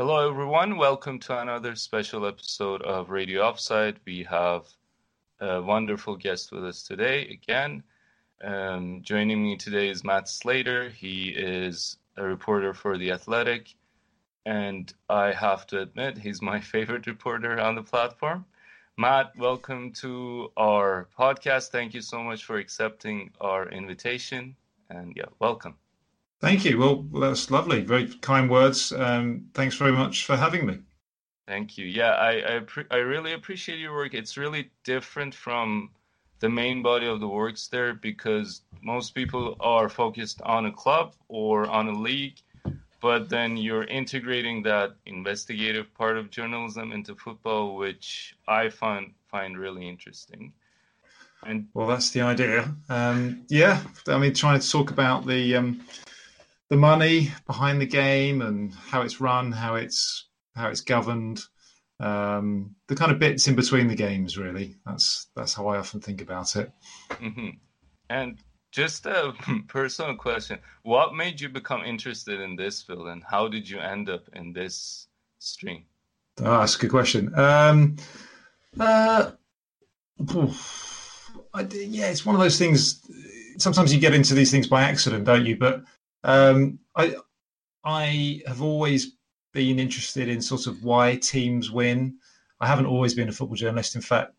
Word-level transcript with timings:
Hello, 0.00 0.30
everyone. 0.30 0.76
Welcome 0.76 1.18
to 1.18 1.40
another 1.40 1.74
special 1.74 2.24
episode 2.24 2.82
of 2.82 3.10
Radio 3.10 3.42
Offside. 3.42 3.98
We 4.06 4.22
have 4.30 4.64
a 5.40 5.60
wonderful 5.60 6.14
guest 6.14 6.52
with 6.52 6.64
us 6.64 6.84
today 6.84 7.22
again. 7.26 7.82
Um, 8.40 9.02
joining 9.02 9.42
me 9.42 9.56
today 9.56 9.88
is 9.88 10.04
Matt 10.04 10.28
Slater. 10.28 10.88
He 10.88 11.30
is 11.30 11.96
a 12.16 12.22
reporter 12.22 12.74
for 12.74 12.96
The 12.96 13.10
Athletic, 13.10 13.74
and 14.46 14.94
I 15.08 15.32
have 15.32 15.66
to 15.66 15.80
admit, 15.80 16.16
he's 16.16 16.40
my 16.40 16.60
favorite 16.74 17.08
reporter 17.08 17.58
on 17.58 17.74
the 17.74 17.82
platform. 17.82 18.44
Matt, 18.96 19.36
welcome 19.36 19.90
to 19.94 20.52
our 20.56 21.08
podcast. 21.18 21.70
Thank 21.70 21.92
you 21.92 22.02
so 22.02 22.22
much 22.22 22.44
for 22.44 22.58
accepting 22.58 23.32
our 23.40 23.68
invitation. 23.68 24.54
And 24.90 25.12
yeah, 25.16 25.30
welcome. 25.40 25.74
Thank 26.40 26.64
you. 26.64 26.78
Well, 26.78 27.04
that's 27.20 27.50
lovely. 27.50 27.82
Very 27.82 28.06
kind 28.20 28.48
words. 28.48 28.92
Um, 28.92 29.46
thanks 29.54 29.76
very 29.76 29.92
much 29.92 30.24
for 30.24 30.36
having 30.36 30.66
me. 30.66 30.78
Thank 31.48 31.76
you. 31.78 31.86
Yeah, 31.86 32.12
I 32.12 32.58
I, 32.58 32.60
I, 32.90 32.96
really 32.96 33.32
appreciate 33.32 33.78
your 33.78 33.94
work. 33.94 34.14
It's 34.14 34.36
really 34.36 34.70
different 34.84 35.34
from 35.34 35.90
the 36.40 36.48
main 36.48 36.82
body 36.82 37.06
of 37.06 37.20
the 37.20 37.26
works 37.26 37.66
there 37.68 37.94
because 37.94 38.62
most 38.82 39.14
people 39.14 39.56
are 39.58 39.88
focused 39.88 40.40
on 40.42 40.66
a 40.66 40.72
club 40.72 41.14
or 41.28 41.66
on 41.66 41.88
a 41.88 41.98
league, 41.98 42.40
but 43.00 43.28
then 43.28 43.56
you're 43.56 43.84
integrating 43.84 44.62
that 44.62 44.94
investigative 45.06 45.92
part 45.94 46.16
of 46.16 46.30
journalism 46.30 46.92
into 46.92 47.16
football, 47.16 47.76
which 47.76 48.36
I 48.46 48.68
find 48.68 49.14
find 49.28 49.58
really 49.58 49.88
interesting. 49.88 50.52
And 51.44 51.68
well, 51.74 51.86
that's 51.86 52.10
the 52.10 52.20
idea. 52.20 52.74
Um, 52.88 53.44
yeah, 53.48 53.80
I 54.06 54.18
mean, 54.18 54.34
trying 54.34 54.60
to 54.60 54.70
talk 54.70 54.90
about 54.90 55.26
the 55.26 55.56
um, 55.56 55.80
the 56.68 56.76
money 56.76 57.32
behind 57.46 57.80
the 57.80 57.86
game 57.86 58.42
and 58.42 58.74
how 58.74 59.02
it's 59.02 59.20
run, 59.20 59.52
how 59.52 59.74
it's 59.74 60.26
how 60.54 60.68
it's 60.68 60.80
governed, 60.80 61.40
um, 62.00 62.74
the 62.88 62.96
kind 62.96 63.12
of 63.12 63.18
bits 63.18 63.46
in 63.48 63.54
between 63.54 63.88
the 63.88 63.94
games. 63.94 64.36
Really, 64.36 64.76
that's 64.84 65.28
that's 65.34 65.54
how 65.54 65.68
I 65.68 65.78
often 65.78 66.00
think 66.00 66.20
about 66.20 66.56
it. 66.56 66.70
Mm-hmm. 67.10 67.50
And 68.10 68.38
just 68.70 69.06
a 69.06 69.32
personal 69.68 70.16
question: 70.16 70.58
What 70.82 71.14
made 71.14 71.40
you 71.40 71.48
become 71.48 71.82
interested 71.82 72.40
in 72.40 72.56
this 72.56 72.82
field, 72.82 73.08
and 73.08 73.22
how 73.24 73.48
did 73.48 73.68
you 73.68 73.78
end 73.80 74.08
up 74.08 74.28
in 74.32 74.52
this 74.52 75.08
stream? 75.38 75.84
Oh, 76.40 76.60
that's 76.60 76.76
a 76.76 76.78
good 76.78 76.90
question. 76.90 77.34
Um, 77.34 77.96
uh, 78.78 79.32
I, 81.54 81.62
yeah, 81.62 82.06
it's 82.06 82.26
one 82.26 82.34
of 82.34 82.40
those 82.40 82.58
things. 82.58 83.04
Sometimes 83.56 83.92
you 83.92 84.00
get 84.00 84.14
into 84.14 84.34
these 84.34 84.52
things 84.52 84.68
by 84.68 84.82
accident, 84.82 85.24
don't 85.24 85.46
you? 85.46 85.56
But 85.56 85.82
um, 86.24 86.78
I 86.96 87.16
I 87.84 88.42
have 88.46 88.62
always 88.62 89.16
been 89.52 89.78
interested 89.78 90.28
in 90.28 90.42
sort 90.42 90.66
of 90.66 90.84
why 90.84 91.16
teams 91.16 91.70
win. 91.70 92.18
I 92.60 92.66
haven't 92.66 92.86
always 92.86 93.14
been 93.14 93.28
a 93.28 93.32
football 93.32 93.56
journalist. 93.56 93.94
In 93.94 94.02
fact, 94.02 94.32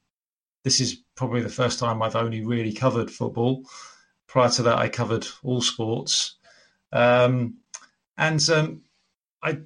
this 0.64 0.80
is 0.82 1.02
probably 1.16 1.42
the 1.42 1.50
first 1.50 1.80
time 1.80 2.02
I've 2.02 2.16
only 2.16 2.44
really 2.46 2.74
covered 2.74 3.10
football. 3.10 3.64
Prior 4.28 4.50
to 4.50 4.64
that, 4.64 4.78
I 4.78 4.90
covered 4.90 5.26
all 5.44 5.62
sports. 5.62 6.36
Um, 6.92 7.56
and 8.18 8.48
um, 8.50 8.82
I, 9.42 9.60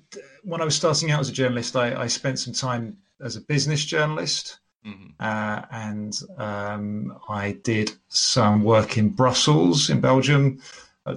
when 0.43 0.61
I 0.61 0.65
was 0.65 0.75
starting 0.75 1.11
out 1.11 1.19
as 1.19 1.29
a 1.29 1.33
journalist, 1.33 1.75
I, 1.75 2.03
I 2.03 2.07
spent 2.07 2.39
some 2.39 2.53
time 2.53 2.97
as 3.19 3.35
a 3.35 3.41
business 3.41 3.83
journalist. 3.83 4.59
Mm-hmm. 4.85 5.11
Uh, 5.19 5.61
and 5.71 6.19
um, 6.37 7.17
I 7.29 7.53
did 7.63 7.93
some 8.09 8.63
work 8.63 8.97
in 8.97 9.09
Brussels, 9.09 9.89
in 9.89 10.01
Belgium, 10.01 10.61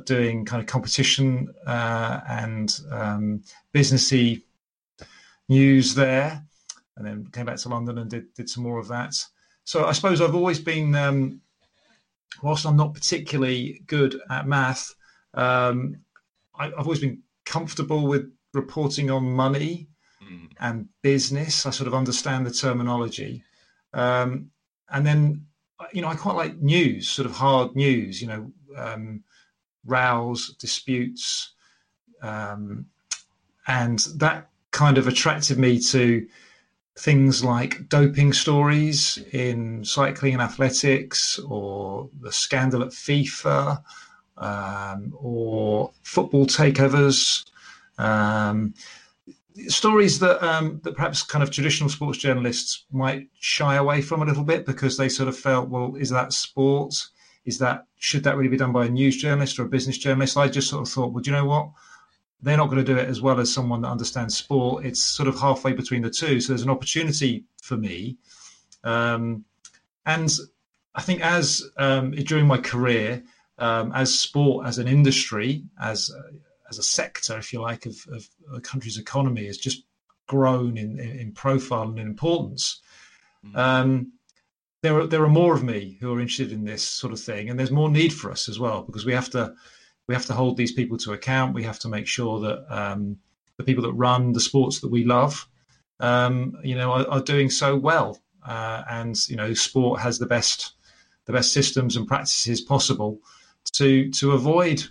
doing 0.04 0.44
kind 0.44 0.60
of 0.60 0.66
competition 0.66 1.54
uh, 1.66 2.20
and 2.28 2.80
um, 2.90 3.42
businessy 3.72 4.42
news 5.48 5.94
there, 5.94 6.42
and 6.96 7.06
then 7.06 7.26
came 7.32 7.46
back 7.46 7.56
to 7.58 7.68
London 7.68 7.98
and 7.98 8.10
did 8.10 8.34
did 8.34 8.50
some 8.50 8.64
more 8.64 8.78
of 8.78 8.88
that. 8.88 9.14
So 9.64 9.84
I 9.84 9.92
suppose 9.92 10.20
I've 10.20 10.34
always 10.34 10.60
been, 10.60 10.94
um, 10.94 11.40
whilst 12.42 12.66
I'm 12.66 12.76
not 12.76 12.94
particularly 12.94 13.82
good 13.86 14.20
at 14.30 14.46
math, 14.46 14.94
um, 15.34 15.98
I, 16.54 16.66
have 16.66 16.86
always 16.86 17.00
been 17.00 17.22
comfortable 17.44 18.06
with 18.06 18.32
reporting 18.54 19.10
on 19.10 19.24
money 19.24 19.88
mm. 20.22 20.48
and 20.60 20.88
business. 21.02 21.66
I 21.66 21.70
sort 21.70 21.86
of 21.86 21.94
understand 21.94 22.46
the 22.46 22.50
terminology, 22.50 23.44
um, 23.94 24.50
and 24.90 25.06
then 25.06 25.46
you 25.92 26.02
know 26.02 26.08
I 26.08 26.16
quite 26.16 26.36
like 26.36 26.56
news, 26.56 27.08
sort 27.08 27.26
of 27.26 27.36
hard 27.36 27.76
news. 27.76 28.20
You 28.20 28.28
know. 28.28 28.52
Um, 28.76 29.22
rows, 29.86 30.54
disputes, 30.58 31.52
um, 32.22 32.86
and 33.66 34.00
that 34.16 34.48
kind 34.70 34.98
of 34.98 35.08
attracted 35.08 35.58
me 35.58 35.80
to 35.80 36.26
things 36.98 37.44
like 37.44 37.88
doping 37.88 38.32
stories 38.32 39.18
in 39.32 39.84
cycling 39.84 40.34
and 40.34 40.42
athletics, 40.42 41.38
or 41.40 42.08
the 42.20 42.32
scandal 42.32 42.82
at 42.82 42.88
FIFA, 42.88 43.82
um, 44.38 45.14
or 45.16 45.90
football 46.02 46.46
takeovers. 46.46 47.44
Um, 47.98 48.74
stories 49.68 50.18
that 50.18 50.42
um, 50.46 50.80
that 50.84 50.94
perhaps 50.94 51.22
kind 51.22 51.42
of 51.42 51.50
traditional 51.50 51.88
sports 51.88 52.18
journalists 52.18 52.84
might 52.92 53.28
shy 53.38 53.76
away 53.76 54.02
from 54.02 54.22
a 54.22 54.24
little 54.24 54.44
bit 54.44 54.66
because 54.66 54.96
they 54.96 55.08
sort 55.08 55.28
of 55.28 55.36
felt, 55.36 55.68
well, 55.68 55.94
is 55.96 56.10
that 56.10 56.32
sport? 56.32 56.94
Is 57.46 57.58
that 57.58 57.86
should 57.98 58.24
that 58.24 58.36
really 58.36 58.50
be 58.50 58.56
done 58.56 58.72
by 58.72 58.86
a 58.86 58.90
news 58.90 59.16
journalist 59.16 59.58
or 59.58 59.62
a 59.62 59.68
business 59.68 59.96
journalist? 59.96 60.36
I 60.36 60.48
just 60.48 60.68
sort 60.68 60.86
of 60.86 60.92
thought, 60.92 61.12
well, 61.12 61.22
do 61.22 61.30
you 61.30 61.36
know 61.36 61.46
what? 61.46 61.70
They're 62.42 62.56
not 62.56 62.66
going 62.66 62.84
to 62.84 62.94
do 62.94 62.98
it 62.98 63.08
as 63.08 63.22
well 63.22 63.40
as 63.40 63.52
someone 63.52 63.80
that 63.82 63.88
understands 63.88 64.36
sport. 64.36 64.84
It's 64.84 65.02
sort 65.02 65.28
of 65.28 65.38
halfway 65.38 65.72
between 65.72 66.02
the 66.02 66.10
two. 66.10 66.40
So 66.40 66.52
there's 66.52 66.62
an 66.62 66.70
opportunity 66.70 67.44
for 67.62 67.76
me. 67.76 68.18
Um, 68.84 69.44
and 70.04 70.30
I 70.94 71.02
think 71.02 71.22
as 71.22 71.62
um, 71.78 72.10
during 72.10 72.46
my 72.46 72.58
career, 72.58 73.22
um, 73.58 73.92
as 73.94 74.18
sport, 74.18 74.66
as 74.66 74.78
an 74.78 74.88
industry, 74.88 75.64
as 75.80 76.10
as 76.68 76.78
a 76.78 76.82
sector, 76.82 77.38
if 77.38 77.52
you 77.52 77.60
like, 77.60 77.86
of, 77.86 77.96
of 78.12 78.28
a 78.52 78.60
country's 78.60 78.98
economy 78.98 79.46
has 79.46 79.56
just 79.56 79.84
grown 80.26 80.76
in, 80.76 80.98
in, 80.98 81.20
in 81.20 81.32
profile 81.32 81.88
and 81.88 81.98
in 81.98 82.06
importance. 82.06 82.80
Mm 83.44 84.06
there 84.86 85.00
are 85.00 85.06
there 85.06 85.24
are 85.24 85.28
more 85.28 85.52
of 85.52 85.64
me 85.64 85.98
who 86.00 86.12
are 86.14 86.20
interested 86.20 86.52
in 86.52 86.64
this 86.64 86.84
sort 86.86 87.12
of 87.12 87.18
thing, 87.18 87.50
and 87.50 87.58
there's 87.58 87.72
more 87.72 87.90
need 87.90 88.12
for 88.12 88.30
us 88.30 88.48
as 88.48 88.60
well 88.60 88.82
because 88.82 89.04
we 89.04 89.12
have 89.12 89.28
to 89.30 89.52
we 90.06 90.14
have 90.14 90.26
to 90.26 90.32
hold 90.32 90.56
these 90.56 90.70
people 90.70 90.96
to 90.98 91.12
account. 91.12 91.54
We 91.54 91.64
have 91.64 91.80
to 91.80 91.88
make 91.88 92.06
sure 92.06 92.38
that 92.40 92.64
um, 92.70 93.18
the 93.56 93.64
people 93.64 93.82
that 93.82 93.92
run 93.94 94.32
the 94.32 94.40
sports 94.40 94.80
that 94.80 94.90
we 94.90 95.04
love, 95.04 95.48
um, 95.98 96.56
you 96.62 96.76
know, 96.76 96.92
are, 96.92 97.08
are, 97.08 97.20
doing 97.20 97.50
so 97.50 97.74
well, 97.74 98.20
uh, 98.46 98.84
and 98.88 99.16
you 99.28 99.34
know, 99.34 99.54
sport 99.54 100.00
has 100.00 100.20
the 100.20 100.26
best 100.26 100.74
the 101.24 101.32
best 101.32 101.52
systems 101.52 101.96
and 101.96 102.06
practices 102.06 102.60
possible 102.60 103.18
to 103.72 104.08
to 104.12 104.32
avoid 104.32 104.84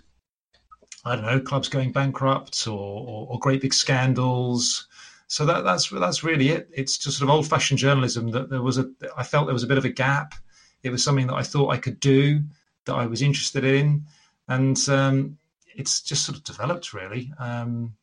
I 1.06 1.16
don't 1.16 1.26
know 1.26 1.40
clubs 1.40 1.70
going 1.70 1.94
bankrupt 1.94 2.68
or, 2.68 2.72
or, 3.08 3.28
or 3.30 3.40
great 3.40 3.62
big 3.62 3.74
scandals 3.74 4.88
so 5.28 5.46
that, 5.46 5.64
that's 5.64 5.90
that's 5.90 6.24
really 6.24 6.50
it. 6.50 6.70
It's 6.74 6.98
just 6.98 7.18
sort 7.18 7.30
of 7.30 7.36
old 7.36 7.48
fashioned 7.48 7.80
journalism 7.80 8.30
that 8.32 8.50
there 8.50 8.62
was 8.62 8.78
a. 8.78 8.90
I 9.18 9.24
felt 9.24 9.48
there 9.48 9.54
was 9.54 9.64
a 9.64 9.68
bit 9.68 9.78
of 9.78 9.86
a 9.86 9.90
gap. 9.90 10.36
It 10.84 10.92
was 10.92 11.04
something 11.04 11.28
that 11.28 11.36
I 11.36 11.44
thought 11.44 11.70
I 11.70 11.78
could 11.78 12.00
do, 12.00 12.42
that 12.86 12.94
I 12.94 13.08
was 13.08 13.22
interested 13.22 13.64
in, 13.64 14.06
and 14.48 14.78
um, 14.88 15.38
it's 15.76 16.02
just 16.02 16.26
sort 16.26 16.38
of 16.38 16.44
developed 16.44 16.94
really. 16.94 17.32
Um, 17.40 17.96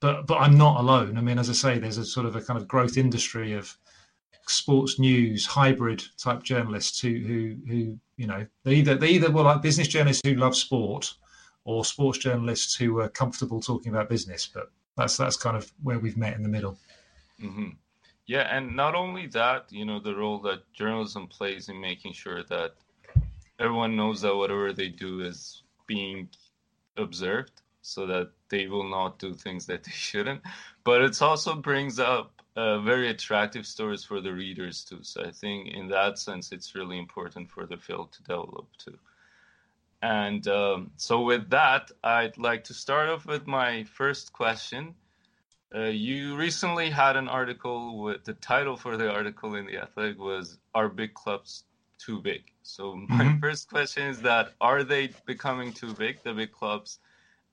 but 0.00 0.26
but 0.26 0.38
I'm 0.38 0.58
not 0.58 0.80
alone. 0.80 1.16
I 1.16 1.20
mean, 1.20 1.38
as 1.38 1.48
I 1.48 1.52
say, 1.52 1.78
there's 1.78 1.98
a 1.98 2.04
sort 2.04 2.26
of 2.26 2.36
a 2.36 2.42
kind 2.42 2.60
of 2.60 2.68
growth 2.68 2.96
industry 2.96 3.52
of 3.52 3.76
sports 4.48 4.98
news 4.98 5.46
hybrid 5.46 6.02
type 6.18 6.42
journalists 6.42 7.00
who 7.00 7.18
who 7.18 7.56
who 7.68 7.98
you 8.16 8.26
know 8.26 8.46
they 8.64 8.74
either 8.74 8.94
they 8.94 9.08
either 9.08 9.30
were 9.30 9.42
like 9.42 9.62
business 9.62 9.88
journalists 9.88 10.22
who 10.24 10.34
love 10.34 10.56
sport 10.56 11.14
or 11.64 11.84
sports 11.84 12.18
journalists 12.18 12.74
who 12.74 12.94
were 12.94 13.08
comfortable 13.08 13.60
talking 13.60 13.92
about 13.92 14.08
business 14.08 14.48
but 14.52 14.70
that's 14.96 15.16
that's 15.16 15.36
kind 15.36 15.56
of 15.56 15.70
where 15.82 15.98
we've 15.98 16.16
met 16.16 16.34
in 16.36 16.42
the 16.42 16.48
middle. 16.48 16.78
Mm-hmm. 17.42 17.70
Yeah, 18.26 18.56
and 18.56 18.74
not 18.74 18.94
only 18.94 19.26
that, 19.28 19.66
you 19.70 19.84
know, 19.84 20.00
the 20.00 20.14
role 20.16 20.40
that 20.40 20.72
journalism 20.72 21.28
plays 21.28 21.68
in 21.68 21.80
making 21.80 22.12
sure 22.14 22.42
that 22.44 22.74
everyone 23.58 23.96
knows 23.96 24.20
that 24.22 24.34
whatever 24.34 24.72
they 24.72 24.88
do 24.88 25.20
is 25.20 25.62
being 25.86 26.28
observed. 26.96 27.62
so 27.82 28.04
that 28.06 28.30
they 28.48 28.66
will 28.66 28.88
not 28.88 29.18
do 29.20 29.32
things 29.32 29.66
that 29.66 29.84
they 29.84 29.92
shouldn't. 30.08 30.42
But 30.82 31.02
it 31.02 31.22
also 31.22 31.54
brings 31.54 32.00
up 32.00 32.42
uh, 32.56 32.80
very 32.80 33.10
attractive 33.10 33.66
stories 33.66 34.02
for 34.04 34.20
the 34.20 34.32
readers 34.32 34.84
too. 34.84 35.00
So 35.02 35.22
I 35.22 35.30
think 35.30 35.68
in 35.68 35.88
that 35.88 36.18
sense, 36.18 36.52
it's 36.52 36.74
really 36.74 36.98
important 36.98 37.50
for 37.50 37.66
the 37.66 37.76
field 37.76 38.12
to 38.12 38.22
develop 38.22 38.66
too. 38.78 38.98
And 40.02 40.46
um, 40.48 40.90
so 40.96 41.22
with 41.22 41.50
that, 41.50 41.90
I'd 42.04 42.36
like 42.38 42.64
to 42.64 42.74
start 42.74 43.08
off 43.08 43.26
with 43.26 43.46
my 43.46 43.84
first 43.84 44.32
question. 44.32 44.94
Uh, 45.74 45.84
you 45.84 46.36
recently 46.36 46.90
had 46.90 47.16
an 47.16 47.28
article 47.28 47.98
with 47.98 48.24
the 48.24 48.34
title 48.34 48.76
for 48.76 48.96
the 48.96 49.10
article 49.10 49.54
in 49.56 49.66
the 49.66 49.78
Athletic 49.78 50.18
was 50.18 50.58
"Are 50.74 50.88
big 50.88 51.14
clubs 51.14 51.64
too 51.98 52.20
big?" 52.20 52.44
So 52.62 52.94
my 52.94 53.24
mm-hmm. 53.24 53.40
first 53.40 53.68
question 53.68 54.06
is 54.06 54.20
that 54.22 54.52
are 54.60 54.84
they 54.84 55.10
becoming 55.24 55.72
too 55.72 55.92
big, 55.94 56.22
the 56.22 56.32
big 56.34 56.52
clubs, 56.52 56.98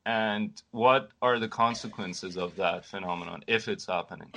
and 0.05 0.61
what 0.71 1.09
are 1.21 1.39
the 1.39 1.47
consequences 1.47 2.37
of 2.37 2.55
that 2.57 2.85
phenomenon 2.85 3.43
if 3.47 3.67
it's 3.67 3.87
happening? 3.87 4.31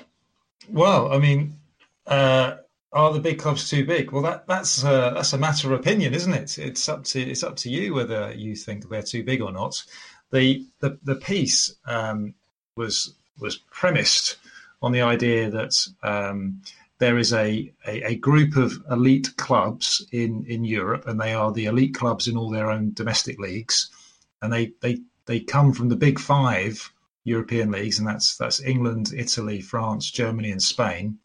Well, 0.71 1.13
I 1.13 1.19
mean, 1.19 1.59
uh, 2.07 2.57
are 2.93 3.13
the 3.13 3.21
big 3.21 3.39
clubs 3.39 3.69
too 3.69 3.85
big? 3.85 4.13
Well, 4.13 4.23
that 4.23 4.47
that's 4.47 4.83
a, 4.83 5.13
that's 5.15 5.33
a 5.33 5.39
matter 5.39 5.73
of 5.73 5.81
opinion, 5.81 6.15
isn't 6.15 6.33
it? 6.33 6.59
It's 6.59 6.89
up 6.89 7.05
to 7.05 7.21
it's 7.21 7.43
up 7.43 7.57
to 7.57 7.71
you 7.71 7.95
whether 7.95 8.33
you 8.33 8.57
think 8.57 8.89
they're 8.89 9.03
too 9.03 9.25
big 9.25 9.43
or 9.43 9.53
not. 9.53 9.83
The 10.31 10.67
the 10.81 10.99
the 11.03 11.17
piece 11.17 11.75
um, 11.87 12.35
was 12.77 13.15
was 13.39 13.57
premised 13.57 14.37
on 14.83 14.93
the 14.93 15.03
idea 15.03 15.51
that 15.51 15.75
um, 16.03 16.63
there 16.99 17.19
is 17.19 17.33
a, 17.33 17.73
a, 17.87 18.03
a, 18.11 18.15
group 18.17 18.57
of 18.57 18.73
elite 18.91 19.37
clubs 19.37 20.07
in, 20.13 20.45
in 20.47 20.65
Europe, 20.65 21.07
and 21.07 21.21
they 21.21 21.35
are 21.35 21.53
the 21.53 21.67
elite 21.67 21.95
clubs 21.95 22.29
in 22.29 22.37
all 22.37 22.51
their 22.51 22.71
own 22.71 22.93
domestic 22.95 23.39
leagues, 23.39 23.91
and 24.41 24.53
they, 24.53 24.73
they, 24.81 24.99
they 25.27 25.41
come 25.41 25.73
from 25.73 25.89
the 25.89 25.97
big 25.97 26.19
five 26.19 26.93
European 27.25 27.71
leagues, 27.71 27.99
and 27.99 28.07
that's 28.07 28.37
that's 28.37 28.63
England, 28.63 29.13
Italy, 29.15 29.61
France, 29.61 30.11
Germany, 30.11 30.51
and 30.51 30.63
Spain. 30.63 31.19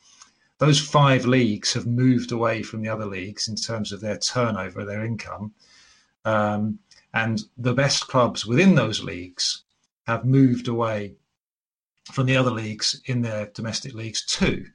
Those 0.61 0.79
five 0.79 1.25
leagues 1.25 1.73
have 1.73 1.87
moved 1.87 2.31
away 2.31 2.61
from 2.61 2.83
the 2.83 2.89
other 2.89 3.07
leagues 3.07 3.47
in 3.47 3.55
terms 3.55 3.91
of 3.91 3.99
their 3.99 4.19
turnover, 4.19 4.85
their 4.85 5.03
income, 5.03 5.55
um, 6.23 6.77
and 7.15 7.41
the 7.57 7.73
best 7.73 8.07
clubs 8.07 8.45
within 8.45 8.75
those 8.75 9.01
leagues 9.03 9.63
have 10.05 10.23
moved 10.23 10.67
away 10.67 11.15
from 12.11 12.27
the 12.27 12.37
other 12.37 12.51
leagues 12.51 13.01
in 13.05 13.23
their 13.23 13.47
domestic 13.47 13.95
leagues 13.95 14.23
too. 14.23 14.67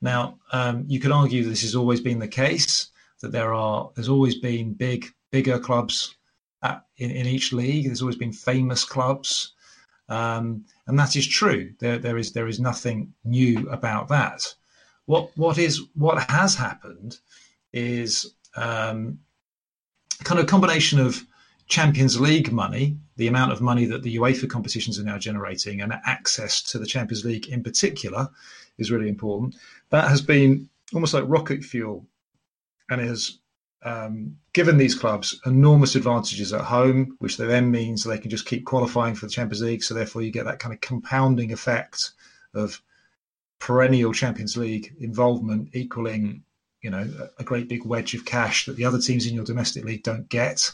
Now, 0.00 0.38
um, 0.52 0.86
you 0.88 0.98
could 1.00 1.12
argue 1.12 1.44
this 1.44 1.60
has 1.60 1.76
always 1.76 2.00
been 2.00 2.18
the 2.18 2.28
case 2.28 2.88
that 3.20 3.30
there 3.30 3.52
are 3.52 3.90
there's 3.94 4.08
always 4.08 4.36
been 4.36 4.72
big 4.72 5.12
bigger 5.30 5.58
clubs 5.58 6.16
at, 6.62 6.86
in, 6.96 7.10
in 7.10 7.26
each 7.26 7.52
league. 7.52 7.84
There's 7.84 8.00
always 8.00 8.16
been 8.16 8.32
famous 8.32 8.84
clubs, 8.86 9.52
um, 10.08 10.64
and 10.86 10.98
that 10.98 11.14
is 11.14 11.26
true. 11.26 11.74
There 11.78 11.98
there 11.98 12.16
is 12.16 12.32
there 12.32 12.48
is 12.48 12.58
nothing 12.58 13.12
new 13.22 13.68
about 13.68 14.08
that. 14.08 14.54
What 15.06 15.30
what 15.36 15.58
is 15.58 15.82
what 15.94 16.30
has 16.30 16.54
happened 16.54 17.18
is 17.72 18.34
um, 18.56 19.18
kind 20.24 20.38
of 20.38 20.44
a 20.44 20.48
combination 20.48 20.98
of 20.98 21.24
Champions 21.68 22.20
League 22.20 22.52
money, 22.52 22.96
the 23.16 23.26
amount 23.26 23.52
of 23.52 23.60
money 23.60 23.86
that 23.86 24.02
the 24.02 24.16
UEFA 24.16 24.48
competitions 24.48 24.98
are 24.98 25.04
now 25.04 25.18
generating, 25.18 25.80
and 25.80 25.92
access 26.04 26.62
to 26.70 26.78
the 26.78 26.86
Champions 26.86 27.24
League 27.24 27.48
in 27.48 27.62
particular 27.62 28.28
is 28.78 28.90
really 28.90 29.08
important. 29.08 29.56
That 29.90 30.08
has 30.08 30.20
been 30.20 30.68
almost 30.94 31.14
like 31.14 31.24
rocket 31.26 31.64
fuel 31.64 32.06
and 32.90 33.00
has 33.00 33.38
um, 33.82 34.36
given 34.52 34.78
these 34.78 34.94
clubs 34.94 35.40
enormous 35.44 35.94
advantages 35.94 36.52
at 36.52 36.62
home, 36.62 37.16
which 37.18 37.36
then 37.36 37.70
means 37.70 38.04
they 38.04 38.18
can 38.18 38.30
just 38.30 38.46
keep 38.46 38.64
qualifying 38.64 39.14
for 39.14 39.26
the 39.26 39.32
Champions 39.32 39.62
League. 39.62 39.82
So 39.82 39.94
therefore, 39.94 40.22
you 40.22 40.30
get 40.30 40.44
that 40.46 40.58
kind 40.58 40.72
of 40.74 40.80
compounding 40.80 41.52
effect 41.52 42.12
of 42.54 42.80
perennial 43.58 44.12
Champions 44.12 44.56
League 44.56 44.94
involvement 45.00 45.70
equaling, 45.74 46.42
you 46.82 46.90
know, 46.90 47.08
a 47.38 47.44
great 47.44 47.68
big 47.68 47.84
wedge 47.84 48.14
of 48.14 48.24
cash 48.24 48.66
that 48.66 48.76
the 48.76 48.84
other 48.84 48.98
teams 48.98 49.26
in 49.26 49.34
your 49.34 49.44
domestic 49.44 49.84
league 49.84 50.02
don't 50.02 50.28
get. 50.28 50.70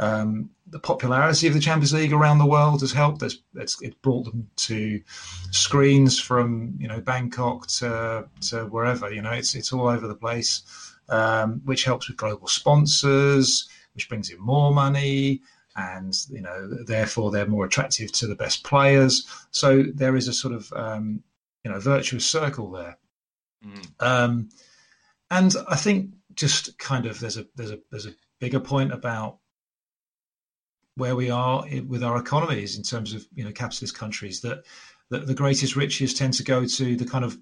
Um, 0.00 0.50
the 0.70 0.78
popularity 0.78 1.48
of 1.48 1.54
the 1.54 1.60
Champions 1.60 1.92
League 1.92 2.12
around 2.12 2.38
the 2.38 2.46
world 2.46 2.82
has 2.82 2.92
helped. 2.92 3.22
It's, 3.22 3.38
it's, 3.54 3.80
it 3.82 4.00
brought 4.02 4.24
them 4.24 4.48
to 4.56 5.02
screens 5.50 6.20
from 6.20 6.76
you 6.78 6.86
know 6.86 7.00
Bangkok 7.00 7.66
to 7.78 8.28
to 8.42 8.66
wherever. 8.66 9.12
You 9.12 9.22
know, 9.22 9.32
it's 9.32 9.54
it's 9.54 9.72
all 9.72 9.88
over 9.88 10.06
the 10.06 10.14
place, 10.14 10.62
um, 11.08 11.62
which 11.64 11.84
helps 11.84 12.08
with 12.08 12.16
global 12.16 12.46
sponsors, 12.46 13.68
which 13.94 14.08
brings 14.08 14.30
in 14.30 14.38
more 14.38 14.72
money, 14.72 15.40
and 15.74 16.14
you 16.30 16.42
know 16.42 16.68
therefore 16.86 17.30
they're 17.32 17.46
more 17.46 17.64
attractive 17.64 18.12
to 18.12 18.26
the 18.28 18.36
best 18.36 18.62
players. 18.62 19.26
So 19.50 19.82
there 19.82 20.14
is 20.14 20.28
a 20.28 20.32
sort 20.32 20.54
of 20.54 20.72
um, 20.74 21.24
you 21.68 21.74
know 21.74 21.80
virtuous 21.80 22.24
circle 22.24 22.70
there. 22.70 22.98
Mm. 23.64 23.88
Um, 24.00 24.48
and 25.30 25.54
I 25.68 25.76
think 25.76 26.14
just 26.34 26.78
kind 26.78 27.04
of 27.04 27.20
there's 27.20 27.36
a 27.36 27.46
there's 27.56 27.72
a 27.72 27.78
there's 27.90 28.06
a 28.06 28.14
bigger 28.40 28.60
point 28.60 28.92
about 28.92 29.38
where 30.96 31.14
we 31.14 31.30
are 31.30 31.64
with 31.86 32.02
our 32.02 32.18
economies 32.18 32.76
in 32.76 32.82
terms 32.82 33.12
of 33.12 33.26
you 33.34 33.44
know 33.44 33.52
capitalist 33.52 33.96
countries 33.96 34.40
that, 34.40 34.64
that 35.10 35.26
the 35.26 35.34
greatest 35.34 35.76
riches 35.76 36.14
tend 36.14 36.32
to 36.34 36.42
go 36.42 36.64
to 36.64 36.96
the 36.96 37.04
kind 37.04 37.24
of 37.24 37.36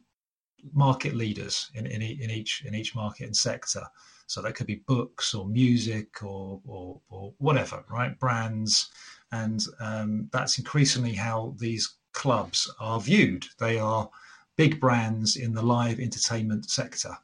market 0.72 1.14
leaders 1.14 1.70
in, 1.74 1.86
in, 1.86 2.02
in 2.02 2.30
each 2.30 2.64
in 2.66 2.74
each 2.74 2.94
market 2.94 3.26
and 3.26 3.36
sector. 3.36 3.82
So 4.26 4.42
that 4.42 4.56
could 4.56 4.66
be 4.66 4.82
books 4.88 5.34
or 5.34 5.46
music 5.46 6.24
or 6.24 6.60
or, 6.66 7.00
or 7.08 7.32
whatever, 7.38 7.84
right? 7.88 8.18
Brands, 8.18 8.90
and 9.30 9.64
um, 9.78 10.28
that's 10.32 10.58
increasingly 10.58 11.14
how 11.14 11.54
these 11.60 11.96
clubs 12.16 12.68
are 12.80 12.98
viewed. 13.00 13.46
They 13.58 13.78
are 13.78 14.10
big 14.56 14.80
brands 14.80 15.36
in 15.36 15.52
the 15.54 15.62
live 15.62 16.00
entertainment 16.00 16.68
sector. 16.68 17.16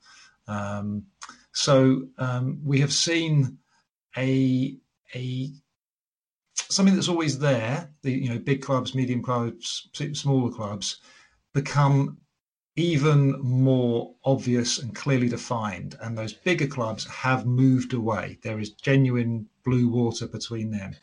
Um, 0.46 1.06
so 1.52 2.02
um, 2.18 2.60
we 2.62 2.78
have 2.80 2.92
seen 2.92 3.58
a 4.16 4.76
a 5.14 5.50
something 6.54 6.94
that's 6.94 7.08
always 7.08 7.38
there, 7.38 7.90
the 8.02 8.12
you 8.12 8.28
know 8.28 8.38
big 8.38 8.62
clubs, 8.62 8.94
medium 8.94 9.22
clubs, 9.22 9.88
smaller 10.12 10.52
clubs, 10.52 11.00
become 11.54 12.18
even 12.76 13.38
more 13.40 14.14
obvious 14.24 14.78
and 14.78 14.94
clearly 14.94 15.28
defined. 15.28 15.96
And 16.00 16.16
those 16.16 16.32
bigger 16.32 16.66
clubs 16.66 17.04
have 17.06 17.44
moved 17.46 17.92
away. 17.92 18.38
There 18.42 18.58
is 18.58 18.70
genuine 18.70 19.48
blue 19.64 19.88
water 19.88 20.26
between 20.26 20.70
them. 20.70 20.94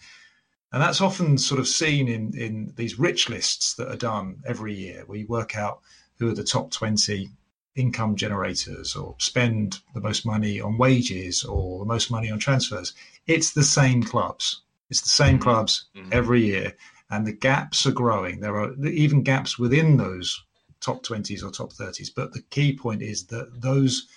And 0.72 0.82
that's 0.82 1.02
often 1.02 1.38
sort 1.38 1.60
of 1.60 1.68
seen 1.68 2.08
in, 2.08 2.38
in 2.38 2.74
these 2.76 3.00
rich 3.00 3.28
lists 3.30 3.74
that 3.76 3.90
are 3.90 3.98
done 3.98 4.44
every 4.46 4.74
year, 4.74 5.04
where 5.06 5.18
you 5.18 5.28
work 5.28 5.58
out 5.58 5.82
who 6.18 6.30
are 6.30 6.36
the 6.36 6.44
top 6.44 6.70
20 6.70 7.30
income 7.76 8.16
generators 8.16 8.96
or 8.96 9.16
spend 9.20 9.80
the 9.94 10.02
most 10.02 10.26
money 10.26 10.60
on 10.60 10.78
wages 10.78 11.44
or 11.44 11.80
the 11.80 11.86
most 11.86 12.12
money 12.12 12.30
on 12.30 12.38
transfers. 12.38 12.94
It's 13.26 13.52
the 13.52 13.64
same 13.64 14.04
clubs. 14.04 14.62
It's 14.90 15.02
the 15.02 15.10
same 15.10 15.36
mm-hmm. 15.36 15.44
clubs 15.44 15.86
mm-hmm. 15.96 16.10
every 16.12 16.46
year, 16.46 16.76
and 17.10 17.26
the 17.26 17.34
gaps 17.34 17.86
are 17.86 17.92
growing. 17.92 18.40
There 18.40 18.58
are 18.58 18.74
even 18.86 19.24
gaps 19.24 19.58
within 19.58 19.98
those 19.98 20.44
top 20.82 21.04
20s 21.04 21.44
or 21.44 21.52
top 21.52 21.74
30s. 21.74 22.10
But 22.16 22.34
the 22.34 22.42
key 22.50 22.76
point 22.76 23.02
is 23.02 23.26
that 23.28 23.62
those 23.62 24.08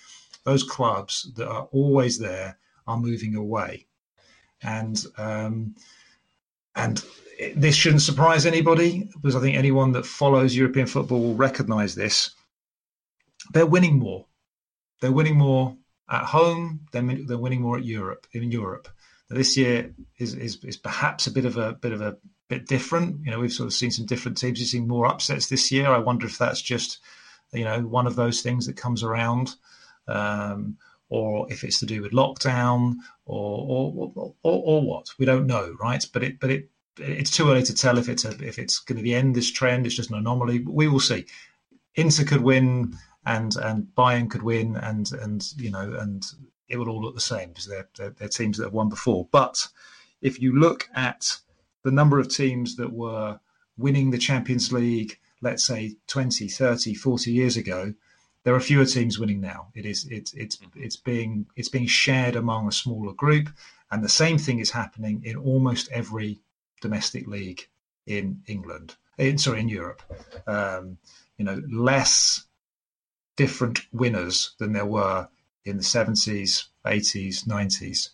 those 0.45 0.65
clubs 0.65 1.31
that 1.37 1.49
are 1.49 1.69
always 1.71 2.19
there 2.19 2.59
are 2.87 2.99
moving 2.99 3.37
away, 3.37 3.87
and 4.63 5.05
um, 5.17 5.77
and 6.75 7.05
this 7.57 7.75
shouldn't 7.75 8.03
surprise 8.03 8.47
anybody 8.47 9.09
because 9.15 9.37
I 9.37 9.41
think 9.41 9.57
anyone 9.57 9.93
that 9.93 10.07
follows 10.07 10.57
European 10.57 10.87
football 10.87 11.21
will 11.21 11.35
recognise 11.35 11.95
this. 11.95 12.31
They're 13.53 13.67
winning 13.67 13.99
more. 13.99 14.27
They're 15.01 15.13
winning 15.13 15.37
more 15.37 15.77
at 16.09 16.25
home. 16.25 16.87
They're, 16.93 17.03
they're 17.27 17.39
winning 17.39 17.63
more 17.63 17.79
at 17.79 17.85
Europe 17.85 18.27
in 18.33 18.51
Europe 18.51 18.89
this 19.33 19.57
year 19.57 19.93
is, 20.19 20.35
is, 20.35 20.63
is 20.65 20.77
perhaps 20.77 21.27
a 21.27 21.31
bit 21.31 21.45
of 21.45 21.57
a 21.57 21.73
bit 21.73 21.93
of 21.93 22.01
a 22.01 22.17
bit 22.49 22.67
different. 22.67 23.25
You 23.25 23.31
know, 23.31 23.41
we've 23.41 23.53
sort 23.53 23.67
of 23.67 23.73
seen 23.73 23.91
some 23.91 24.07
different 24.07 24.37
teams. 24.37 24.59
We've 24.59 24.69
seen 24.69 24.89
more 24.89 25.07
upsets 25.07 25.49
this 25.49 25.73
year. 25.73 25.89
I 25.89 25.99
wonder 25.99 26.27
if 26.27 26.39
that's 26.39 26.63
just 26.63 26.99
you 27.53 27.65
know 27.65 27.81
one 27.81 28.07
of 28.07 28.17
those 28.17 28.43
things 28.43 28.67
that 28.67 28.77
comes 28.77 29.03
around, 29.03 29.55
um, 30.09 30.77
or 31.13 31.47
if 31.53 31.63
it's 31.63 31.79
to 31.79 31.85
do 31.85 32.01
with 32.01 32.13
lockdown, 32.13 32.95
or 33.27 33.93
or, 33.95 34.35
or 34.43 34.63
or, 34.65 34.83
what 34.83 35.09
we 35.19 35.27
don't 35.27 35.47
know, 35.47 35.77
right? 35.79 36.03
But 36.11 36.23
it 36.23 36.41
but 36.41 36.51
it 36.51 36.71
it's 36.99 37.31
too 37.31 37.51
early 37.51 37.63
to 37.65 37.75
tell 37.75 37.99
if 37.99 38.09
it's 38.09 38.25
a, 38.25 38.31
if 38.43 38.59
it's 38.59 38.79
going 38.79 38.97
to 38.97 39.03
be 39.03 39.11
the 39.11 39.19
end 39.19 39.37
this 39.37 39.53
trend. 39.53 39.85
It's 39.85 39.95
just 39.95 40.11
an 40.11 40.17
anomaly. 40.17 40.61
We 40.61 40.89
will 40.89 41.01
see. 41.01 41.27
Inter 41.97 42.25
could 42.25 42.41
win, 42.41 42.97
and 43.27 43.55
and 43.57 43.89
Bayern 43.95 44.31
could 44.31 44.43
win, 44.43 44.77
and 44.77 45.13
and 45.13 45.47
you 45.59 45.71
know 45.71 45.99
and 46.01 46.25
it 46.71 46.79
will 46.79 46.89
all 46.89 47.03
look 47.03 47.15
the 47.15 47.21
same 47.21 47.51
because 47.51 47.67
they're, 47.67 47.89
they're, 47.99 48.15
they're 48.19 48.29
teams 48.29 48.57
that 48.57 48.65
have 48.65 48.73
won 48.73 48.89
before. 48.89 49.29
But 49.31 49.69
if 50.23 50.41
you 50.41 50.59
look 50.59 50.89
at 50.95 51.37
the 51.85 51.91
number 51.91 52.19
of 52.19 52.29
teams 52.29 52.77
that 52.77 52.91
were 52.91 53.39
winning 53.77 54.11
the 54.11 54.19
Champions 54.19 54.73
League, 54.73 55.19
let's 55.43 55.65
say 55.65 55.97
20, 56.07 56.49
30, 56.49 56.95
40 56.95 57.31
years 57.31 57.59
ago, 57.59 57.93
there 58.45 58.55
are 58.55 58.61
fewer 58.61 58.85
teams 58.85 59.19
winning 59.19 59.41
now. 59.41 59.69
It 59.75 59.87
is 59.87 60.07
it's 60.11 60.33
it's 60.35 60.59
it's 60.75 60.97
being 60.97 61.47
it's 61.57 61.69
being 61.69 61.87
shared 61.87 62.37
among 62.37 62.69
a 62.69 62.73
smaller 62.73 63.13
group, 63.13 63.51
and 63.91 64.03
the 64.03 64.09
same 64.09 64.39
thing 64.39 64.59
is 64.59 64.71
happening 64.71 65.23
in 65.25 65.37
almost 65.37 65.91
every 65.93 66.41
domestic 66.81 67.27
league 67.27 67.69
in 68.07 68.43
England, 68.47 68.97
in, 69.19 69.39
sorry, 69.39 69.61
in 69.61 69.69
Europe. 69.69 70.03
Um, 70.47 70.99
you 71.39 71.45
know, 71.45 71.63
less 71.71 72.45
different 73.37 73.81
winners 73.93 74.55
than 74.59 74.73
there 74.73 74.87
were 74.87 75.29
in 75.65 75.77
the 75.77 75.83
70s, 75.83 76.67
80s, 76.85 77.47
90s. 77.47 78.11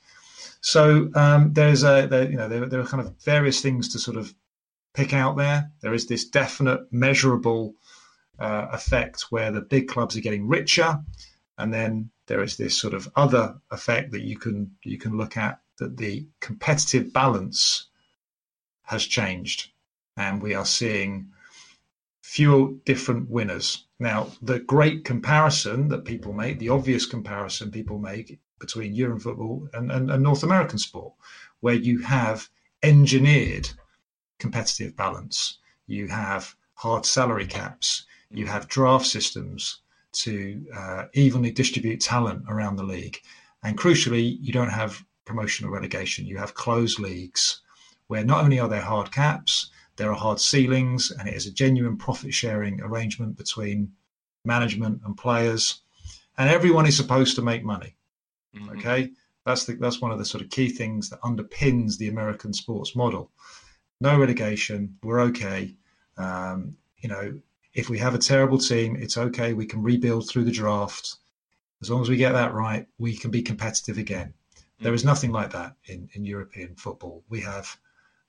So 0.61 1.11
um, 1.15 1.53
there's 1.53 1.83
a 1.83 2.07
there, 2.09 2.31
you 2.31 2.37
know 2.37 2.49
there, 2.49 2.67
there 2.67 2.81
are 2.81 2.87
kind 2.87 3.05
of 3.05 3.15
various 3.25 3.61
things 3.61 3.89
to 3.93 3.99
sort 3.99 4.17
of 4.17 4.35
pick 4.95 5.13
out 5.13 5.37
there. 5.37 5.71
There 5.81 5.95
is 5.95 6.07
this 6.07 6.25
definite 6.25 6.93
measurable 6.93 7.75
uh, 8.39 8.69
effect 8.73 9.27
where 9.31 9.51
the 9.51 9.61
big 9.61 9.89
clubs 9.89 10.17
are 10.17 10.21
getting 10.21 10.49
richer, 10.49 10.99
and 11.57 11.73
then 11.73 12.11
there 12.27 12.43
is 12.43 12.57
this 12.57 12.79
sort 12.79 12.95
of 12.95 13.11
other 13.17 13.59
effect 13.71 14.13
that 14.13 14.23
you 14.23 14.39
can 14.39 14.77
you 14.83 14.99
can 14.99 15.17
look 15.17 15.37
at 15.37 15.61
that 15.79 15.97
the 15.97 16.27
competitive 16.41 17.13
balance 17.13 17.87
has 18.83 19.07
changed, 19.07 19.71
and 20.17 20.43
we 20.43 20.55
are 20.55 20.65
seeing 20.65 21.31
fewer 22.23 22.73
different 22.85 23.29
winners. 23.31 23.85
Now, 23.99 24.31
the 24.43 24.61
great 24.61 25.05
comparison 25.05 25.89
that 25.89 26.05
people 26.05 26.33
make, 26.33 26.59
the 26.59 26.69
obvious 26.69 27.07
comparison 27.07 27.71
people 27.71 27.99
make 27.99 28.39
between 28.61 28.95
European 28.95 29.21
football 29.21 29.69
and, 29.73 29.91
and, 29.91 30.11
and 30.11 30.23
North 30.23 30.43
American 30.43 30.79
sport, 30.79 31.15
where 31.61 31.75
you 31.75 32.01
have 32.01 32.49
engineered 32.83 33.69
competitive 34.39 34.97
balance, 34.97 35.59
you 35.87 36.09
have 36.09 36.55
hard 36.75 37.05
salary 37.05 37.47
caps, 37.47 38.05
you 38.31 38.47
have 38.47 38.69
draft 38.69 39.07
systems 39.07 39.81
to 40.13 40.65
uh, 40.75 41.05
evenly 41.15 41.51
distribute 41.51 42.01
talent 42.01 42.45
around 42.49 42.77
the 42.77 42.83
league. 42.83 43.21
And 43.63 43.77
crucially, 43.77 44.39
you 44.41 44.53
don't 44.53 44.71
have 44.71 45.05
promotion 45.25 45.67
or 45.67 45.71
relegation. 45.71 46.27
You 46.27 46.39
have 46.39 46.55
closed 46.55 46.99
leagues 46.99 47.61
where 48.07 48.25
not 48.25 48.45
only 48.45 48.59
are 48.59 48.69
there 48.69 48.81
hard 48.81 49.13
caps, 49.13 49.71
there 49.97 50.11
are 50.11 50.17
hard 50.17 50.41
ceilings, 50.41 51.11
and 51.11 51.29
it 51.29 51.35
is 51.35 51.47
a 51.47 51.53
genuine 51.53 51.97
profit 51.97 52.33
sharing 52.33 52.81
arrangement 52.81 53.37
between 53.37 53.93
management 54.45 55.03
and 55.05 55.17
players. 55.17 55.83
And 56.39 56.49
everyone 56.49 56.87
is 56.87 56.97
supposed 56.97 57.37
to 57.37 57.43
make 57.43 57.65
money. 57.65 57.97
Mm-hmm. 58.57 58.79
Okay, 58.79 59.11
that's 59.45 59.67
the, 59.67 59.75
that's 59.75 60.01
one 60.01 60.13
of 60.13 60.19
the 60.19 60.25
sort 60.25 60.43
of 60.43 60.51
key 60.51 60.69
things 60.69 61.11
that 61.11 61.21
underpins 61.23 61.99
the 61.99 62.09
American 62.09 62.53
sports 62.53 62.95
model. 62.97 63.31
No 64.01 64.19
relegation, 64.19 64.97
we're 65.03 65.21
okay. 65.21 65.75
Um, 66.17 66.77
you 66.99 67.09
know, 67.09 67.41
if 67.79 67.89
we 67.89 67.99
have 67.99 68.15
a 68.17 68.19
terrible 68.19 68.59
team, 68.59 68.97
it's 68.97 69.17
okay. 69.17 69.53
We 69.53 69.65
can 69.65 69.85
rebuild 69.85 70.29
through 70.29 70.45
the 70.45 70.51
draft. 70.51 71.17
As 71.81 71.89
long 71.89 72.03
as 72.03 72.09
we 72.09 72.17
get 72.17 72.33
that 72.33 72.53
right, 72.53 72.87
we 72.99 73.17
can 73.17 73.31
be 73.31 73.41
competitive 73.41 73.99
again. 73.99 74.35
There 74.81 74.93
is 74.93 75.03
mm-hmm. 75.03 75.09
nothing 75.11 75.31
like 75.31 75.53
that 75.53 75.75
in, 75.85 76.09
in 76.15 76.25
European 76.25 76.75
football. 76.75 77.23
We 77.29 77.41
have 77.43 77.77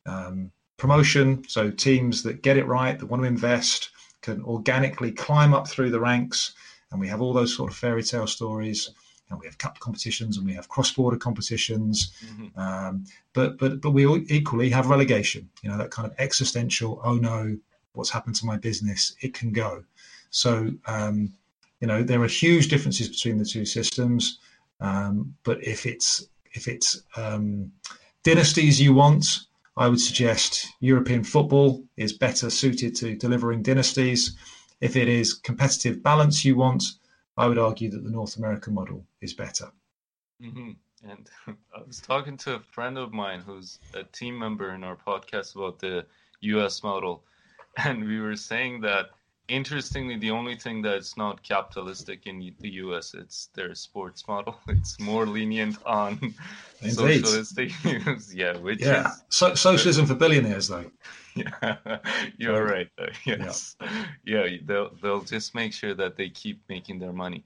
um, 0.06 0.52
promotion, 0.78 1.44
so 1.48 1.72
teams 1.72 2.22
that 2.24 2.44
get 2.44 2.58
it 2.58 2.68
right, 2.68 3.00
that 3.00 3.08
want 3.08 3.24
to 3.24 3.28
invest, 3.28 3.90
can 4.22 4.44
organically 4.44 5.12
climb 5.12 5.56
up 5.56 5.68
through 5.68 5.90
the 5.90 6.00
ranks, 6.00 6.54
and 6.92 7.00
we 7.00 7.08
have 7.08 7.20
all 7.20 7.34
those 7.34 7.56
sort 7.56 7.72
of 7.72 7.78
fairy 7.78 8.04
tale 8.04 8.28
stories 8.28 8.92
and 9.30 9.40
we 9.40 9.46
have 9.46 9.58
cup 9.58 9.80
competitions 9.80 10.38
and 10.38 10.46
we 10.46 10.54
have 10.54 10.70
cross-border 10.70 11.18
competitions. 11.18 12.12
Mm-hmm. 12.26 12.60
Um, 12.60 13.06
but 13.34 13.58
but 13.60 13.80
but 13.82 13.92
we 13.92 14.06
equally 14.28 14.70
have 14.72 14.88
relegation. 14.88 15.50
You 15.62 15.70
know 15.70 15.78
that 15.78 15.92
kind 15.92 16.08
of 16.08 16.16
existential. 16.18 17.00
Oh 17.04 17.16
no, 17.16 17.58
what's 17.94 18.10
happened 18.10 18.36
to 18.36 18.46
my 18.46 18.58
business? 18.58 19.16
It 19.22 19.34
can 19.34 19.52
go. 19.52 19.84
So 20.30 20.72
um, 20.86 21.34
you 21.80 21.88
know 21.88 22.04
there 22.04 22.22
are 22.22 22.28
huge 22.28 22.68
differences 22.68 23.10
between 23.10 23.38
the 23.38 23.46
two 23.46 23.66
systems. 23.66 24.40
Um, 24.82 25.36
but 25.44 25.64
if 25.64 25.86
it's 25.86 26.28
if 26.54 26.68
it's 26.68 27.04
um, 27.16 27.72
dynasties 28.24 28.82
you 28.82 28.94
want, 28.94 29.26
I 29.78 29.88
would 29.88 30.02
suggest 30.02 30.68
European 30.80 31.24
football 31.24 31.84
is 31.98 32.14
better 32.14 32.50
suited 32.50 32.96
to 32.98 33.16
delivering 33.16 33.64
dynasties. 33.64 34.38
If 34.82 34.96
it 34.96 35.08
is 35.08 35.34
competitive 35.34 36.02
balance 36.02 36.46
you 36.46 36.56
want, 36.56 36.84
I 37.38 37.48
would 37.48 37.58
argue 37.58 37.90
that 37.92 38.04
the 38.04 38.10
North 38.10 38.38
American 38.38 38.74
model 38.74 39.06
is 39.22 39.34
better. 39.34 39.72
Mm-hmm. 40.42 40.72
And 41.10 41.30
I 41.48 41.82
was 41.86 42.02
talking 42.02 42.38
to 42.38 42.56
a 42.56 42.60
friend 42.60 42.98
of 42.98 43.14
mine 43.14 43.42
who's 43.42 43.80
a 43.94 44.04
team 44.04 44.38
member 44.38 44.74
in 44.74 44.84
our 44.84 44.96
podcast 44.96 45.56
about 45.56 45.80
the 45.80 46.06
US 46.42 46.84
model. 46.84 47.24
And 47.86 48.06
we 48.06 48.20
were 48.20 48.36
saying 48.36 48.82
that 48.82 49.12
interestingly, 49.48 50.18
the 50.18 50.32
only 50.32 50.56
thing 50.56 50.82
that's 50.82 51.18
not 51.18 51.44
capitalistic 51.44 52.28
in 52.28 52.54
the 52.60 52.70
US 52.70 53.14
it's 53.14 53.48
their 53.54 53.76
sports 53.76 54.28
model. 54.28 54.60
It's 54.68 55.00
more 55.00 55.26
lenient 55.26 55.78
on 55.86 56.20
Indeed. 56.82 57.26
socialistic 57.26 57.72
views. 57.72 58.34
yeah, 58.34 58.58
which 58.58 58.82
yeah. 58.82 59.08
is 59.08 59.24
so, 59.30 59.56
socialism 59.56 60.06
for 60.06 60.16
billionaires, 60.16 60.68
though. 60.68 60.90
Yeah, 61.36 62.00
you're 62.38 62.66
right. 62.66 62.90
Yes, 63.26 63.76
yeah. 64.26 64.46
yeah. 64.46 64.58
They'll 64.66 64.92
they'll 65.02 65.22
just 65.22 65.56
make 65.56 65.74
sure 65.74 65.94
that 65.94 66.18
they 66.18 66.30
keep 66.30 66.62
making 66.70 67.00
their 67.00 67.14
money. 67.14 67.44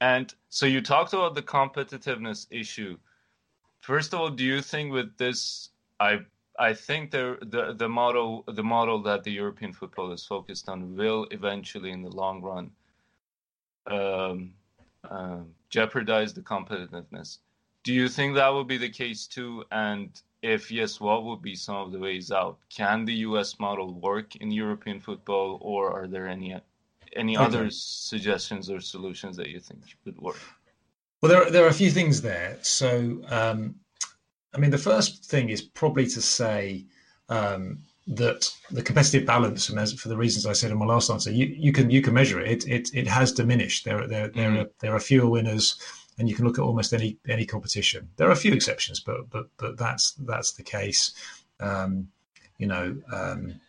And 0.00 0.32
so 0.48 0.66
you 0.66 0.80
talked 0.80 1.12
about 1.12 1.34
the 1.34 1.42
competitiveness 1.42 2.46
issue. 2.50 2.96
First 3.80 4.14
of 4.14 4.20
all, 4.20 4.30
do 4.30 4.44
you 4.44 4.60
think 4.62 4.92
with 4.92 5.16
this, 5.18 5.70
I 6.00 6.20
I 6.58 6.72
think 6.74 7.10
the 7.10 7.38
the 7.42 7.74
the 7.74 7.88
model 7.88 8.44
the 8.46 8.62
model 8.62 9.02
that 9.02 9.24
the 9.24 9.32
European 9.32 9.72
football 9.72 10.12
is 10.12 10.24
focused 10.24 10.68
on 10.68 10.96
will 10.96 11.26
eventually, 11.30 11.90
in 11.90 12.02
the 12.02 12.10
long 12.10 12.42
run, 12.42 12.70
um, 13.86 14.54
uh, 15.08 15.40
jeopardize 15.68 16.32
the 16.32 16.42
competitiveness. 16.42 17.38
Do 17.82 17.92
you 17.92 18.08
think 18.08 18.34
that 18.34 18.48
will 18.48 18.64
be 18.64 18.78
the 18.78 18.88
case 18.88 19.26
too? 19.26 19.64
And 19.70 20.10
if 20.42 20.70
yes, 20.70 21.00
what 21.00 21.24
would 21.24 21.42
be 21.42 21.54
some 21.56 21.76
of 21.76 21.92
the 21.92 21.98
ways 21.98 22.30
out? 22.30 22.58
Can 22.70 23.04
the 23.04 23.14
U.S. 23.28 23.58
model 23.58 23.92
work 23.92 24.36
in 24.36 24.50
European 24.50 25.00
football, 25.00 25.58
or 25.60 25.92
are 25.92 26.06
there 26.06 26.28
any 26.28 26.56
any 27.16 27.36
okay. 27.36 27.44
other 27.44 27.70
suggestions 27.70 28.70
or 28.70 28.80
solutions 28.80 29.36
that 29.36 29.48
you 29.48 29.60
think 29.60 29.82
would 30.04 30.18
work? 30.18 30.40
Well, 31.20 31.30
there 31.30 31.50
there 31.50 31.64
are 31.64 31.68
a 31.68 31.74
few 31.74 31.90
things 31.90 32.22
there. 32.22 32.58
So, 32.62 33.22
um, 33.28 33.76
I 34.54 34.58
mean, 34.58 34.70
the 34.70 34.78
first 34.78 35.24
thing 35.24 35.48
is 35.48 35.62
probably 35.62 36.06
to 36.06 36.22
say 36.22 36.84
um, 37.28 37.80
that 38.06 38.50
the 38.70 38.82
competitive 38.82 39.26
balance, 39.26 39.66
for 39.66 40.08
the 40.08 40.16
reasons 40.16 40.46
I 40.46 40.52
said 40.52 40.70
in 40.70 40.78
my 40.78 40.86
last 40.86 41.10
answer, 41.10 41.32
you, 41.32 41.46
you 41.46 41.72
can 41.72 41.90
you 41.90 42.02
can 42.02 42.14
measure 42.14 42.40
it. 42.40 42.64
It 42.64 42.68
it, 42.68 42.90
it 42.94 43.06
has 43.08 43.32
diminished. 43.32 43.84
There 43.84 44.06
there 44.06 44.28
there 44.28 44.50
mm-hmm. 44.50 44.62
are 44.62 44.70
there 44.80 44.94
are 44.94 45.00
fewer 45.00 45.28
winners 45.28 45.78
and 46.18 46.28
you 46.28 46.34
can 46.34 46.44
look 46.44 46.58
at 46.58 46.62
almost 46.62 46.92
any 46.92 47.18
any 47.28 47.44
competition. 47.44 48.08
There 48.16 48.28
are 48.28 48.32
a 48.32 48.36
few 48.36 48.52
exceptions, 48.52 49.00
but 49.00 49.28
but 49.30 49.46
but 49.56 49.76
that's 49.76 50.12
that's 50.12 50.52
the 50.52 50.62
case. 50.62 51.12
Um, 51.60 52.08
you 52.58 52.66
know, 52.66 52.96
um, 53.12 53.60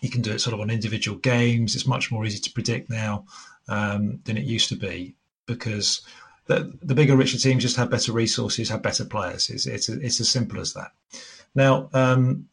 you 0.00 0.10
can 0.10 0.22
do 0.22 0.32
it 0.32 0.40
sort 0.40 0.54
of 0.54 0.60
on 0.60 0.70
individual 0.70 1.18
games. 1.18 1.74
It's 1.74 1.86
much 1.86 2.10
more 2.10 2.24
easy 2.24 2.38
to 2.40 2.52
predict 2.52 2.90
now 2.90 3.26
um, 3.68 4.20
than 4.24 4.36
it 4.36 4.44
used 4.44 4.68
to 4.70 4.76
be 4.76 5.14
because 5.46 6.00
the, 6.46 6.76
the 6.82 6.94
bigger, 6.94 7.16
richer 7.16 7.38
teams 7.38 7.62
just 7.62 7.76
have 7.76 7.90
better 7.90 8.12
resources, 8.12 8.68
have 8.68 8.82
better 8.82 9.04
players. 9.04 9.50
It's 9.50 9.66
it's 9.66 9.88
it's 9.88 10.20
as 10.20 10.28
simple 10.28 10.60
as 10.60 10.74
that. 10.74 10.92
Now, 11.54 11.88
um, 11.92 12.48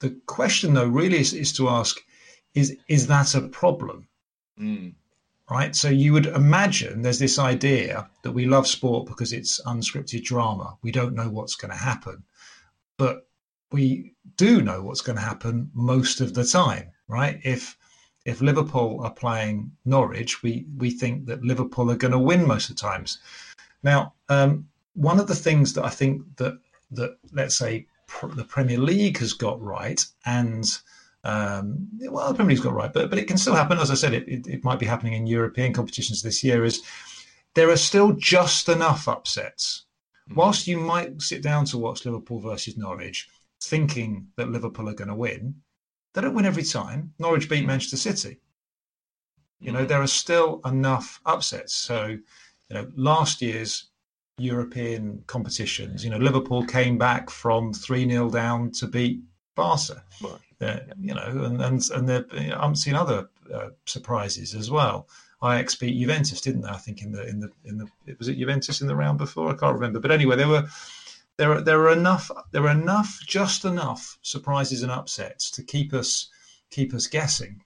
the 0.00 0.10
question 0.26 0.74
though 0.74 0.86
really 0.86 1.18
is, 1.18 1.32
is 1.32 1.52
to 1.54 1.68
ask: 1.68 1.98
is 2.54 2.76
is 2.88 3.06
that 3.08 3.34
a 3.34 3.42
problem? 3.48 4.08
Mm 4.60 4.94
right? 5.50 5.74
So 5.76 5.88
you 5.88 6.12
would 6.12 6.26
imagine 6.26 7.02
there's 7.02 7.18
this 7.18 7.38
idea 7.38 8.08
that 8.22 8.32
we 8.32 8.46
love 8.46 8.66
sport 8.66 9.06
because 9.06 9.32
it's 9.32 9.60
unscripted 9.62 10.24
drama. 10.24 10.76
We 10.82 10.90
don't 10.90 11.14
know 11.14 11.28
what's 11.28 11.56
going 11.56 11.70
to 11.70 11.76
happen, 11.76 12.24
but 12.96 13.26
we 13.72 14.14
do 14.36 14.62
know 14.62 14.82
what's 14.82 15.00
going 15.00 15.16
to 15.16 15.22
happen 15.22 15.70
most 15.74 16.20
of 16.20 16.34
the 16.34 16.44
time, 16.44 16.92
right? 17.08 17.40
If 17.44 17.76
if 18.24 18.40
Liverpool 18.40 19.00
are 19.02 19.12
playing 19.12 19.72
Norwich, 19.84 20.42
we 20.42 20.66
we 20.76 20.90
think 20.90 21.26
that 21.26 21.44
Liverpool 21.44 21.90
are 21.90 21.96
going 21.96 22.12
to 22.12 22.18
win 22.18 22.46
most 22.46 22.70
of 22.70 22.76
the 22.76 22.80
times. 22.80 23.18
Now, 23.82 24.14
um, 24.28 24.66
one 24.94 25.20
of 25.20 25.26
the 25.26 25.34
things 25.34 25.74
that 25.74 25.84
I 25.84 25.90
think 25.90 26.22
that 26.36 26.58
that 26.92 27.18
let's 27.32 27.56
say 27.56 27.86
pr- 28.06 28.28
the 28.28 28.44
Premier 28.44 28.78
League 28.78 29.18
has 29.18 29.32
got 29.32 29.60
right 29.60 30.04
and 30.24 30.64
um, 31.24 31.88
well, 32.00 32.28
the 32.28 32.34
Premier 32.34 32.50
League's 32.50 32.64
got 32.64 32.74
right, 32.74 32.92
but 32.92 33.10
but 33.10 33.18
it 33.18 33.26
can 33.26 33.38
still 33.38 33.54
happen. 33.54 33.78
As 33.78 33.90
I 33.90 33.94
said, 33.94 34.14
it, 34.14 34.28
it, 34.28 34.46
it 34.46 34.64
might 34.64 34.78
be 34.78 34.86
happening 34.86 35.14
in 35.14 35.26
European 35.26 35.72
competitions 35.72 36.22
this 36.22 36.44
year. 36.44 36.64
Is 36.64 36.82
there 37.54 37.70
are 37.70 37.76
still 37.76 38.12
just 38.12 38.68
enough 38.68 39.08
upsets. 39.08 39.86
Mm-hmm. 40.28 40.38
Whilst 40.38 40.66
you 40.66 40.78
might 40.78 41.22
sit 41.22 41.42
down 41.42 41.64
to 41.66 41.78
watch 41.78 42.04
Liverpool 42.04 42.40
versus 42.40 42.76
Norwich, 42.76 43.28
thinking 43.62 44.28
that 44.36 44.50
Liverpool 44.50 44.88
are 44.88 44.94
going 44.94 45.08
to 45.08 45.14
win, 45.14 45.54
they 46.14 46.20
don't 46.20 46.34
win 46.34 46.46
every 46.46 46.62
time. 46.62 47.12
Norwich 47.18 47.48
beat 47.48 47.58
mm-hmm. 47.58 47.66
Manchester 47.66 47.96
City. 47.96 48.38
You 49.60 49.72
know, 49.72 49.80
mm-hmm. 49.80 49.88
there 49.88 50.02
are 50.02 50.06
still 50.06 50.60
enough 50.64 51.20
upsets. 51.26 51.74
So, 51.74 52.06
you 52.06 52.20
know, 52.70 52.90
last 52.96 53.42
year's 53.42 53.90
European 54.38 55.22
competitions, 55.26 56.04
you 56.04 56.10
know, 56.10 56.18
Liverpool 56.18 56.64
came 56.64 56.98
back 56.98 57.30
from 57.30 57.72
3 57.72 58.08
0 58.08 58.30
down 58.30 58.70
to 58.72 58.86
beat 58.86 59.20
Barca. 59.54 60.02
Right. 60.22 60.40
Uh, 60.60 60.80
you 61.00 61.14
know, 61.14 61.44
and 61.44 61.60
and 61.60 61.82
and 61.90 62.08
there 62.08 62.24
I'm 62.56 62.74
seeing 62.74 62.96
other 62.96 63.28
uh, 63.52 63.70
surprises 63.86 64.54
as 64.54 64.70
well. 64.70 65.08
Ajax 65.42 65.74
beat 65.74 65.98
Juventus, 65.98 66.40
didn't 66.40 66.62
they? 66.62 66.68
I 66.68 66.78
think 66.78 67.02
in 67.02 67.12
the 67.12 67.26
in 67.26 67.40
the 67.40 67.50
in 67.64 67.78
the 67.78 67.86
was 68.18 68.28
it 68.28 68.38
Juventus 68.38 68.80
in 68.80 68.86
the 68.86 68.96
round 68.96 69.18
before? 69.18 69.50
I 69.50 69.56
can't 69.56 69.74
remember. 69.74 70.00
But 70.00 70.12
anyway, 70.12 70.36
there 70.36 70.48
were 70.48 70.66
there 71.36 71.52
are 71.52 71.60
there 71.60 71.80
are 71.80 71.92
enough 71.92 72.30
there 72.52 72.64
are 72.64 72.70
enough 72.70 73.20
just 73.26 73.64
enough 73.64 74.18
surprises 74.22 74.82
and 74.82 74.92
upsets 74.92 75.50
to 75.52 75.62
keep 75.62 75.92
us 75.92 76.28
keep 76.70 76.94
us 76.94 77.06
guessing. 77.06 77.62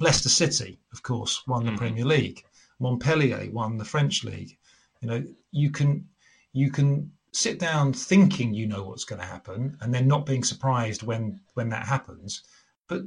Leicester 0.00 0.28
City, 0.28 0.80
of 0.92 1.02
course, 1.02 1.46
won 1.46 1.64
the 1.64 1.70
mm-hmm. 1.70 1.78
Premier 1.78 2.04
League. 2.04 2.44
Montpellier 2.80 3.48
won 3.52 3.78
the 3.78 3.84
French 3.84 4.24
league. 4.24 4.56
You 5.00 5.08
know, 5.08 5.24
you 5.50 5.70
can 5.70 6.08
you 6.52 6.70
can 6.70 7.12
sit 7.32 7.58
down 7.58 7.92
thinking 7.92 8.52
you 8.52 8.66
know 8.66 8.84
what's 8.84 9.04
going 9.04 9.20
to 9.20 9.26
happen 9.26 9.76
and 9.80 9.94
then 9.94 10.06
not 10.06 10.26
being 10.26 10.44
surprised 10.44 11.02
when 11.02 11.40
when 11.54 11.68
that 11.70 11.86
happens. 11.86 12.42
But 12.88 13.02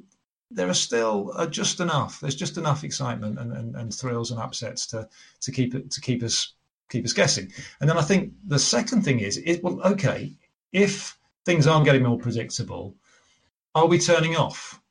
there 0.52 0.70
are 0.70 0.76
still 0.76 1.32
uh, 1.36 1.48
just 1.48 1.80
enough. 1.80 2.20
There's 2.20 2.36
just 2.36 2.58
enough 2.58 2.84
excitement 2.84 3.40
and, 3.40 3.52
and, 3.52 3.76
and 3.76 3.94
thrills 3.94 4.32
and 4.32 4.40
upsets 4.40 4.88
to 4.88 5.08
to 5.42 5.52
keep 5.52 5.76
it 5.76 5.92
to 5.92 6.02
keep 6.02 6.24
us 6.24 6.54
keep 6.90 7.06
us 7.06 7.14
guessing. 7.14 7.52
And 7.80 7.90
then 7.90 7.98
I 7.98 8.02
think 8.02 8.34
the 8.46 8.60
second 8.60 9.04
thing 9.04 9.20
is, 9.20 9.38
is 9.38 9.60
well, 9.62 9.82
okay, 9.82 10.34
if 10.72 11.18
things 11.46 11.68
aren't 11.68 11.86
getting 11.86 12.04
more 12.04 12.18
predictable, 12.18 12.96
are 13.74 13.88
we 13.88 14.00
turning 14.00 14.36
off? 14.36 14.82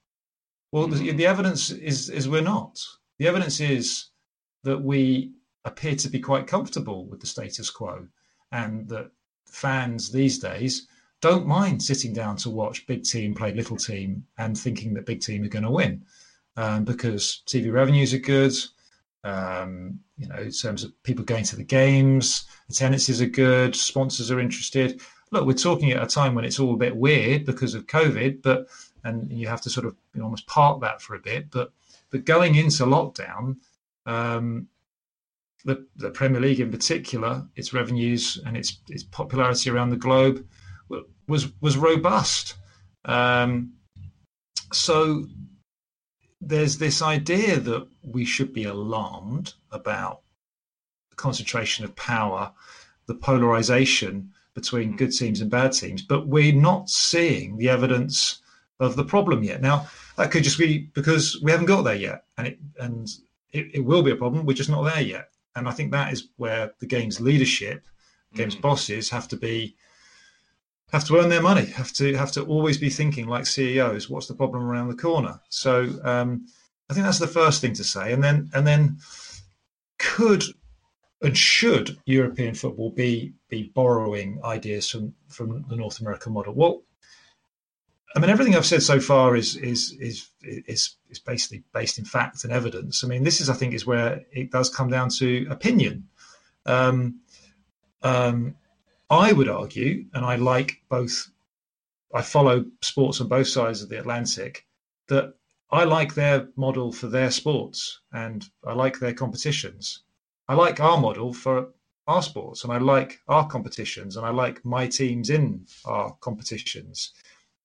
Well, 0.72 0.88
the, 0.88 1.12
the 1.12 1.26
evidence 1.26 1.70
is 1.70 2.10
is 2.10 2.28
we're 2.28 2.42
not. 2.42 2.80
The 3.18 3.28
evidence 3.28 3.60
is 3.60 4.06
that 4.64 4.82
we 4.82 5.32
appear 5.64 5.94
to 5.96 6.08
be 6.08 6.20
quite 6.20 6.46
comfortable 6.46 7.06
with 7.06 7.20
the 7.20 7.26
status 7.26 7.70
quo, 7.70 8.08
and 8.52 8.88
that 8.88 9.10
fans 9.46 10.10
these 10.10 10.38
days 10.38 10.88
don't 11.20 11.46
mind 11.46 11.82
sitting 11.82 12.12
down 12.12 12.36
to 12.36 12.50
watch 12.50 12.86
big 12.86 13.02
team 13.04 13.34
play 13.34 13.54
little 13.54 13.76
team 13.76 14.26
and 14.36 14.58
thinking 14.58 14.92
that 14.92 15.06
big 15.06 15.20
team 15.20 15.42
are 15.44 15.48
going 15.48 15.62
to 15.64 15.70
win 15.70 16.04
um, 16.56 16.84
because 16.84 17.42
TV 17.46 17.72
revenues 17.72 18.12
are 18.12 18.18
good. 18.18 18.52
Um, 19.24 20.00
you 20.18 20.28
know, 20.28 20.36
in 20.36 20.52
terms 20.52 20.84
of 20.84 21.02
people 21.02 21.24
going 21.24 21.44
to 21.44 21.56
the 21.56 21.64
games, 21.64 22.44
attendances 22.70 23.20
are 23.20 23.26
good, 23.26 23.74
sponsors 23.74 24.30
are 24.30 24.38
interested. 24.38 25.00
Look, 25.30 25.46
we're 25.46 25.54
talking 25.54 25.90
at 25.92 26.02
a 26.02 26.06
time 26.06 26.34
when 26.34 26.44
it's 26.44 26.60
all 26.60 26.74
a 26.74 26.78
bit 26.78 26.94
weird 26.94 27.44
because 27.44 27.74
of 27.74 27.86
COVID, 27.86 28.42
but 28.42 28.68
and 29.04 29.30
you 29.32 29.48
have 29.48 29.60
to 29.62 29.70
sort 29.70 29.86
of 29.86 29.96
you 30.14 30.20
know, 30.20 30.26
almost 30.26 30.46
park 30.46 30.80
that 30.82 31.00
for 31.00 31.14
a 31.14 31.18
bit. 31.20 31.50
But 31.50 31.72
but 32.10 32.24
going 32.24 32.54
into 32.54 32.84
lockdown, 32.84 33.56
um, 34.06 34.68
the, 35.64 35.86
the 35.96 36.10
Premier 36.10 36.40
League 36.40 36.60
in 36.60 36.70
particular, 36.70 37.46
its 37.56 37.72
revenues 37.72 38.40
and 38.46 38.56
its 38.56 38.78
its 38.88 39.02
popularity 39.02 39.70
around 39.70 39.90
the 39.90 39.96
globe 39.96 40.46
was 41.26 41.48
was 41.60 41.76
robust. 41.76 42.56
Um, 43.04 43.72
so 44.72 45.26
there's 46.48 46.78
this 46.78 47.02
idea 47.02 47.58
that 47.60 47.86
we 48.02 48.24
should 48.24 48.52
be 48.52 48.64
alarmed 48.64 49.54
about 49.70 50.20
the 51.10 51.16
concentration 51.16 51.84
of 51.84 51.96
power, 51.96 52.52
the 53.06 53.14
polarization 53.14 54.32
between 54.54 54.96
good 54.96 55.12
teams 55.12 55.40
and 55.40 55.50
bad 55.50 55.72
teams, 55.72 56.02
but 56.02 56.28
we're 56.28 56.54
not 56.54 56.88
seeing 56.88 57.56
the 57.56 57.68
evidence 57.68 58.40
of 58.80 58.96
the 58.96 59.04
problem 59.04 59.42
yet. 59.42 59.60
Now, 59.60 59.88
that 60.16 60.30
could 60.30 60.44
just 60.44 60.58
be 60.58 60.90
because 60.94 61.40
we 61.42 61.50
haven't 61.50 61.66
got 61.66 61.82
there 61.82 61.94
yet, 61.94 62.24
and 62.38 62.46
it 62.46 62.58
and 62.78 63.08
it, 63.52 63.74
it 63.74 63.84
will 63.84 64.02
be 64.02 64.12
a 64.12 64.16
problem. 64.16 64.46
We're 64.46 64.54
just 64.54 64.70
not 64.70 64.84
there 64.84 65.02
yet, 65.02 65.30
and 65.56 65.68
I 65.68 65.72
think 65.72 65.90
that 65.90 66.12
is 66.12 66.28
where 66.36 66.72
the 66.78 66.86
game's 66.86 67.20
leadership, 67.20 67.84
game's 68.34 68.56
mm. 68.56 68.60
bosses, 68.60 69.10
have 69.10 69.28
to 69.28 69.36
be 69.36 69.76
have 70.92 71.04
to 71.06 71.18
earn 71.18 71.28
their 71.28 71.42
money, 71.42 71.66
have 71.66 71.92
to 71.94 72.14
have 72.14 72.32
to 72.32 72.44
always 72.44 72.78
be 72.78 72.90
thinking 72.90 73.26
like 73.26 73.46
CEOs. 73.46 74.08
What's 74.08 74.26
the 74.26 74.34
problem 74.34 74.62
around 74.62 74.88
the 74.88 74.96
corner? 74.96 75.40
So 75.48 75.88
um, 76.04 76.46
I 76.88 76.94
think 76.94 77.04
that's 77.04 77.18
the 77.18 77.26
first 77.26 77.60
thing 77.60 77.72
to 77.74 77.84
say, 77.84 78.12
and 78.12 78.22
then 78.22 78.50
and 78.54 78.66
then 78.66 78.98
could 79.98 80.44
and 81.22 81.36
should 81.36 81.98
European 82.04 82.54
football 82.54 82.90
be 82.90 83.32
be 83.48 83.72
borrowing 83.74 84.40
ideas 84.44 84.88
from 84.90 85.14
from 85.28 85.64
the 85.68 85.76
North 85.76 86.00
American 86.00 86.32
model? 86.32 86.54
Well, 86.54 86.82
I 88.14 88.20
mean, 88.20 88.30
everything 88.30 88.54
I've 88.54 88.66
said 88.66 88.82
so 88.82 89.00
far 89.00 89.34
is 89.34 89.56
is 89.56 89.96
is 89.98 90.28
is 90.42 90.96
is 91.10 91.18
basically 91.18 91.64
based 91.72 91.98
in 91.98 92.04
fact 92.04 92.44
and 92.44 92.52
evidence. 92.52 93.02
I 93.02 93.08
mean, 93.08 93.24
this 93.24 93.40
is 93.40 93.48
I 93.48 93.54
think 93.54 93.74
is 93.74 93.86
where 93.86 94.24
it 94.32 94.50
does 94.50 94.68
come 94.68 94.90
down 94.90 95.08
to 95.18 95.46
opinion. 95.50 96.08
Um, 96.66 97.20
um, 98.02 98.54
I 99.14 99.32
would 99.32 99.48
argue, 99.48 100.06
and 100.12 100.24
I 100.24 100.34
like 100.34 100.82
both, 100.88 101.30
I 102.12 102.20
follow 102.22 102.64
sports 102.80 103.20
on 103.20 103.28
both 103.28 103.46
sides 103.46 103.80
of 103.80 103.88
the 103.88 104.00
Atlantic, 104.00 104.66
that 105.06 105.34
I 105.70 105.84
like 105.84 106.14
their 106.14 106.48
model 106.56 106.90
for 106.90 107.06
their 107.06 107.30
sports 107.30 108.00
and 108.12 108.44
I 108.66 108.72
like 108.72 108.98
their 108.98 109.14
competitions. 109.14 110.02
I 110.48 110.54
like 110.54 110.80
our 110.80 111.00
model 111.00 111.32
for 111.32 111.68
our 112.08 112.22
sports 112.22 112.64
and 112.64 112.72
I 112.72 112.78
like 112.78 113.20
our 113.28 113.46
competitions 113.46 114.16
and 114.16 114.26
I 114.26 114.30
like 114.30 114.64
my 114.64 114.88
teams 114.88 115.30
in 115.30 115.66
our 115.84 116.16
competitions. 116.20 117.12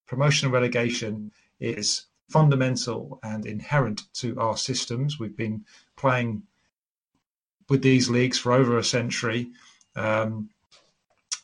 Promotion 0.06 0.46
and 0.46 0.54
relegation 0.54 1.32
is 1.58 2.06
fundamental 2.28 3.18
and 3.24 3.44
inherent 3.44 4.02
to 4.14 4.38
our 4.38 4.56
systems. 4.56 5.18
We've 5.18 5.36
been 5.36 5.64
playing 5.96 6.44
with 7.68 7.82
these 7.82 8.08
leagues 8.08 8.38
for 8.38 8.52
over 8.52 8.78
a 8.78 8.84
century. 8.84 9.50
Um, 9.96 10.50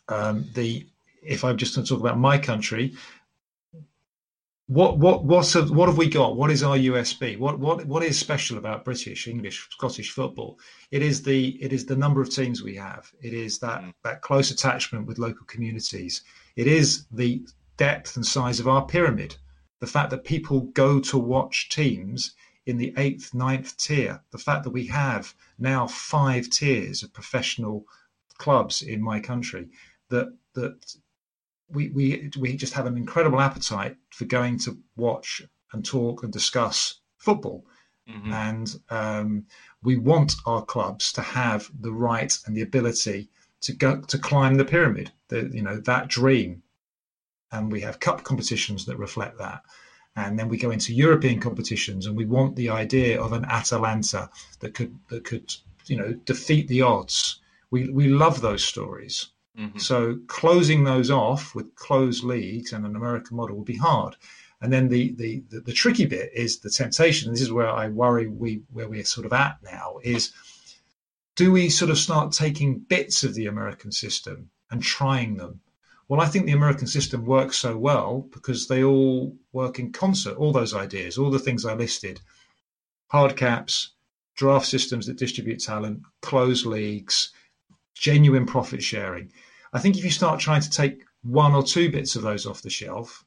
um, 0.08 0.48
the 0.54 0.86
if 1.22 1.44
I'm 1.44 1.56
just 1.56 1.74
going 1.74 1.84
to 1.84 1.88
talk 1.88 2.00
about 2.00 2.18
my 2.18 2.38
country, 2.38 2.94
what 4.68 4.98
what 4.98 5.24
what's 5.24 5.54
a, 5.54 5.64
what 5.64 5.88
have 5.88 5.98
we 5.98 6.08
got? 6.08 6.36
What 6.36 6.50
is 6.50 6.62
our 6.62 6.76
USP? 6.76 7.38
What 7.38 7.58
what 7.60 7.86
what 7.86 8.02
is 8.02 8.18
special 8.18 8.58
about 8.58 8.84
British, 8.84 9.28
English, 9.28 9.68
Scottish 9.70 10.10
football? 10.10 10.58
It 10.90 11.02
is 11.02 11.22
the 11.22 11.50
it 11.62 11.72
is 11.72 11.86
the 11.86 11.96
number 11.96 12.20
of 12.20 12.30
teams 12.30 12.62
we 12.62 12.74
have. 12.76 13.10
It 13.20 13.32
is 13.32 13.60
that 13.60 13.82
mm. 13.82 13.94
that 14.02 14.22
close 14.22 14.50
attachment 14.50 15.06
with 15.06 15.18
local 15.18 15.46
communities. 15.46 16.22
It 16.56 16.66
is 16.66 17.06
the 17.12 17.46
depth 17.76 18.16
and 18.16 18.26
size 18.26 18.58
of 18.58 18.66
our 18.66 18.84
pyramid. 18.84 19.36
The 19.80 19.86
fact 19.86 20.10
that 20.10 20.24
people 20.24 20.60
go 20.60 20.98
to 21.00 21.18
watch 21.18 21.68
teams 21.68 22.34
in 22.64 22.76
the 22.76 22.92
eighth, 22.96 23.34
ninth 23.34 23.76
tier. 23.76 24.20
The 24.32 24.38
fact 24.38 24.64
that 24.64 24.70
we 24.70 24.86
have 24.86 25.32
now 25.58 25.86
five 25.86 26.50
tiers 26.50 27.04
of 27.04 27.12
professional 27.12 27.84
clubs 28.38 28.82
in 28.82 29.00
my 29.00 29.20
country 29.20 29.68
that 30.10 30.34
that 30.54 30.96
we 31.68 31.88
we 31.90 32.30
we 32.38 32.56
just 32.56 32.74
have 32.74 32.86
an 32.86 32.96
incredible 32.96 33.40
appetite 33.40 33.96
for 34.10 34.24
going 34.24 34.58
to 34.60 34.78
watch 34.96 35.42
and 35.72 35.84
talk 35.84 36.22
and 36.22 36.32
discuss 36.32 37.00
football. 37.18 37.64
Mm-hmm. 38.08 38.32
And 38.32 38.80
um, 38.88 39.46
we 39.82 39.96
want 39.96 40.36
our 40.46 40.64
clubs 40.64 41.12
to 41.14 41.22
have 41.22 41.68
the 41.80 41.92
right 41.92 42.36
and 42.46 42.56
the 42.56 42.62
ability 42.62 43.28
to 43.62 43.72
go 43.72 44.00
to 44.00 44.18
climb 44.18 44.54
the 44.54 44.64
pyramid. 44.64 45.10
The, 45.28 45.50
you 45.52 45.62
know 45.62 45.78
that 45.80 46.08
dream, 46.08 46.62
and 47.50 47.72
we 47.72 47.80
have 47.80 47.98
cup 47.98 48.22
competitions 48.22 48.86
that 48.86 48.98
reflect 48.98 49.38
that. 49.38 49.62
And 50.14 50.38
then 50.38 50.48
we 50.48 50.56
go 50.56 50.70
into 50.70 50.94
European 50.94 51.40
competitions, 51.40 52.06
and 52.06 52.16
we 52.16 52.24
want 52.24 52.56
the 52.56 52.70
idea 52.70 53.20
of 53.20 53.32
an 53.32 53.44
Atalanta 53.44 54.30
that 54.60 54.72
could 54.74 54.96
that 55.08 55.24
could 55.24 55.52
you 55.86 55.96
know 55.96 56.12
defeat 56.12 56.68
the 56.68 56.82
odds. 56.82 57.40
We 57.72 57.90
we 57.90 58.06
love 58.08 58.40
those 58.40 58.64
stories. 58.64 59.26
Mm-hmm. 59.58 59.78
So 59.78 60.18
closing 60.26 60.84
those 60.84 61.10
off 61.10 61.54
with 61.54 61.74
closed 61.74 62.24
leagues 62.24 62.72
and 62.72 62.84
an 62.84 62.96
American 62.96 63.36
model 63.36 63.56
would 63.56 63.66
be 63.66 63.76
hard. 63.76 64.16
And 64.60 64.72
then 64.72 64.88
the, 64.88 65.14
the, 65.16 65.42
the, 65.50 65.60
the 65.60 65.72
tricky 65.72 66.06
bit 66.06 66.30
is 66.34 66.58
the 66.58 66.70
temptation. 66.70 67.30
This 67.30 67.42
is 67.42 67.52
where 67.52 67.68
I 67.68 67.88
worry 67.88 68.26
we 68.26 68.62
where 68.72 68.88
we're 68.88 69.04
sort 69.04 69.26
of 69.26 69.32
at 69.32 69.58
now 69.62 69.98
is 70.02 70.32
do 71.36 71.52
we 71.52 71.68
sort 71.68 71.90
of 71.90 71.98
start 71.98 72.32
taking 72.32 72.78
bits 72.78 73.22
of 73.22 73.34
the 73.34 73.46
American 73.46 73.92
system 73.92 74.50
and 74.70 74.82
trying 74.82 75.36
them? 75.36 75.60
Well, 76.08 76.20
I 76.20 76.26
think 76.26 76.46
the 76.46 76.52
American 76.52 76.86
system 76.86 77.26
works 77.26 77.56
so 77.56 77.76
well 77.76 78.28
because 78.32 78.68
they 78.68 78.82
all 78.82 79.36
work 79.52 79.78
in 79.78 79.92
concert, 79.92 80.36
all 80.36 80.52
those 80.52 80.72
ideas, 80.72 81.18
all 81.18 81.30
the 81.30 81.38
things 81.38 81.64
I 81.64 81.74
listed 81.74 82.20
hard 83.08 83.36
caps, 83.36 83.92
draft 84.34 84.66
systems 84.66 85.06
that 85.06 85.16
distribute 85.16 85.60
talent, 85.60 86.02
closed 86.22 86.66
leagues, 86.66 87.32
genuine 87.94 88.46
profit 88.46 88.82
sharing. 88.82 89.32
I 89.72 89.78
think 89.78 89.96
if 89.96 90.04
you 90.04 90.10
start 90.10 90.40
trying 90.40 90.62
to 90.62 90.70
take 90.70 91.04
one 91.22 91.54
or 91.54 91.62
two 91.62 91.90
bits 91.90 92.16
of 92.16 92.22
those 92.22 92.46
off 92.46 92.62
the 92.62 92.70
shelf, 92.70 93.24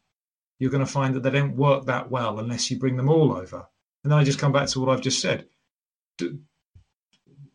you're 0.58 0.72
going 0.72 0.86
to 0.86 0.92
find 0.92 1.16
that 1.16 1.24
they 1.24 1.32
don't 1.32 1.56
work 1.56 1.86
that 1.86 2.10
well 2.10 2.40
unless 2.40 2.70
you 2.70 2.78
bring 2.78 2.98
them 2.98 3.10
all 3.10 3.34
over. 3.34 3.66
And 4.04 4.12
then 4.12 4.20
I 4.20 4.24
just 4.24 4.40
come 4.40 4.52
back 4.52 4.68
to 4.70 4.80
what 4.80 4.90
I've 4.90 5.02
just 5.02 5.22
said. 5.22 5.48
Do, 6.18 6.40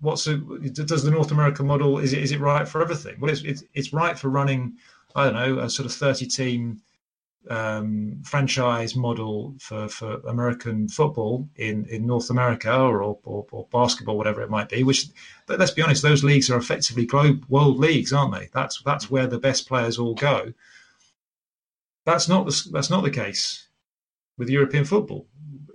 what's 0.01 0.27
a, 0.27 0.37
does 0.37 1.03
the 1.03 1.11
North 1.11 1.33
American 1.33 1.67
model 1.67 1.99
is 1.99 2.13
it 2.13 2.23
is 2.23 2.33
it 2.33 2.41
right 2.41 2.69
for 2.69 2.83
everything? 2.83 3.17
Well, 3.19 3.31
it's 3.31 3.43
it's, 3.43 3.65
it's 3.73 3.93
right 3.93 4.19
for 4.19 4.29
running. 4.29 4.77
I 5.15 5.25
don't 5.25 5.35
know 5.35 5.59
a 5.61 5.71
sort 5.71 5.87
of 5.87 5.93
thirty 5.93 6.27
team 6.27 6.83
um, 7.51 8.23
franchise 8.25 8.97
model 8.97 9.55
for, 9.59 9.89
for 9.89 10.15
American 10.27 10.89
football 10.89 11.49
in, 11.57 11.85
in 11.87 12.07
North 12.07 12.31
America 12.31 12.75
or, 12.75 13.03
or, 13.03 13.47
or, 13.51 13.67
basketball, 13.71 14.17
whatever 14.17 14.43
it 14.43 14.51
might 14.51 14.69
be. 14.69 14.83
Which, 14.83 15.07
but 15.47 15.59
let's 15.59 15.73
be 15.73 15.83
honest, 15.83 16.03
those 16.03 16.25
leagues 16.25 16.51
are 16.51 16.59
effectively 16.59 17.07
globe 17.07 17.45
world 17.49 17.79
leagues, 17.79 18.13
aren't 18.13 18.35
they? 18.35 18.49
That's 18.53 18.83
that's 18.83 19.11
where 19.11 19.27
the 19.27 19.39
best 19.39 19.69
players 19.69 19.99
all 19.99 20.15
go. 20.15 20.53
That's 22.05 22.29
not 22.29 22.47
the, 22.47 22.69
that's 22.73 22.91
not 22.91 23.03
the 23.03 23.11
case 23.11 23.69
with 24.39 24.49
European 24.49 24.85
football. 24.85 25.27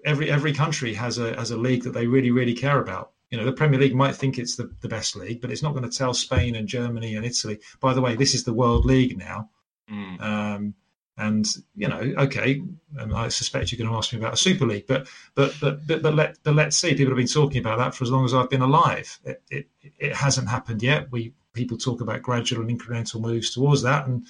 Every 0.06 0.32
every 0.32 0.54
country 0.54 0.94
has 0.96 1.18
a 1.18 1.36
has 1.36 1.52
a 1.52 1.58
league 1.58 1.84
that 1.84 1.94
they 1.94 2.08
really 2.08 2.32
really 2.32 2.54
care 2.54 2.80
about. 2.80 3.12
You 3.30 3.38
know, 3.38 3.46
the 3.46 3.52
Premier 3.52 3.80
League 3.80 3.96
might 3.96 4.16
think 4.16 4.40
it's 4.40 4.56
the, 4.56 4.72
the 4.82 4.88
best 4.88 5.16
league, 5.16 5.40
but 5.40 5.52
it's 5.52 5.62
not 5.62 5.74
going 5.76 5.88
to 5.88 5.96
tell 5.96 6.16
Spain 6.16 6.56
and 6.56 6.68
Germany 6.68 7.16
and 7.16 7.24
Italy, 7.24 7.60
by 7.80 7.94
the 7.94 8.02
way, 8.02 8.16
this 8.16 8.34
is 8.34 8.44
the 8.44 8.54
World 8.54 8.86
League 8.86 9.20
now. 9.20 9.52
Mm. 9.92 10.20
Um, 10.20 10.74
and 11.20 11.46
you 11.76 11.88
know, 11.88 12.00
okay, 12.18 12.62
and 12.98 13.14
I 13.14 13.28
suspect 13.28 13.72
you're 13.72 13.78
going 13.78 13.92
to 13.92 13.98
ask 13.98 14.14
me 14.14 14.20
about 14.20 14.34
a 14.34 14.38
Super 14.38 14.66
League, 14.66 14.88
but 14.88 15.08
but 15.36 15.54
but 15.60 15.86
but, 15.86 16.02
but 16.02 16.16
let 16.16 16.38
but 16.44 16.56
let's 16.56 16.78
see. 16.78 16.96
People 16.96 17.12
have 17.12 17.18
been 17.18 17.28
talking 17.28 17.60
about 17.60 17.78
that 17.78 17.94
for 17.94 18.06
as 18.06 18.12
long 18.12 18.24
as 18.24 18.34
I've 18.34 18.50
been 18.50 18.62
alive. 18.62 19.20
It, 19.26 19.44
it 19.52 19.68
it 19.82 20.16
hasn't 20.16 20.48
happened 20.48 20.82
yet. 20.82 21.12
We 21.12 21.34
people 21.54 21.78
talk 21.78 22.00
about 22.00 22.22
gradual 22.22 22.62
and 22.62 22.80
incremental 22.80 23.20
moves 23.20 23.52
towards 23.52 23.82
that, 23.82 24.08
and 24.08 24.26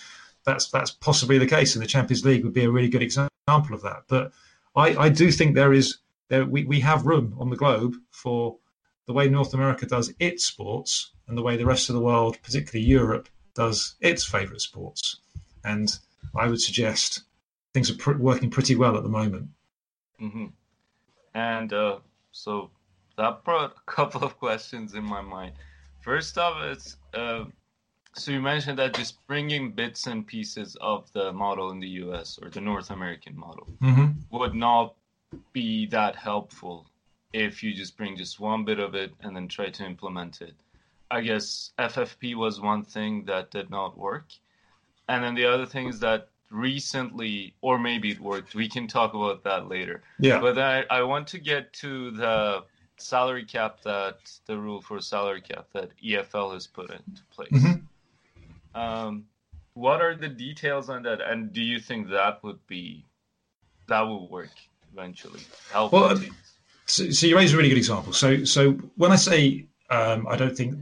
that's 0.46 0.70
that's 0.72 0.90
possibly 0.90 1.38
the 1.38 1.46
case. 1.46 1.76
And 1.76 1.84
the 1.84 1.88
Champions 1.88 2.26
League 2.26 2.44
would 2.44 2.54
be 2.54 2.64
a 2.64 2.72
really 2.72 2.90
good 2.90 3.04
example 3.04 3.30
of 3.48 3.84
that. 3.84 4.04
But 4.08 4.32
I, 4.76 4.96
I 4.98 5.10
do 5.10 5.32
think 5.32 5.54
there 5.54 5.74
is 5.74 6.00
there 6.30 6.46
we, 6.46 6.66
we 6.66 6.80
have 6.80 7.06
room 7.06 7.36
on 7.40 7.52
the 7.52 7.56
globe 7.56 7.96
for 8.10 8.58
the 9.06 9.14
way 9.14 9.30
North 9.30 9.54
America 9.54 9.86
does 9.86 10.12
its 10.20 10.46
sports 10.46 11.12
and 11.28 11.38
the 11.38 11.44
way 11.44 11.56
the 11.56 11.66
rest 11.66 11.90
of 11.90 11.96
the 11.96 12.02
world, 12.02 12.38
particularly 12.42 12.88
Europe, 12.88 13.30
does 13.54 13.96
its 14.02 14.24
favourite 14.24 14.62
sports. 14.62 15.18
And 15.64 16.00
I 16.36 16.48
would 16.48 16.62
suggest 16.62 17.24
things 17.74 17.90
are 17.92 17.96
pr- 17.96 18.14
working 18.18 18.50
pretty 18.50 18.76
well 18.76 18.98
at 18.98 19.04
the 19.04 19.10
moment. 19.10 19.50
hmm 20.20 20.48
And 21.34 21.74
uh, 21.74 22.00
so 22.32 22.72
that 23.18 23.44
brought 23.44 23.72
a 23.78 23.82
couple 23.92 24.24
of 24.24 24.38
questions 24.40 24.96
in 24.96 25.04
my 25.04 25.22
mind. 25.22 25.54
First 26.02 26.38
off, 26.38 26.62
it's 26.64 26.98
uh, 27.14 27.46
so 28.16 28.32
you 28.32 28.42
mentioned 28.42 28.80
that 28.80 28.96
just 28.96 29.26
bringing 29.28 29.72
bits 29.72 30.08
and 30.08 30.26
pieces 30.28 30.76
of 30.82 31.12
the 31.14 31.32
model 31.34 31.72
in 31.72 31.80
the 31.80 31.90
US 32.04 32.40
or 32.42 32.50
the 32.50 32.62
North 32.62 32.92
American 32.92 33.38
model 33.38 33.68
Mm-hmm. 33.82 34.12
would 34.32 34.56
not 34.56 34.96
be 35.54 35.86
that 35.88 36.16
helpful 36.16 36.88
if 37.34 37.64
you 37.64 37.74
just 37.74 37.98
bring 37.98 38.18
just 38.18 38.40
one 38.40 38.66
bit 38.66 38.80
of 38.80 38.96
it 38.96 39.14
and 39.22 39.36
then 39.36 39.48
try 39.48 39.70
to 39.70 39.86
implement 39.86 40.42
it. 40.42 40.56
I 41.12 41.22
guess 41.22 41.72
FFP 41.80 42.36
was 42.36 42.60
one 42.62 42.84
thing 42.84 43.26
that 43.26 43.52
did 43.52 43.70
not 43.70 43.98
work. 43.98 44.28
And 45.10 45.24
then 45.24 45.34
the 45.36 45.46
other 45.54 45.66
thing 45.66 45.88
is 45.90 46.00
that 46.00 46.30
recently, 46.52 47.54
or 47.62 47.78
maybe 47.80 48.12
it 48.12 48.20
worked, 48.20 48.54
we 48.56 48.68
can 48.70 48.88
talk 48.88 49.14
about 49.16 49.44
that 49.44 49.68
later. 49.68 50.02
Yeah. 50.20 50.40
But 50.40 50.58
I, 50.58 50.86
I 50.90 51.02
want 51.04 51.28
to 51.30 51.40
get 51.40 51.74
to 51.84 52.12
the 52.12 52.64
salary 52.98 53.44
cap 53.46 53.82
that 53.84 54.18
the 54.46 54.58
rule 54.58 54.82
for 54.82 55.02
salary 55.02 55.42
cap 55.42 55.66
that 55.74 55.90
EFL 56.04 56.54
has 56.54 56.68
put 56.68 56.90
into 56.92 57.22
place. 57.36 57.50
Mhm. 57.52 57.82
Um, 58.76 59.26
what 59.74 60.00
are 60.02 60.16
the 60.16 60.28
details 60.30 60.90
on 60.90 61.04
that, 61.04 61.22
and 61.22 61.52
do 61.54 61.62
you 61.62 61.80
think 61.80 62.10
that 62.10 62.44
would 62.44 62.60
be 62.68 63.06
that 63.88 64.02
will 64.02 64.28
work 64.30 64.52
eventually? 64.94 65.42
Help 65.72 65.92
Well, 65.92 66.10
the 66.10 66.16
I- 66.16 66.24
teams? 66.26 66.36
So, 66.86 67.10
so 67.12 67.28
you 67.28 67.36
raise 67.38 67.54
a 67.54 67.58
really 67.58 67.70
good 67.70 67.78
example. 67.78 68.14
So, 68.14 68.44
so 68.46 68.72
when 68.96 69.12
I 69.12 69.16
say 69.16 69.66
um, 69.92 70.28
I 70.28 70.36
don't 70.36 70.56
think 70.56 70.76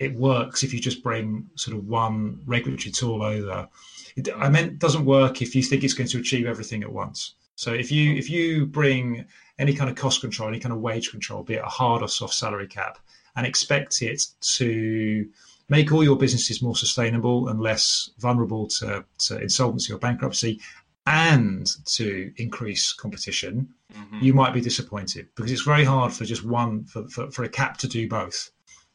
it 0.00 0.14
works 0.14 0.62
if 0.64 0.72
you 0.74 0.80
just 0.80 1.02
bring 1.02 1.48
sort 1.56 1.76
of 1.76 1.86
one 1.86 2.40
regulatory 2.46 2.90
tool 2.90 3.22
over, 3.22 3.68
it, 4.16 4.28
I 4.36 4.48
meant 4.48 4.66
it 4.72 4.78
doesn't 4.78 5.04
work 5.04 5.40
if 5.42 5.54
you 5.54 5.62
think 5.62 5.84
it's 5.84 5.94
going 5.94 6.08
to 6.08 6.18
achieve 6.18 6.46
everything 6.46 6.82
at 6.82 6.92
once. 6.92 7.34
So 7.54 7.72
if 7.74 7.92
you 7.92 8.14
if 8.16 8.28
you 8.30 8.66
bring 8.66 9.26
any 9.58 9.74
kind 9.74 9.90
of 9.90 9.96
cost 9.96 10.22
control, 10.22 10.48
any 10.48 10.58
kind 10.58 10.72
of 10.72 10.80
wage 10.80 11.10
control, 11.10 11.42
be 11.44 11.54
it 11.54 11.62
a 11.62 11.66
hard 11.68 12.02
or 12.02 12.08
soft 12.08 12.34
salary 12.34 12.66
cap, 12.66 12.98
and 13.36 13.46
expect 13.46 14.00
it 14.02 14.26
to 14.58 15.28
make 15.68 15.92
all 15.92 16.02
your 16.02 16.16
businesses 16.16 16.62
more 16.62 16.74
sustainable 16.74 17.48
and 17.48 17.60
less 17.60 18.10
vulnerable 18.18 18.66
to, 18.66 19.04
to 19.18 19.38
insolvency 19.40 19.92
or 19.92 19.98
bankruptcy, 19.98 20.58
and 21.06 21.66
to 21.84 22.32
increase 22.38 22.92
competition, 22.92 23.68
Mhm. 23.92 24.22
you 24.22 24.32
might 24.32 24.54
be 24.54 24.60
disappointed 24.60 25.26
because 25.34 25.50
it's 25.50 25.62
very 25.62 25.84
hard 25.84 26.12
for 26.12 26.24
just 26.24 26.44
one 26.44 26.84
for, 26.84 27.08
for, 27.08 27.30
for 27.32 27.42
a 27.44 27.48
cap 27.48 27.76
to 27.78 27.88
do 27.88 28.08
both. 28.08 28.50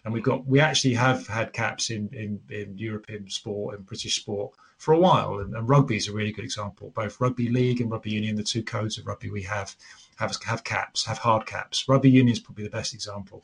And 0.06 0.14
we've 0.14 0.24
got 0.24 0.46
we 0.46 0.60
actually 0.60 0.94
have 0.94 1.26
had 1.26 1.52
caps 1.52 1.90
in, 1.90 2.10
in, 2.14 2.40
in 2.50 2.78
European 2.78 3.28
sport 3.28 3.76
and 3.76 3.86
British 3.86 4.16
sport 4.16 4.54
for 4.78 4.94
a 4.94 5.00
while, 5.00 5.40
and, 5.40 5.56
and 5.56 5.68
rugby 5.68 5.98
is 5.98 6.08
a 6.08 6.14
really 6.14 6.32
good 6.32 6.46
example. 6.46 6.92
Both 6.96 7.20
rugby 7.20 7.50
league 7.50 7.82
and 7.82 7.90
rugby 7.90 8.12
union, 8.12 8.36
the 8.36 8.44
two 8.44 8.62
codes 8.62 9.00
of 9.00 9.08
rugby 9.08 9.32
we 9.32 9.42
have, 9.44 9.76
have 10.18 10.38
have 10.46 10.64
caps, 10.64 11.06
have 11.06 11.18
hard 11.18 11.48
caps. 11.48 11.90
Rugby 11.90 12.12
union 12.12 12.34
is 12.34 12.40
probably 12.40 12.66
the 12.66 12.70
best 12.70 12.94
example. 12.94 13.44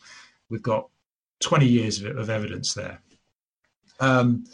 We've 0.49 0.61
got 0.61 0.87
20 1.39 1.65
years 1.65 2.01
of, 2.01 2.15
of 2.15 2.29
evidence 2.29 2.75
there. 2.75 2.99
Um, 3.99 4.45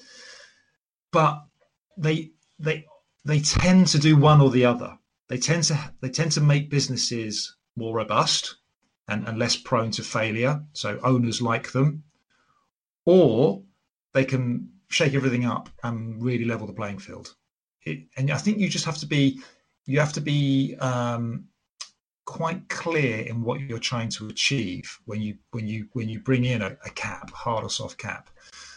but 1.11 1.43
they 1.97 2.31
they 2.57 2.85
they 3.25 3.41
tend 3.41 3.87
to 3.87 3.99
do 3.99 4.15
one 4.15 4.39
or 4.39 4.49
the 4.49 4.63
other. 4.63 4.97
They 5.27 5.37
tend 5.37 5.63
to 5.65 5.91
they 5.99 6.09
tend 6.09 6.31
to 6.33 6.41
make 6.41 6.69
businesses 6.69 7.55
more 7.75 7.95
robust 7.95 8.55
and, 9.07 9.27
and 9.27 9.37
less 9.37 9.55
prone 9.55 9.91
to 9.91 10.03
failure. 10.03 10.61
So 10.73 10.99
owners 11.03 11.41
like 11.41 11.71
them, 11.71 12.03
or 13.05 13.61
they 14.13 14.25
can 14.25 14.69
shake 14.89 15.13
everything 15.13 15.45
up 15.45 15.69
and 15.83 16.21
really 16.21 16.45
level 16.45 16.67
the 16.67 16.73
playing 16.73 16.99
field. 16.99 17.35
It, 17.83 18.05
and 18.17 18.31
I 18.31 18.37
think 18.37 18.57
you 18.57 18.69
just 18.69 18.85
have 18.85 18.97
to 18.97 19.05
be 19.05 19.41
you 19.85 19.99
have 19.99 20.13
to 20.13 20.21
be 20.21 20.75
um, 20.79 21.45
quite 22.25 22.67
clear 22.67 23.19
in 23.19 23.41
what 23.41 23.61
you're 23.61 23.79
trying 23.79 24.09
to 24.09 24.27
achieve 24.27 24.99
when 25.05 25.21
you 25.21 25.37
when 25.51 25.67
you 25.67 25.87
when 25.93 26.09
you 26.09 26.19
bring 26.19 26.45
in 26.45 26.61
a, 26.61 26.77
a 26.85 26.89
cap, 26.89 27.31
hard 27.31 27.63
or 27.63 27.69
soft 27.69 27.97
cap. 27.97 28.29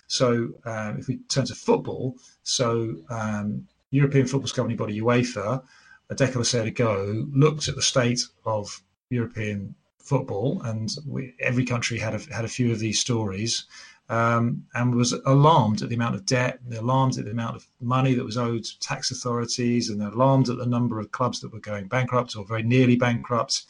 So 0.06 0.50
um, 0.64 0.98
if 0.98 1.08
we 1.08 1.18
turn 1.28 1.44
to 1.46 1.54
football, 1.54 2.16
so 2.42 2.96
um, 3.10 3.66
European 3.90 4.26
football's 4.26 4.52
governing 4.52 4.76
body 4.76 5.00
UEFA, 5.00 5.62
a 6.10 6.14
decade 6.14 6.36
or 6.36 6.44
so 6.44 6.62
ago, 6.62 7.26
looked 7.32 7.68
at 7.68 7.76
the 7.76 7.82
state 7.82 8.22
of 8.44 8.82
European 9.10 9.74
football, 10.02 10.60
and 10.64 10.90
we, 11.06 11.34
every 11.40 11.64
country 11.64 11.98
had 11.98 12.14
a, 12.14 12.34
had 12.34 12.44
a 12.44 12.48
few 12.48 12.72
of 12.72 12.78
these 12.78 12.98
stories, 12.98 13.64
um, 14.08 14.64
and 14.74 14.94
was 14.94 15.12
alarmed 15.24 15.82
at 15.82 15.88
the 15.88 15.94
amount 15.94 16.16
of 16.16 16.26
debt, 16.26 16.58
alarmed 16.76 17.16
at 17.16 17.24
the 17.24 17.30
amount 17.30 17.56
of 17.56 17.66
money 17.80 18.14
that 18.14 18.24
was 18.24 18.36
owed 18.36 18.64
to 18.64 18.78
tax 18.80 19.10
authorities, 19.10 19.88
and 19.88 20.02
alarmed 20.02 20.48
at 20.48 20.58
the 20.58 20.66
number 20.66 20.98
of 20.98 21.12
clubs 21.12 21.40
that 21.40 21.52
were 21.52 21.60
going 21.60 21.86
bankrupt 21.86 22.36
or 22.36 22.44
very 22.44 22.62
nearly 22.62 22.96
bankrupt. 22.96 23.66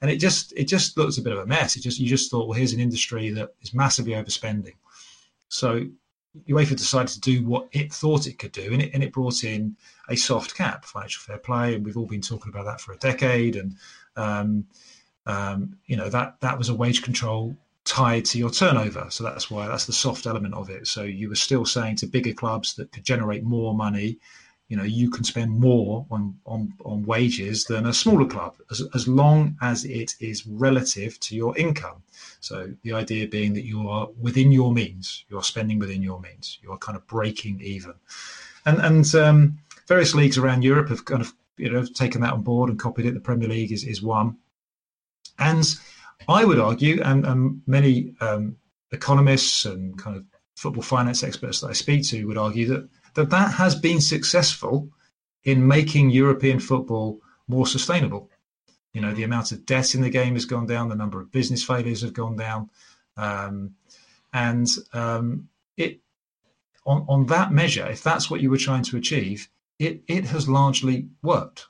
And 0.00 0.10
it 0.10 0.16
just 0.16 0.52
it 0.56 0.64
just 0.64 0.96
looks 0.96 1.18
a 1.18 1.22
bit 1.22 1.32
of 1.32 1.40
a 1.40 1.46
mess. 1.46 1.76
It 1.76 1.80
just 1.80 1.98
you 1.98 2.08
just 2.08 2.30
thought, 2.30 2.48
well, 2.48 2.56
here's 2.56 2.72
an 2.72 2.80
industry 2.80 3.30
that 3.30 3.54
is 3.60 3.74
massively 3.74 4.12
overspending. 4.12 4.74
So 5.48 5.86
UEFA 6.48 6.76
decided 6.76 7.08
to 7.08 7.20
do 7.20 7.44
what 7.44 7.68
it 7.72 7.92
thought 7.92 8.26
it 8.26 8.38
could 8.38 8.52
do, 8.52 8.72
and 8.72 8.82
it, 8.82 8.94
and 8.94 9.02
it 9.02 9.12
brought 9.12 9.42
in 9.42 9.76
a 10.08 10.16
soft 10.16 10.54
cap, 10.54 10.84
financial 10.84 11.20
fair 11.20 11.38
play, 11.38 11.74
and 11.74 11.84
we've 11.84 11.96
all 11.96 12.06
been 12.06 12.20
talking 12.20 12.52
about 12.52 12.66
that 12.66 12.80
for 12.80 12.92
a 12.92 12.98
decade. 12.98 13.56
And 13.56 13.74
um, 14.16 14.66
um, 15.26 15.76
you 15.86 15.96
know 15.96 16.08
that 16.08 16.40
that 16.40 16.58
was 16.58 16.68
a 16.68 16.74
wage 16.74 17.02
control 17.02 17.56
tied 17.84 18.24
to 18.26 18.38
your 18.38 18.50
turnover, 18.50 19.06
so 19.10 19.24
that's 19.24 19.50
why 19.50 19.66
that's 19.66 19.86
the 19.86 19.92
soft 19.92 20.26
element 20.26 20.54
of 20.54 20.70
it. 20.70 20.86
So 20.86 21.02
you 21.02 21.28
were 21.28 21.34
still 21.34 21.64
saying 21.64 21.96
to 21.96 22.06
bigger 22.06 22.32
clubs 22.32 22.74
that 22.74 22.92
could 22.92 23.04
generate 23.04 23.42
more 23.42 23.74
money, 23.74 24.18
you 24.70 24.76
know, 24.76 24.84
you 24.84 25.10
can 25.10 25.24
spend 25.24 25.50
more 25.50 26.06
on 26.10 26.36
on, 26.46 26.72
on 26.84 27.04
wages 27.04 27.64
than 27.64 27.86
a 27.86 27.92
smaller 27.92 28.26
club, 28.26 28.54
as, 28.70 28.82
as 28.94 29.08
long 29.08 29.56
as 29.60 29.84
it 29.84 30.14
is 30.20 30.46
relative 30.46 31.18
to 31.20 31.34
your 31.34 31.58
income. 31.58 32.02
So 32.38 32.72
the 32.82 32.92
idea 32.92 33.26
being 33.26 33.52
that 33.54 33.64
you 33.64 33.88
are 33.88 34.08
within 34.20 34.52
your 34.52 34.72
means, 34.72 35.24
you 35.28 35.36
are 35.36 35.42
spending 35.42 35.80
within 35.80 36.02
your 36.02 36.20
means, 36.20 36.58
you 36.62 36.70
are 36.70 36.78
kind 36.78 36.96
of 36.96 37.06
breaking 37.08 37.60
even, 37.60 37.94
and 38.64 38.78
and 38.78 39.14
um, 39.16 39.58
various 39.88 40.14
leagues 40.14 40.38
around 40.38 40.62
Europe 40.62 40.88
have 40.88 41.04
kind 41.04 41.20
of 41.20 41.34
you 41.56 41.68
know 41.68 41.84
taken 41.84 42.20
that 42.20 42.32
on 42.32 42.42
board 42.42 42.70
and 42.70 42.78
copied 42.78 43.06
it. 43.06 43.14
The 43.14 43.20
Premier 43.20 43.48
League 43.48 43.72
is 43.72 43.82
is 43.82 44.00
one, 44.00 44.36
and 45.40 45.64
I 46.28 46.44
would 46.44 46.60
argue, 46.60 47.02
and, 47.02 47.26
and 47.26 47.62
many 47.66 48.14
um, 48.20 48.56
economists 48.92 49.64
and 49.64 49.98
kind 49.98 50.16
of 50.16 50.24
football 50.54 50.82
finance 50.82 51.22
experts 51.22 51.60
that 51.60 51.68
I 51.68 51.72
speak 51.72 52.06
to 52.08 52.24
would 52.26 52.38
argue 52.38 52.66
that 52.66 52.88
that 53.14 53.30
that 53.30 53.54
has 53.54 53.74
been 53.74 54.00
successful 54.00 54.88
in 55.42 55.66
making 55.66 56.10
European 56.10 56.60
football 56.60 57.20
more 57.48 57.66
sustainable. 57.66 58.30
You 58.92 59.00
know, 59.00 59.14
the 59.14 59.24
amount 59.24 59.52
of 59.52 59.66
debt 59.66 59.94
in 59.94 60.02
the 60.02 60.10
game 60.10 60.34
has 60.34 60.44
gone 60.44 60.66
down, 60.66 60.88
the 60.88 60.94
number 60.94 61.20
of 61.20 61.32
business 61.32 61.64
failures 61.64 62.02
have 62.02 62.12
gone 62.12 62.36
down, 62.36 62.70
um, 63.16 63.74
and 64.32 64.68
um, 64.92 65.48
it 65.76 66.00
on 66.84 67.06
on 67.08 67.26
that 67.26 67.52
measure, 67.52 67.88
if 67.88 68.02
that's 68.02 68.30
what 68.30 68.40
you 68.40 68.50
were 68.50 68.58
trying 68.58 68.84
to 68.84 68.96
achieve, 68.96 69.48
it 69.78 70.02
it 70.06 70.24
has 70.26 70.48
largely 70.48 71.08
worked. 71.22 71.66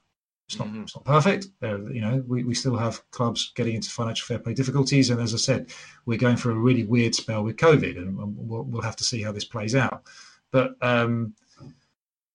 It's 0.51 0.59
not 0.59 0.69
it's 0.83 0.97
not 0.97 1.05
perfect. 1.05 1.47
There, 1.61 1.79
you 1.93 2.01
know, 2.01 2.25
we, 2.27 2.43
we 2.43 2.55
still 2.55 2.77
have 2.77 3.09
clubs 3.13 3.53
getting 3.55 3.77
into 3.77 3.89
financial 3.89 4.27
fair 4.27 4.41
play 4.41 4.53
difficulties, 4.53 5.09
and 5.09 5.21
as 5.21 5.33
I 5.33 5.37
said, 5.37 5.73
we're 6.07 6.19
going 6.19 6.37
through 6.37 6.55
a 6.55 6.59
really 6.59 6.83
weird 6.83 7.15
spell 7.15 7.45
with 7.45 7.57
COVID, 7.57 7.97
and 7.97 8.17
we'll, 8.19 8.65
we'll 8.65 8.83
have 8.83 8.97
to 8.97 9.05
see 9.05 9.23
how 9.23 9.31
this 9.31 9.45
plays 9.45 9.77
out. 9.77 10.03
But 10.51 10.75
um, 10.83 11.35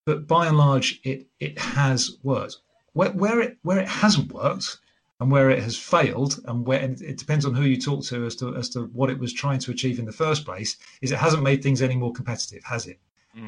but 0.06 0.28
by 0.28 0.48
and 0.48 0.58
large, 0.58 1.02
it 1.04 1.28
it 1.42 1.60
has 1.60 2.18
worked. 2.24 2.58
Where, 2.94 3.12
where 3.12 3.42
it 3.42 3.58
where 3.64 3.80
it 3.80 3.90
hasn't 3.90 4.32
worked, 4.32 4.78
and 5.20 5.30
where 5.30 5.50
it 5.50 5.62
has 5.62 5.78
failed, 5.78 6.40
and 6.46 6.66
where 6.66 6.80
and 6.80 7.02
it 7.02 7.18
depends 7.18 7.46
on 7.46 7.54
who 7.54 7.64
you 7.64 7.80
talk 7.82 8.06
to 8.06 8.26
as 8.26 8.38
to 8.38 8.56
as 8.56 8.70
to 8.70 8.84
what 8.94 9.10
it 9.10 9.20
was 9.20 9.34
trying 9.34 9.60
to 9.60 9.72
achieve 9.72 10.00
in 10.00 10.06
the 10.06 10.14
first 10.14 10.46
place. 10.46 10.78
Is 11.02 11.12
it 11.12 11.18
hasn't 11.18 11.44
made 11.44 11.62
things 11.62 11.82
any 11.82 11.98
more 11.98 12.14
competitive, 12.14 12.64
has 12.64 12.88
it? 12.88 12.98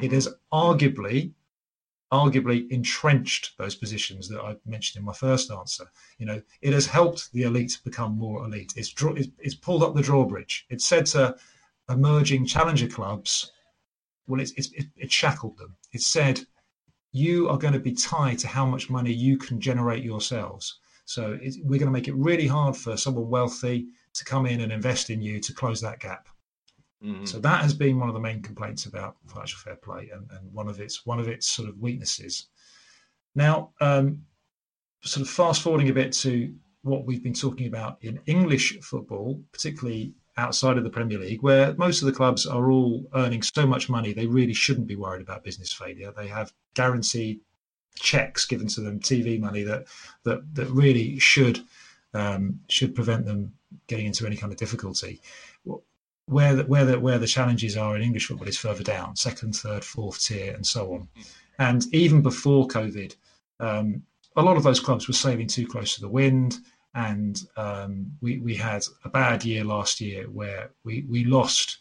It 0.02 0.10
Mhm. 0.10 0.12
has 0.12 0.28
arguably 0.52 1.32
arguably 2.10 2.70
entrenched 2.70 3.56
those 3.58 3.74
positions 3.74 4.28
that 4.28 4.40
I 4.40 4.56
mentioned 4.64 5.00
in 5.00 5.04
my 5.04 5.12
first 5.12 5.50
answer. 5.50 5.84
You 6.18 6.26
know, 6.26 6.42
it 6.62 6.72
has 6.72 6.86
helped 6.86 7.32
the 7.32 7.42
elite 7.42 7.78
become 7.84 8.16
more 8.16 8.44
elite. 8.44 8.72
It's, 8.76 8.94
it's, 8.98 9.28
it's 9.38 9.54
pulled 9.54 9.82
up 9.82 9.94
the 9.94 10.02
drawbridge. 10.02 10.66
It's 10.70 10.86
said 10.86 11.06
to 11.06 11.36
emerging 11.88 12.46
challenger 12.46 12.88
clubs, 12.88 13.52
well, 14.26 14.40
it's, 14.40 14.52
it's, 14.52 14.70
it 14.96 15.12
shackled 15.12 15.58
them. 15.58 15.76
It 15.92 16.02
said, 16.02 16.40
you 17.12 17.48
are 17.48 17.58
going 17.58 17.72
to 17.72 17.78
be 17.78 17.92
tied 17.92 18.38
to 18.40 18.48
how 18.48 18.66
much 18.66 18.90
money 18.90 19.12
you 19.12 19.38
can 19.38 19.60
generate 19.60 20.04
yourselves. 20.04 20.78
So 21.04 21.38
we're 21.64 21.78
going 21.78 21.86
to 21.86 21.90
make 21.90 22.08
it 22.08 22.14
really 22.14 22.46
hard 22.46 22.76
for 22.76 22.96
someone 22.96 23.30
wealthy 23.30 23.86
to 24.12 24.24
come 24.24 24.44
in 24.44 24.60
and 24.60 24.72
invest 24.72 25.08
in 25.08 25.22
you 25.22 25.40
to 25.40 25.54
close 25.54 25.80
that 25.80 26.00
gap. 26.00 26.28
Mm-hmm. 27.04 27.26
So 27.26 27.38
that 27.40 27.62
has 27.62 27.74
been 27.74 27.98
one 27.98 28.08
of 28.08 28.14
the 28.14 28.20
main 28.20 28.42
complaints 28.42 28.86
about 28.86 29.16
financial 29.26 29.58
fair 29.58 29.76
play, 29.76 30.10
and, 30.12 30.28
and 30.32 30.52
one 30.52 30.68
of 30.68 30.80
its 30.80 31.06
one 31.06 31.20
of 31.20 31.28
its 31.28 31.46
sort 31.46 31.68
of 31.68 31.78
weaknesses. 31.78 32.48
Now, 33.34 33.70
um, 33.80 34.22
sort 35.02 35.22
of 35.22 35.30
fast 35.30 35.62
forwarding 35.62 35.90
a 35.90 35.92
bit 35.92 36.12
to 36.12 36.52
what 36.82 37.04
we've 37.04 37.22
been 37.22 37.34
talking 37.34 37.66
about 37.66 37.98
in 38.02 38.20
English 38.26 38.78
football, 38.80 39.40
particularly 39.52 40.12
outside 40.36 40.78
of 40.78 40.84
the 40.84 40.90
Premier 40.90 41.18
League, 41.18 41.42
where 41.42 41.74
most 41.74 42.00
of 42.02 42.06
the 42.06 42.12
clubs 42.12 42.46
are 42.46 42.70
all 42.70 43.04
earning 43.14 43.42
so 43.42 43.66
much 43.66 43.88
money, 43.88 44.12
they 44.12 44.26
really 44.26 44.52
shouldn't 44.52 44.86
be 44.86 44.96
worried 44.96 45.22
about 45.22 45.44
business 45.44 45.72
failure. 45.72 46.12
They 46.16 46.28
have 46.28 46.52
guaranteed 46.74 47.40
checks 47.96 48.44
given 48.44 48.68
to 48.68 48.80
them, 48.80 49.00
TV 49.00 49.38
money 49.38 49.62
that 49.62 49.86
that 50.24 50.54
that 50.54 50.68
really 50.70 51.18
should 51.18 51.60
um, 52.14 52.60
should 52.68 52.94
prevent 52.94 53.24
them 53.24 53.52
getting 53.86 54.06
into 54.06 54.26
any 54.26 54.36
kind 54.36 54.52
of 54.52 54.58
difficulty 54.58 55.20
where 56.28 56.54
the, 56.56 56.64
where 56.64 56.84
the 56.84 57.00
where 57.00 57.18
the 57.18 57.26
challenges 57.26 57.76
are 57.76 57.96
in 57.96 58.02
English 58.02 58.26
football 58.26 58.48
is 58.48 58.58
further 58.58 58.84
down, 58.84 59.16
second, 59.16 59.56
third, 59.56 59.84
fourth 59.84 60.22
tier, 60.22 60.52
and 60.54 60.66
so 60.66 60.94
on. 60.94 61.08
And 61.58 61.84
even 61.92 62.22
before 62.22 62.68
COVID, 62.68 63.16
um, 63.60 64.02
a 64.36 64.42
lot 64.42 64.56
of 64.56 64.62
those 64.62 64.80
clubs 64.80 65.08
were 65.08 65.14
sailing 65.14 65.48
too 65.48 65.66
close 65.66 65.94
to 65.94 66.00
the 66.00 66.08
wind, 66.08 66.58
and 66.94 67.40
um, 67.56 68.12
we 68.20 68.38
we 68.38 68.54
had 68.54 68.84
a 69.04 69.08
bad 69.08 69.44
year 69.44 69.64
last 69.64 70.00
year 70.00 70.24
where 70.24 70.70
we 70.84 71.04
we 71.08 71.24
lost 71.24 71.78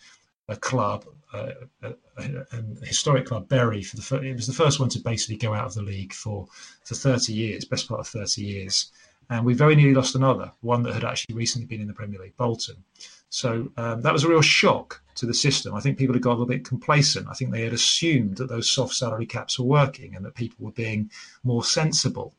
a 0.50 0.56
club, 0.56 1.06
uh, 1.34 1.52
a, 1.84 1.94
a, 2.18 2.46
a, 2.54 2.86
historic 2.86 3.26
club, 3.26 3.50
Bury. 3.50 3.84
For 3.84 3.98
the 3.98 4.02
first, 4.02 4.24
it 4.24 4.34
was 4.34 4.48
the 4.48 4.54
first 4.54 4.80
one 4.80 4.90
to 4.90 5.00
basically 5.00 5.36
go 5.36 5.54
out 5.54 5.66
of 5.66 5.74
the 5.74 5.82
league 5.82 6.14
for 6.14 6.48
for 6.86 6.96
thirty 6.96 7.34
years, 7.34 7.66
best 7.66 7.90
part 7.90 8.00
of 8.00 8.08
thirty 8.08 8.44
years, 8.44 8.92
and 9.30 9.46
we 9.46 9.54
very 9.54 9.76
nearly 9.76 9.94
lost 9.94 10.16
another 10.16 10.52
one 10.62 10.84
that 10.84 10.94
had 10.94 11.04
actually 11.04 11.36
recently 11.36 11.68
been 11.68 11.82
in 11.82 11.88
the 11.88 11.94
Premier 11.94 12.20
League, 12.20 12.38
Bolton. 12.38 12.78
So 13.30 13.72
um, 13.78 14.02
that 14.02 14.14
was 14.14 14.24
a 14.24 14.30
real 14.30 14.42
shock 14.42 15.02
to 15.16 15.26
the 15.26 15.34
system. 15.34 15.74
I 15.74 15.80
think 15.80 15.98
people 15.98 16.14
had 16.14 16.22
got 16.22 16.32
a 16.32 16.38
little 16.40 16.46
bit 16.46 16.66
complacent. 16.66 17.28
I 17.28 17.34
think 17.34 17.52
they 17.52 17.64
had 17.64 17.74
assumed 17.74 18.38
that 18.38 18.50
those 18.50 18.70
soft 18.70 18.94
salary 18.94 19.26
caps 19.26 19.60
were 19.60 19.66
working 19.66 20.16
and 20.16 20.24
that 20.26 20.36
people 20.36 20.66
were 20.66 20.72
being 20.72 21.12
more 21.44 21.64
sensible. 21.64 22.36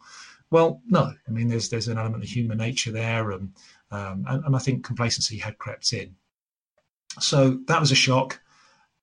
Well, 0.51 0.81
no. 0.87 1.13
I 1.27 1.31
mean, 1.31 1.49
there's 1.49 1.69
there's 1.69 1.89
an 1.89 1.99
element 1.99 2.23
of 2.23 2.31
human 2.31 2.59
nature 2.59 2.91
there, 2.91 3.33
and 3.33 3.53
um, 3.91 4.25
and, 4.29 4.45
and 4.45 4.57
I 4.57 4.59
think 4.59 4.85
complacency 4.85 5.39
had 5.39 5.59
crept 5.59 5.93
in. 5.93 6.15
So 7.21 7.59
that 7.67 7.81
was 7.81 7.93
a 7.93 7.97
shock. 7.97 8.41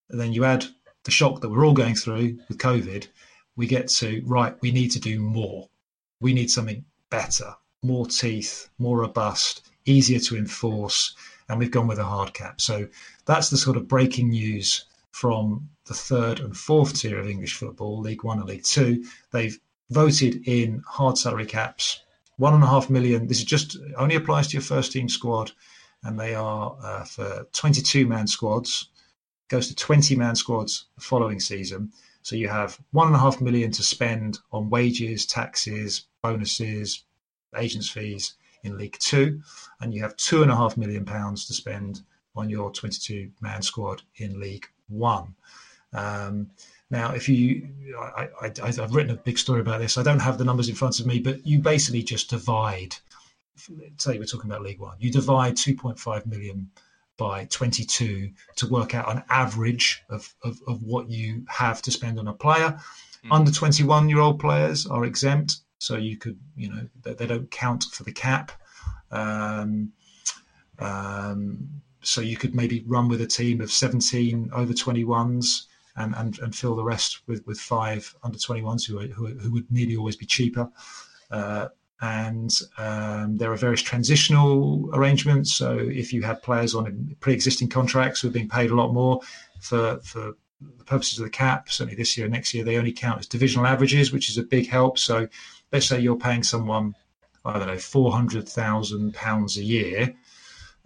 And 0.10 0.19
then 0.19 0.34
you 0.34 0.45
add 0.45 0.65
the 1.04 1.12
shock 1.12 1.41
that 1.41 1.50
we're 1.50 1.65
all 1.65 1.74
going 1.74 1.95
through 1.95 2.39
with 2.48 2.58
COVID. 2.58 3.08
We 3.56 3.67
get 3.67 3.88
to 3.89 4.21
right. 4.26 4.56
We 4.62 4.71
need 4.71 4.91
to 4.91 5.00
do 5.00 5.19
more. 5.19 5.69
We 6.19 6.34
need 6.34 6.50
something 6.50 6.86
better, 7.10 7.56
more 7.82 8.06
teeth, 8.08 8.69
more 8.78 9.00
robust, 9.00 9.69
easier 9.86 10.19
to 10.19 10.38
enforce 10.38 11.15
and 11.47 11.60
we've 11.60 11.71
gone 11.71 11.88
with 11.88 11.99
a 11.99 12.03
hard 12.03 12.34
cap. 12.34 12.60
So 12.62 12.88
that's 13.25 13.49
the 13.49 13.58
sort 13.58 13.77
of 13.77 13.88
breaking 13.88 14.29
news 14.29 14.86
from 15.12 15.69
the 15.86 15.93
third 15.93 16.39
and 16.39 16.55
fourth 16.55 16.99
tier 16.99 17.19
of 17.19 17.29
English 17.29 17.53
football, 17.53 17.99
League 17.99 18.23
One 18.23 18.39
and 18.39 18.47
League 18.47 18.63
Two. 18.63 19.05
They've 19.31 19.58
voted 19.89 20.47
in 20.47 20.84
hard 20.88 21.17
salary 21.17 21.45
caps, 21.45 22.01
one 22.38 22.53
and 22.53 22.63
a 22.63 22.67
half 22.67 22.89
million. 22.89 23.27
This 23.27 23.39
is 23.39 23.45
just 23.45 23.77
only 23.97 24.15
applies 24.15 24.47
to 24.47 24.53
your 24.53 24.62
first 24.62 24.91
team 24.91 25.08
squad, 25.08 25.51
and 26.03 26.19
they 26.19 26.36
are 26.36 26.75
uh, 26.81 27.03
for 27.03 27.47
22 27.53 28.08
man 28.08 28.27
squads. 28.27 28.89
Goes 29.47 29.67
to 29.67 29.75
20 29.75 30.15
man 30.15 30.36
squads 30.36 30.86
the 30.95 31.01
following 31.01 31.39
season. 31.39 31.91
So 32.23 32.36
you 32.36 32.47
have 32.47 32.79
one 32.91 33.05
and 33.08 33.15
a 33.15 33.19
half 33.19 33.39
million 33.39 33.71
to 33.73 33.84
spend 33.84 34.39
on 34.51 34.71
wages, 34.71 35.27
taxes, 35.27 36.08
bonuses, 36.23 37.03
agents' 37.55 37.88
fees, 37.88 38.34
in 38.65 38.78
League 38.78 38.97
Two, 38.99 39.41
and 39.80 39.93
you 39.93 40.01
have 40.01 40.15
two 40.17 40.41
and 40.41 40.51
a 40.51 40.56
half 40.56 40.78
million 40.78 41.06
pounds 41.06 41.45
to 41.45 41.54
spend 41.54 42.01
on 42.36 42.49
your 42.49 42.71
22 42.71 43.32
man 43.41 43.62
squad 43.62 44.01
in 44.17 44.39
League 44.39 44.67
One. 44.88 45.36
Um, 45.93 46.49
now, 46.91 47.13
if 47.13 47.28
you, 47.30 47.69
I, 47.99 48.30
I, 48.41 48.71
have 48.71 48.93
written 48.93 49.12
a 49.12 49.19
big 49.19 49.39
story 49.39 49.62
about 49.62 49.80
this. 49.80 49.97
I 49.97 50.04
don't 50.04 50.19
have 50.19 50.38
the 50.38 50.45
numbers 50.45 50.69
in 50.69 50.75
front 50.75 50.99
of 50.99 51.06
me, 51.06 51.19
but 51.19 51.45
you 51.45 51.60
basically 51.60 52.04
just 52.04 52.30
divide. 52.30 52.95
Say 53.97 54.19
we're 54.19 54.25
talking 54.25 54.51
about 54.51 54.62
League 54.62 54.82
One, 54.82 54.97
you 54.99 55.12
divide 55.12 55.56
2.5 55.56 56.25
million 56.25 56.69
by 57.17 57.45
22 57.45 58.30
to 58.58 58.67
work 58.67 58.93
out 58.93 59.10
an 59.10 59.23
average 59.30 60.04
of, 60.10 60.34
of, 60.43 60.60
of 60.67 60.84
what 60.84 61.10
you 61.10 61.45
have 61.47 61.82
to 61.84 61.91
spend 61.91 62.19
on 62.19 62.28
a 62.28 62.34
player. 62.34 62.78
Mm. 63.25 63.32
Under 63.32 63.51
21 63.51 64.10
year 64.10 64.19
old 64.19 64.39
players 64.39 64.86
are 64.86 65.06
exempt 65.06 65.60
so 65.86 65.98
you 65.98 66.17
could, 66.17 66.39
you 66.56 66.67
know, 66.67 66.88
they, 67.04 67.13
they 67.13 67.28
don't 67.28 67.50
count 67.52 67.84
for 67.91 68.04
the 68.04 68.12
cap. 68.12 68.52
Um, 69.12 69.91
um, 70.80 71.69
so 72.02 72.21
you 72.21 72.38
could 72.38 72.56
maybe 72.56 72.84
run 72.88 73.08
with 73.08 73.21
a 73.21 73.28
team 73.28 73.62
of 73.62 73.71
17 73.71 74.50
over 74.52 74.74
21s 74.74 75.65
and, 75.95 76.15
and, 76.15 76.39
and 76.39 76.56
fill 76.56 76.76
the 76.76 76.84
rest 76.84 77.21
with, 77.28 77.45
with 77.45 77.60
five 77.60 78.15
under 78.24 78.38
21s 78.38 78.88
who, 78.88 79.00
who, 79.13 79.28
who 79.28 79.52
would 79.52 79.71
nearly 79.71 79.95
always 79.95 80.15
be 80.15 80.26
cheaper. 80.26 80.67
Uh, 81.30 81.67
and 82.02 82.52
um, 82.80 83.38
there 83.38 83.52
are 83.52 83.56
various 83.56 83.84
transitional 83.84 84.89
arrangements. 84.93 85.54
So 85.54 85.78
if 85.78 86.12
you 86.12 86.24
had 86.24 86.41
players 86.41 86.74
on 86.74 87.15
pre-existing 87.19 87.69
contracts 87.69 88.21
who 88.21 88.30
are 88.30 88.32
being 88.32 88.50
paid 88.50 88.71
a 88.71 88.76
lot 88.76 88.91
more 88.91 89.21
for 89.62 90.00
for 90.04 90.34
the 90.78 90.84
purposes 90.84 91.19
of 91.19 91.26
the 91.26 91.32
cap, 91.32 91.69
certainly 91.69 91.95
this 91.95 92.17
year 92.17 92.26
and 92.26 92.34
next 92.34 92.54
year, 92.54 92.63
they 92.63 92.78
only 92.78 92.91
count 92.91 93.19
as 93.19 93.28
divisional 93.28 93.67
averages, 93.67 94.12
which 94.12 94.30
is 94.30 94.38
a 94.38 94.43
big 94.43 94.67
help. 94.67 94.98
So 94.98 95.28
let's 95.71 95.88
say 95.88 95.99
you're 95.99 96.17
paying 96.17 96.43
someone, 96.43 96.95
I 97.43 97.58
don't 97.58 97.67
know, 97.67 97.78
four 97.78 98.12
hundred 98.12 98.47
thousand 98.47 99.13
pounds 99.13 99.58
a 99.58 99.63
year. 99.63 100.15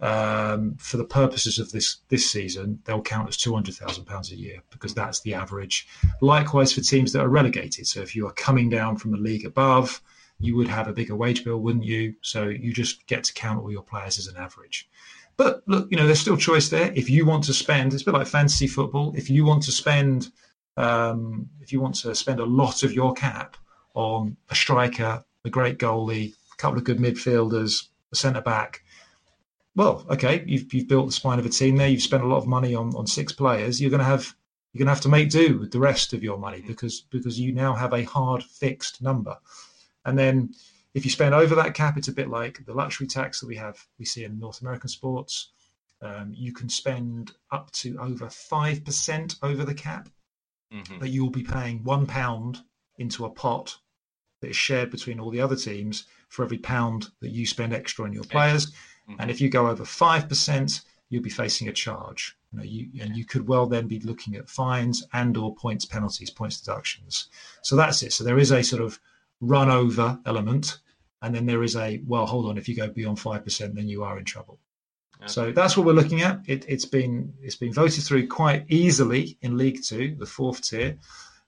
Um, 0.02 0.76
for 0.78 0.96
the 0.96 1.04
purposes 1.04 1.58
of 1.58 1.72
this 1.72 1.98
this 2.08 2.30
season, 2.30 2.80
they'll 2.84 3.02
count 3.02 3.28
as 3.28 3.36
two 3.36 3.52
hundred 3.52 3.74
thousand 3.74 4.06
pounds 4.06 4.32
a 4.32 4.36
year 4.36 4.62
because 4.70 4.94
that's 4.94 5.20
the 5.20 5.34
average. 5.34 5.86
Likewise 6.22 6.72
for 6.72 6.80
teams 6.80 7.12
that 7.12 7.20
are 7.22 7.28
relegated. 7.28 7.86
So 7.86 8.00
if 8.00 8.16
you 8.16 8.26
are 8.26 8.32
coming 8.32 8.70
down 8.70 8.96
from 8.96 9.12
a 9.12 9.18
league 9.18 9.44
above, 9.44 10.00
you 10.38 10.56
would 10.56 10.68
have 10.68 10.88
a 10.88 10.92
bigger 10.92 11.14
wage 11.14 11.44
bill, 11.44 11.58
wouldn't 11.58 11.84
you? 11.84 12.14
So 12.22 12.48
you 12.48 12.72
just 12.72 13.06
get 13.06 13.24
to 13.24 13.34
count 13.34 13.60
all 13.60 13.70
your 13.70 13.82
players 13.82 14.18
as 14.18 14.26
an 14.26 14.38
average. 14.38 14.88
But 15.36 15.62
look, 15.66 15.88
you 15.90 15.96
know, 15.96 16.06
there's 16.06 16.20
still 16.20 16.36
choice 16.36 16.70
there. 16.70 16.92
If 16.94 17.08
you 17.10 17.26
want 17.26 17.44
to 17.44 17.54
spend, 17.54 17.92
it's 17.92 18.02
a 18.02 18.06
bit 18.06 18.14
like 18.14 18.26
fantasy 18.26 18.66
football. 18.66 19.12
If 19.16 19.28
you 19.30 19.44
want 19.44 19.62
to 19.64 19.72
spend, 19.72 20.30
um, 20.76 21.48
if 21.60 21.72
you 21.72 21.80
want 21.80 21.94
to 21.96 22.14
spend 22.14 22.40
a 22.40 22.44
lot 22.44 22.82
of 22.82 22.92
your 22.92 23.12
cap 23.12 23.56
on 23.94 24.36
a 24.48 24.54
striker, 24.54 25.24
a 25.44 25.50
great 25.50 25.78
goalie, 25.78 26.32
a 26.52 26.56
couple 26.56 26.78
of 26.78 26.84
good 26.84 26.98
midfielders, 26.98 27.88
a 28.12 28.16
centre 28.16 28.40
back. 28.40 28.82
Well, 29.76 30.04
okay, 30.10 30.44
you've, 30.46 30.72
you've 30.74 30.88
built 30.88 31.06
the 31.06 31.12
spine 31.12 31.38
of 31.38 31.46
a 31.46 31.50
team 31.50 31.76
there. 31.76 31.88
You've 31.88 32.02
spent 32.02 32.24
a 32.24 32.26
lot 32.26 32.38
of 32.38 32.46
money 32.46 32.74
on, 32.74 32.94
on 32.96 33.06
six 33.06 33.32
players. 33.32 33.80
You're 33.80 33.90
going 33.90 34.00
to 34.00 34.04
have 34.04 34.34
you're 34.72 34.78
going 34.78 34.86
to 34.86 34.94
have 34.94 35.02
to 35.02 35.08
make 35.08 35.30
do 35.30 35.58
with 35.58 35.72
the 35.72 35.80
rest 35.80 36.12
of 36.12 36.22
your 36.22 36.38
money 36.38 36.62
because 36.64 37.00
because 37.10 37.40
you 37.40 37.52
now 37.52 37.74
have 37.74 37.92
a 37.92 38.04
hard 38.04 38.42
fixed 38.42 39.02
number. 39.02 39.36
And 40.04 40.18
then 40.18 40.54
if 40.94 41.04
you 41.04 41.10
spend 41.10 41.34
over 41.34 41.54
that 41.56 41.74
cap, 41.74 41.96
it's 41.96 42.08
a 42.08 42.12
bit 42.12 42.28
like 42.28 42.64
the 42.66 42.74
luxury 42.74 43.06
tax 43.06 43.40
that 43.40 43.46
we 43.46 43.56
have 43.56 43.84
we 43.98 44.04
see 44.04 44.24
in 44.24 44.38
North 44.38 44.60
American 44.60 44.88
sports. 44.88 45.50
Um, 46.02 46.32
you 46.34 46.52
can 46.52 46.68
spend 46.68 47.32
up 47.50 47.70
to 47.72 47.98
over 47.98 48.30
five 48.30 48.84
percent 48.84 49.36
over 49.42 49.64
the 49.64 49.74
cap, 49.74 50.08
mm-hmm. 50.72 50.98
but 50.98 51.10
you 51.10 51.22
will 51.22 51.30
be 51.30 51.42
paying 51.42 51.82
one 51.84 52.06
pound 52.06 52.62
into 53.00 53.24
a 53.24 53.30
pot 53.30 53.76
that 54.40 54.50
is 54.50 54.56
shared 54.56 54.90
between 54.90 55.18
all 55.18 55.30
the 55.30 55.40
other 55.40 55.56
teams 55.56 56.04
for 56.28 56.44
every 56.44 56.58
pound 56.58 57.08
that 57.20 57.30
you 57.30 57.46
spend 57.46 57.72
extra 57.72 58.04
on 58.04 58.12
your 58.12 58.24
players. 58.24 58.66
Mm-hmm. 58.66 59.16
And 59.18 59.30
if 59.30 59.40
you 59.40 59.48
go 59.48 59.66
over 59.66 59.84
five 59.84 60.28
percent, 60.28 60.82
you'll 61.08 61.22
be 61.22 61.30
facing 61.30 61.68
a 61.68 61.72
charge. 61.72 62.36
You 62.52 62.58
know, 62.58 62.64
you, 62.64 62.88
and 63.02 63.16
you 63.16 63.24
could 63.24 63.48
well 63.48 63.66
then 63.66 63.88
be 63.88 64.00
looking 64.00 64.36
at 64.36 64.48
fines 64.48 65.04
and 65.12 65.36
or 65.36 65.54
points 65.54 65.84
penalties, 65.84 66.30
points 66.30 66.60
deductions. 66.60 67.28
So 67.62 67.74
that's 67.76 68.02
it. 68.02 68.12
So 68.12 68.22
there 68.22 68.38
is 68.38 68.52
a 68.52 68.62
sort 68.62 68.82
of 68.82 69.00
run 69.40 69.70
over 69.70 70.18
element, 70.26 70.78
and 71.22 71.34
then 71.34 71.46
there 71.46 71.62
is 71.62 71.76
a 71.76 72.00
well, 72.06 72.26
hold 72.26 72.46
on, 72.46 72.58
if 72.58 72.68
you 72.68 72.76
go 72.76 72.88
beyond 72.88 73.18
five 73.18 73.44
percent, 73.44 73.74
then 73.74 73.88
you 73.88 74.04
are 74.04 74.18
in 74.18 74.24
trouble. 74.24 74.58
So 75.26 75.52
that's 75.52 75.76
what 75.76 75.84
we're 75.84 75.92
looking 75.92 76.22
at. 76.22 76.40
It, 76.46 76.64
has 76.64 76.86
been 76.86 77.34
it's 77.42 77.56
been 77.56 77.74
voted 77.74 78.04
through 78.04 78.26
quite 78.28 78.64
easily 78.68 79.36
in 79.42 79.58
League 79.58 79.82
Two, 79.82 80.16
the 80.18 80.24
fourth 80.24 80.62
tier 80.62 80.96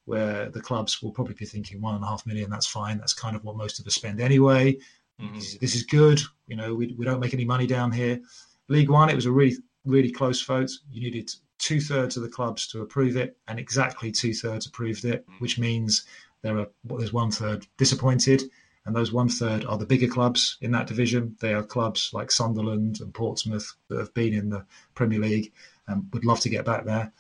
where 0.05 0.49
the 0.51 0.61
clubs 0.61 1.03
will 1.03 1.13
probably 1.13 1.35
be 1.35 1.47
thinking 1.47 1.81
one 1.81 1.95
and 1.95 2.05
a 2.05 2.07
half 2.07 2.27
million, 2.27 2.51
that's 2.51 2.67
fine. 2.67 2.99
That's 2.99 3.15
kind 3.15 3.37
of 3.37 3.45
what 3.45 3.57
most 3.57 3.79
of 3.79 3.87
us 3.87 3.95
spend 3.95 4.21
anyway. 4.21 4.77
Mm-hmm. 5.21 5.35
This, 5.35 5.59
this, 5.59 5.75
is 5.75 5.85
good. 5.85 6.21
You 6.47 6.57
know, 6.57 6.75
we, 6.75 6.95
we 6.99 7.05
don't 7.05 7.21
make 7.21 7.35
any 7.35 7.45
money 7.45 7.67
down 7.67 7.93
here. 7.93 8.21
League 8.69 8.91
One, 8.91 9.11
it 9.11 9.15
was 9.15 9.27
a 9.27 9.31
really, 9.31 9.57
really 9.85 10.11
close 10.11 10.43
vote. 10.43 10.71
You 10.91 11.03
needed 11.03 11.31
two 11.59 11.81
thirds 11.81 12.17
of 12.17 12.23
the 12.25 12.29
clubs 12.29 12.67
to 12.69 12.83
approve 12.83 13.17
it, 13.17 13.37
and 13.47 13.59
exactly 13.59 14.11
two 14.11 14.35
thirds 14.35 14.67
approved 14.67 15.05
it, 15.05 15.23
mm-hmm. 15.23 15.39
which 15.39 15.59
means 15.59 16.05
there 16.43 16.59
are 16.59 16.67
there's 16.85 17.13
one 17.13 17.31
third 17.31 17.67
disappointed, 17.77 18.43
and 18.85 18.97
those 18.97 19.13
one 19.13 19.29
third 19.29 19.65
are 19.65 19.79
the 19.79 19.87
bigger 19.87 20.09
clubs 20.09 20.57
in 20.61 20.73
that 20.73 20.89
division. 20.89 21.37
They 21.41 21.55
are 21.55 21.63
clubs 21.63 22.11
like 22.13 22.33
Sunderland 22.33 23.01
and 23.01 23.15
Portsmouth 23.15 23.73
that 23.89 23.99
have 23.99 24.15
been 24.15 24.35
in 24.35 24.51
the 24.51 24.65
Premier 24.95 25.21
League 25.21 25.53
and 25.87 26.09
would 26.13 26.25
love 26.25 26.41
to 26.41 26.49
get 26.49 26.65
back 26.65 26.85
there. 26.85 27.13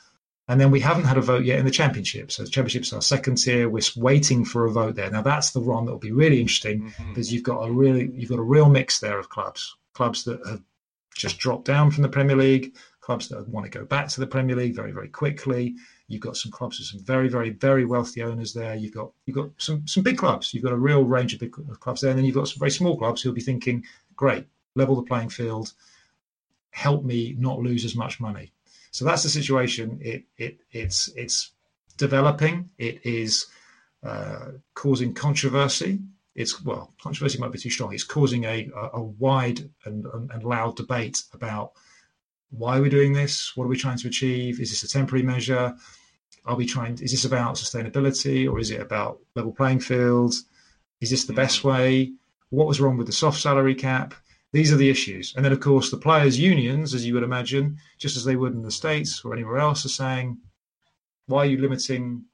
And 0.53 0.61
then 0.61 0.71
we 0.71 0.81
haven't 0.81 1.05
had 1.05 1.17
a 1.17 1.23
vote 1.23 1.47
yet 1.47 1.59
in 1.59 1.65
the 1.65 1.71
championship. 1.71 2.31
So 2.31 2.43
the 2.43 2.51
championship's 2.51 2.93
our 2.93 3.01
second 3.01 3.37
tier. 3.37 3.71
We're 3.71 3.81
waiting 3.97 4.45
for 4.45 4.67
a 4.67 4.71
vote 4.71 4.97
there. 4.97 5.11
Now 5.11 5.23
that's 5.23 5.53
the 5.53 5.61
one 5.61 5.87
that 5.87 5.93
will 5.93 5.99
be 5.99 6.13
really 6.13 6.43
interesting 6.43 6.83
mm-hmm. 6.83 7.09
because 7.09 7.33
you've 7.33 7.43
got 7.43 7.67
a 7.67 7.73
really 7.73 8.11
you've 8.13 8.29
got 8.29 8.39
a 8.39 8.43
real 8.43 8.69
mix 8.69 9.01
there 9.01 9.19
of 9.19 9.31
clubs, 9.31 9.75
clubs 9.95 10.25
that 10.25 10.47
have 10.47 10.61
just 11.17 11.39
dropped 11.39 11.65
down 11.65 11.91
from 11.91 12.03
the 12.03 12.09
Premier 12.11 12.37
League, 12.37 12.75
clubs 13.01 13.31
that 13.31 13.49
want 13.49 13.65
to 13.65 13.79
go 13.79 13.87
back 13.87 14.09
to 14.09 14.21
the 14.21 14.27
Premier 14.27 14.55
League 14.55 14.77
very 14.77 14.93
very 14.93 15.09
quickly. 15.09 15.75
You've 16.07 16.21
got 16.21 16.37
some 16.37 16.53
clubs 16.53 16.79
with 16.79 16.89
some 16.89 17.03
very 17.03 17.31
very 17.31 17.49
very 17.49 17.87
wealthy 17.87 18.23
owners 18.23 18.53
there. 18.53 18.75
You've 18.75 18.93
got 18.93 19.11
you've 19.25 19.37
got 19.37 19.49
some 19.57 19.89
some 19.89 20.03
big 20.03 20.19
clubs. 20.19 20.53
You've 20.53 20.65
got 20.65 20.75
a 20.75 20.77
real 20.77 21.05
range 21.05 21.33
of 21.33 21.41
big 21.41 21.53
clubs 21.81 22.03
there, 22.03 22.11
and 22.11 22.19
then 22.19 22.27
you've 22.27 22.35
got 22.35 22.49
some 22.49 22.59
very 22.59 22.73
small 22.73 22.99
clubs 22.99 23.23
who'll 23.23 23.33
be 23.33 23.41
thinking, 23.41 23.87
great, 24.17 24.45
level 24.75 24.97
the 24.97 25.03
playing 25.03 25.31
field, 25.31 25.73
help 26.73 27.05
me 27.07 27.35
not 27.39 27.61
lose 27.61 27.87
as 27.87 27.97
much 27.97 28.21
money. 28.21 28.53
So 28.93 29.07
that's 29.07 29.23
the 29.23 29.31
situation. 29.31 29.99
It 30.01 30.25
it 30.37 30.59
it's 30.71 31.09
it's 31.17 31.53
developing. 31.97 32.71
It 32.79 33.05
is 33.05 33.47
uh, 34.05 34.53
causing 34.75 35.15
controversy. 35.15 35.99
It's 36.35 36.63
well, 36.63 36.93
controversy 37.03 37.39
might 37.39 37.53
be 37.53 37.59
too 37.59 37.71
strong. 37.71 37.95
It's 37.95 38.05
causing 38.05 38.45
a 38.45 38.71
a, 38.93 39.03
wide 39.03 39.69
and, 39.87 40.07
and 40.07 40.45
loud 40.45 40.77
debate 40.77 41.23
about 41.33 41.73
why 42.51 42.79
are 42.79 42.83
we 42.83 42.91
doing 42.91 43.15
this? 43.15 43.57
What 43.57 43.65
are 43.65 43.69
we 43.69 43.79
trying 43.79 43.99
to 43.99 44.09
achieve? 44.09 44.61
Is 44.61 44.71
this 44.71 44.83
a 44.83 44.89
temporary 44.89 45.25
measure? 45.25 45.75
Are 46.45 46.57
we 46.57 46.67
trying? 46.67 46.95
Is 47.01 47.13
this 47.13 47.25
about 47.25 47.55
sustainability 47.55 48.51
or 48.51 48.59
is 48.59 48.71
it 48.71 48.81
about 48.81 49.21
level 49.35 49.53
playing 49.53 49.81
fields? 49.81 50.45
Is 51.01 51.09
this 51.11 51.25
the 51.25 51.33
best 51.33 51.65
way? 51.65 52.13
What 52.51 52.69
was 52.69 52.79
wrong 52.79 52.99
with 52.99 53.07
the 53.07 53.13
soft 53.15 53.41
salary 53.41 53.75
cap? 53.75 54.15
These 54.53 54.73
are 54.73 54.77
the 54.77 54.91
issues. 54.91 55.35
And 55.35 55.45
then, 55.45 55.53
of 55.53 55.61
course, 55.61 55.91
the 55.91 55.97
players' 55.97 56.39
unions, 56.39 56.95
as 56.95 57.07
you 57.07 57.15
would 57.15 57.23
imagine, 57.23 57.79
just 57.99 58.17
as 58.17 58.25
they 58.25 58.37
would 58.37 58.53
in 58.53 58.63
the 58.63 58.71
States 58.71 59.25
or 59.25 59.33
anywhere 59.33 59.59
else, 59.59 59.87
are 59.87 59.89
saying, 59.89 60.39
why 61.27 61.39
are 61.39 61.47
you 61.47 61.59
limiting 61.59 62.25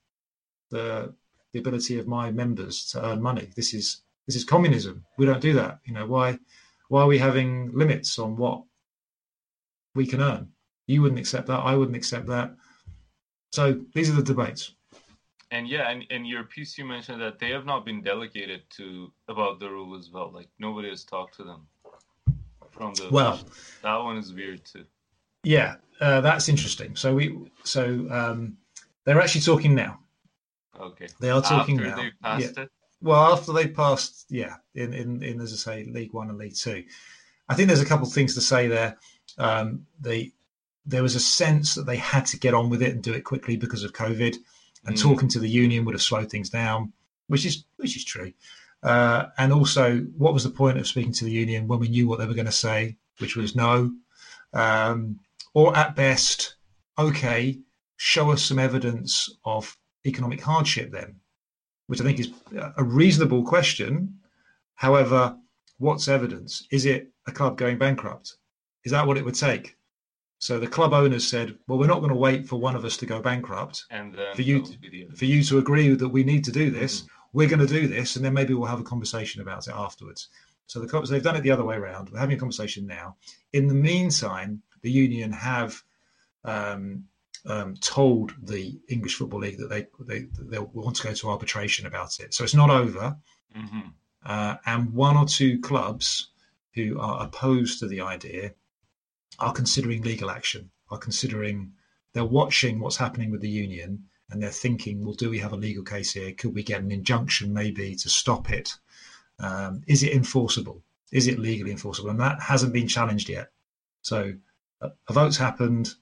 the, 0.70 1.14
the 1.52 1.60
ability 1.60 1.98
of 1.98 2.08
my 2.08 2.30
members 2.30 2.86
to 2.90 3.04
earn 3.04 3.22
money? 3.22 3.48
This 3.54 3.72
is 3.74 4.02
this 4.26 4.36
is 4.36 4.44
communism. 4.44 5.04
We 5.16 5.24
don't 5.24 5.40
do 5.40 5.54
that. 5.54 5.78
You 5.84 5.94
know, 5.94 6.06
why 6.06 6.38
why 6.88 7.02
are 7.02 7.06
we 7.06 7.18
having 7.18 7.70
limits 7.72 8.18
on 8.18 8.36
what 8.36 8.62
we 9.94 10.06
can 10.06 10.20
earn? 10.20 10.52
You 10.86 11.02
wouldn't 11.02 11.18
accept 11.18 11.46
that. 11.46 11.60
I 11.60 11.76
wouldn't 11.76 11.96
accept 11.96 12.26
that. 12.26 12.54
So 13.52 13.80
these 13.94 14.10
are 14.10 14.14
the 14.14 14.22
debates. 14.22 14.74
And 15.50 15.66
yeah, 15.66 15.88
and 15.88 16.04
in 16.10 16.26
your 16.26 16.44
piece 16.44 16.76
you 16.76 16.84
mentioned 16.84 17.22
that 17.22 17.38
they 17.38 17.50
have 17.50 17.64
not 17.64 17.86
been 17.86 18.02
delegated 18.02 18.68
to 18.76 19.10
about 19.28 19.60
the 19.60 19.70
rule 19.70 19.96
as 19.96 20.10
well. 20.10 20.30
Like 20.30 20.48
nobody 20.58 20.90
has 20.90 21.04
talked 21.04 21.36
to 21.36 21.44
them 21.44 21.66
from 22.78 22.94
the 22.94 23.08
well 23.10 23.40
that 23.82 23.96
one 23.96 24.16
is 24.16 24.32
weird 24.32 24.64
too. 24.64 24.84
yeah 25.44 25.76
uh, 26.00 26.20
that's 26.20 26.48
interesting. 26.48 26.94
So 26.96 27.14
we 27.14 27.38
so 27.64 28.06
um 28.10 28.56
they're 29.04 29.20
actually 29.20 29.40
talking 29.40 29.74
now. 29.74 30.00
Okay. 30.78 31.08
They 31.20 31.30
are 31.30 31.42
talking 31.42 31.80
after 31.80 32.02
now. 32.02 32.10
passed 32.22 32.56
yeah. 32.56 32.62
it? 32.64 32.70
Well 33.00 33.32
after 33.32 33.52
they 33.52 33.68
passed 33.68 34.26
yeah 34.28 34.56
in, 34.74 34.92
in 34.92 35.22
in 35.22 35.40
as 35.40 35.52
i 35.52 35.56
say 35.56 35.84
league 35.84 36.12
one 36.12 36.28
and 36.28 36.38
league 36.38 36.54
two. 36.54 36.84
I 37.48 37.54
think 37.54 37.68
there's 37.68 37.80
a 37.80 37.86
couple 37.86 38.06
of 38.06 38.12
things 38.12 38.34
to 38.34 38.40
say 38.40 38.68
there. 38.68 38.96
Um 39.38 39.86
they 40.00 40.32
there 40.86 41.02
was 41.02 41.16
a 41.16 41.20
sense 41.20 41.74
that 41.74 41.86
they 41.86 41.96
had 41.96 42.26
to 42.26 42.38
get 42.38 42.54
on 42.54 42.70
with 42.70 42.82
it 42.82 42.92
and 42.92 43.02
do 43.02 43.12
it 43.12 43.24
quickly 43.24 43.56
because 43.56 43.84
of 43.84 43.92
covid. 43.92 44.36
And 44.86 44.96
mm. 44.96 45.02
talking 45.02 45.28
to 45.30 45.40
the 45.40 45.48
union 45.50 45.84
would 45.84 45.94
have 45.94 46.02
slowed 46.02 46.30
things 46.30 46.50
down 46.50 46.92
which 47.26 47.44
is 47.44 47.64
which 47.76 47.96
is 47.96 48.04
true 48.04 48.32
uh, 48.82 49.26
and 49.38 49.52
also, 49.52 49.98
what 50.16 50.32
was 50.32 50.44
the 50.44 50.50
point 50.50 50.78
of 50.78 50.86
speaking 50.86 51.12
to 51.12 51.24
the 51.24 51.30
union 51.30 51.66
when 51.66 51.80
we 51.80 51.88
knew 51.88 52.06
what 52.06 52.18
they 52.18 52.26
were 52.26 52.34
going 52.34 52.46
to 52.46 52.52
say, 52.52 52.96
which 53.18 53.36
was 53.36 53.56
no? 53.56 53.92
Um, 54.52 55.18
or 55.54 55.76
at 55.76 55.96
best, 55.96 56.54
okay, 56.98 57.58
show 57.96 58.30
us 58.30 58.42
some 58.42 58.58
evidence 58.58 59.28
of 59.44 59.76
economic 60.06 60.40
hardship 60.40 60.92
then, 60.92 61.16
which 61.88 62.00
I 62.00 62.04
think 62.04 62.20
is 62.20 62.30
a 62.76 62.84
reasonable 62.84 63.42
question. 63.44 64.20
However, 64.76 65.36
what's 65.78 66.06
evidence? 66.06 66.66
Is 66.70 66.86
it 66.86 67.10
a 67.26 67.32
club 67.32 67.58
going 67.58 67.78
bankrupt? 67.78 68.36
Is 68.84 68.92
that 68.92 69.06
what 69.06 69.18
it 69.18 69.24
would 69.24 69.34
take? 69.34 69.74
So 70.40 70.60
the 70.60 70.68
club 70.68 70.92
owners 70.92 71.26
said, 71.26 71.58
"Well, 71.66 71.80
we're 71.80 71.88
not 71.88 71.98
going 71.98 72.12
to 72.12 72.18
wait 72.18 72.46
for 72.46 72.60
one 72.60 72.76
of 72.76 72.84
us 72.84 72.96
to 72.98 73.06
go 73.06 73.20
bankrupt 73.20 73.86
and 73.90 74.16
for 74.36 74.42
you 74.42 74.64
for 75.16 75.24
you 75.24 75.42
to 75.42 75.58
agree 75.58 75.88
that 75.88 76.08
we 76.08 76.22
need 76.22 76.44
to 76.44 76.52
do 76.52 76.70
this. 76.70 77.02
Mm 77.02 77.08
we're 77.32 77.48
going 77.48 77.66
to 77.66 77.66
do 77.66 77.86
this, 77.86 78.16
and 78.16 78.24
then 78.24 78.34
maybe 78.34 78.54
we'll 78.54 78.68
have 78.68 78.80
a 78.80 78.84
conversation 78.84 79.42
about 79.42 79.66
it 79.66 79.74
afterwards. 79.74 80.28
So 80.66 80.80
the 80.80 81.06
they've 81.08 81.22
done 81.22 81.36
it 81.36 81.42
the 81.42 81.50
other 81.50 81.64
way 81.64 81.76
around. 81.76 82.10
We're 82.10 82.18
having 82.18 82.36
a 82.36 82.40
conversation 82.40 82.86
now. 82.86 83.16
In 83.52 83.68
the 83.68 83.74
meantime, 83.74 84.62
the 84.82 84.90
union 84.90 85.32
have 85.32 85.82
um, 86.44 87.04
um, 87.46 87.74
told 87.76 88.34
the 88.42 88.78
English 88.88 89.14
Football 89.14 89.40
League 89.40 89.58
that 89.58 89.70
they 89.70 89.86
they 90.00 90.26
they 90.38 90.58
want 90.58 90.96
to 90.96 91.04
go 91.04 91.14
to 91.14 91.30
arbitration 91.30 91.86
about 91.86 92.20
it. 92.20 92.34
So 92.34 92.44
it's 92.44 92.54
not 92.54 92.70
over. 92.70 93.16
Mm-hmm. 93.56 93.88
Uh, 94.24 94.56
and 94.66 94.92
one 94.92 95.16
or 95.16 95.26
two 95.26 95.58
clubs 95.60 96.30
who 96.74 97.00
are 97.00 97.22
opposed 97.24 97.78
to 97.78 97.88
the 97.88 98.02
idea 98.02 98.52
are 99.38 99.52
considering 99.52 100.02
legal 100.02 100.30
action. 100.30 100.70
Are 100.90 100.98
considering 100.98 101.72
they're 102.12 102.24
watching 102.24 102.80
what's 102.80 102.96
happening 102.96 103.30
with 103.30 103.40
the 103.40 103.48
union 103.48 104.04
and 104.30 104.42
they're 104.42 104.50
thinking, 104.50 105.04
well, 105.04 105.14
do 105.14 105.30
we 105.30 105.38
have 105.38 105.52
a 105.52 105.56
legal 105.56 105.84
case 105.84 106.12
here? 106.12 106.32
Could 106.32 106.54
we 106.54 106.62
get 106.62 106.82
an 106.82 106.90
injunction 106.90 107.52
maybe 107.52 107.94
to 107.94 108.08
stop 108.08 108.50
it? 108.50 108.74
Um, 109.38 109.82
is 109.86 110.02
it 110.02 110.12
enforceable? 110.12 110.82
Is 111.12 111.26
it 111.26 111.38
legally 111.38 111.70
enforceable? 111.70 112.10
And 112.10 112.20
that 112.20 112.40
hasn't 112.40 112.72
been 112.72 112.88
challenged 112.88 113.28
yet. 113.28 113.50
So 114.02 114.34
a, 114.80 114.90
a 115.08 115.12
vote's 115.12 115.36
happened. 115.36 115.94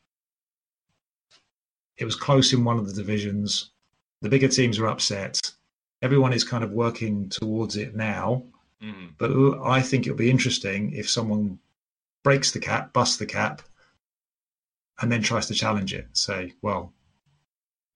It 1.99 2.05
was 2.05 2.17
close 2.17 2.53
in 2.53 2.65
one 2.65 2.79
of 2.79 2.87
the 2.87 2.93
divisions. 2.93 3.71
The 4.23 4.29
bigger 4.29 4.49
teams 4.49 4.79
are 4.79 4.89
upset. 4.89 5.41
Everyone 6.03 6.33
is 6.33 6.45
kind 6.45 6.65
of 6.65 6.73
working 6.73 7.29
towards 7.29 7.77
it 7.77 7.95
now. 7.95 8.43
Mm. 8.83 9.13
But 9.19 9.31
I 9.65 9.81
think 9.81 10.07
it'll 10.07 10.19
be 10.19 10.31
interesting 10.31 10.93
if 10.93 11.09
someone 11.09 11.59
breaks 12.23 12.51
the 12.51 12.61
cap, 12.61 12.93
busts 12.93 13.17
the 13.17 13.27
cap, 13.27 13.63
and 15.01 15.13
then 15.13 15.23
tries 15.23 15.47
to 15.47 15.55
challenge 15.55 15.95
it. 15.95 16.09
Say, 16.13 16.55
well, 16.61 16.93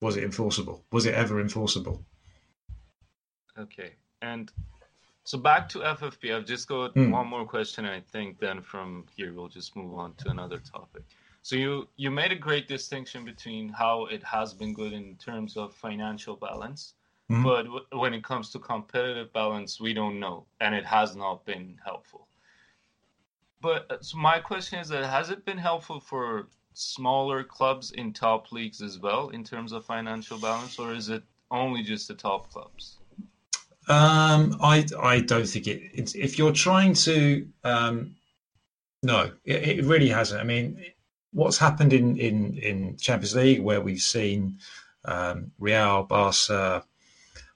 was 0.00 0.16
it 0.16 0.24
enforceable? 0.24 0.84
Was 0.92 1.06
it 1.06 1.14
ever 1.14 1.40
enforceable? 1.40 2.04
Okay. 3.58 3.92
And 4.22 4.50
so 5.24 5.38
back 5.38 5.68
to 5.70 5.78
FFP, 5.80 6.34
I've 6.34 6.46
just 6.46 6.68
got 6.68 6.94
mm. 6.94 7.10
one 7.10 7.26
more 7.26 7.44
question. 7.44 7.84
I 7.84 8.00
think 8.00 8.38
then 8.38 8.62
from 8.62 9.04
here 9.14 9.32
we'll 9.32 9.48
just 9.48 9.76
move 9.76 9.94
on 9.94 10.14
to 10.14 10.30
another 10.30 10.58
topic. 10.58 11.02
So 11.42 11.56
you 11.56 11.88
you 11.96 12.10
made 12.10 12.32
a 12.32 12.36
great 12.36 12.68
distinction 12.68 13.24
between 13.24 13.68
how 13.70 14.06
it 14.06 14.22
has 14.24 14.52
been 14.52 14.74
good 14.74 14.92
in 14.92 15.16
terms 15.16 15.56
of 15.56 15.74
financial 15.74 16.36
balance, 16.36 16.94
mm. 17.30 17.42
but 17.42 17.62
w- 17.62 17.86
when 17.92 18.12
it 18.12 18.22
comes 18.22 18.50
to 18.50 18.58
competitive 18.58 19.32
balance, 19.32 19.80
we 19.80 19.94
don't 19.94 20.20
know, 20.20 20.46
and 20.60 20.74
it 20.74 20.84
has 20.84 21.16
not 21.16 21.46
been 21.46 21.78
helpful. 21.82 22.28
But 23.62 23.90
uh, 23.90 23.98
so 24.00 24.18
my 24.18 24.38
question 24.38 24.80
is 24.80 24.88
that 24.88 25.04
has 25.04 25.30
it 25.30 25.44
been 25.46 25.58
helpful 25.58 26.00
for 26.00 26.48
smaller 26.74 27.42
clubs 27.44 27.90
in 27.90 28.12
top 28.12 28.52
leagues 28.52 28.80
as 28.80 28.98
well 28.98 29.28
in 29.30 29.44
terms 29.44 29.72
of 29.72 29.84
financial 29.84 30.38
balance, 30.38 30.78
or 30.78 30.92
is 30.92 31.08
it 31.08 31.22
only 31.50 31.82
just 31.82 32.08
the 32.08 32.14
top 32.14 32.50
clubs? 32.50 32.98
Um, 33.88 34.56
I 34.62 34.86
I 35.00 35.20
don't 35.20 35.46
think 35.46 35.66
it. 35.66 35.82
It's, 35.94 36.14
if 36.14 36.38
you're 36.38 36.52
trying 36.52 36.94
to, 36.94 37.48
um, 37.64 38.14
no, 39.02 39.32
it, 39.44 39.78
it, 39.78 39.84
really 39.84 40.08
hasn't. 40.08 40.40
I 40.40 40.44
mean, 40.44 40.80
what's 41.32 41.58
happened 41.58 41.92
in 41.92 42.16
in 42.16 42.56
in 42.58 42.96
Champions 42.98 43.34
League 43.34 43.62
where 43.62 43.80
we've 43.80 44.00
seen 44.00 44.58
um, 45.04 45.52
Real, 45.58 46.04
Barca, 46.04 46.84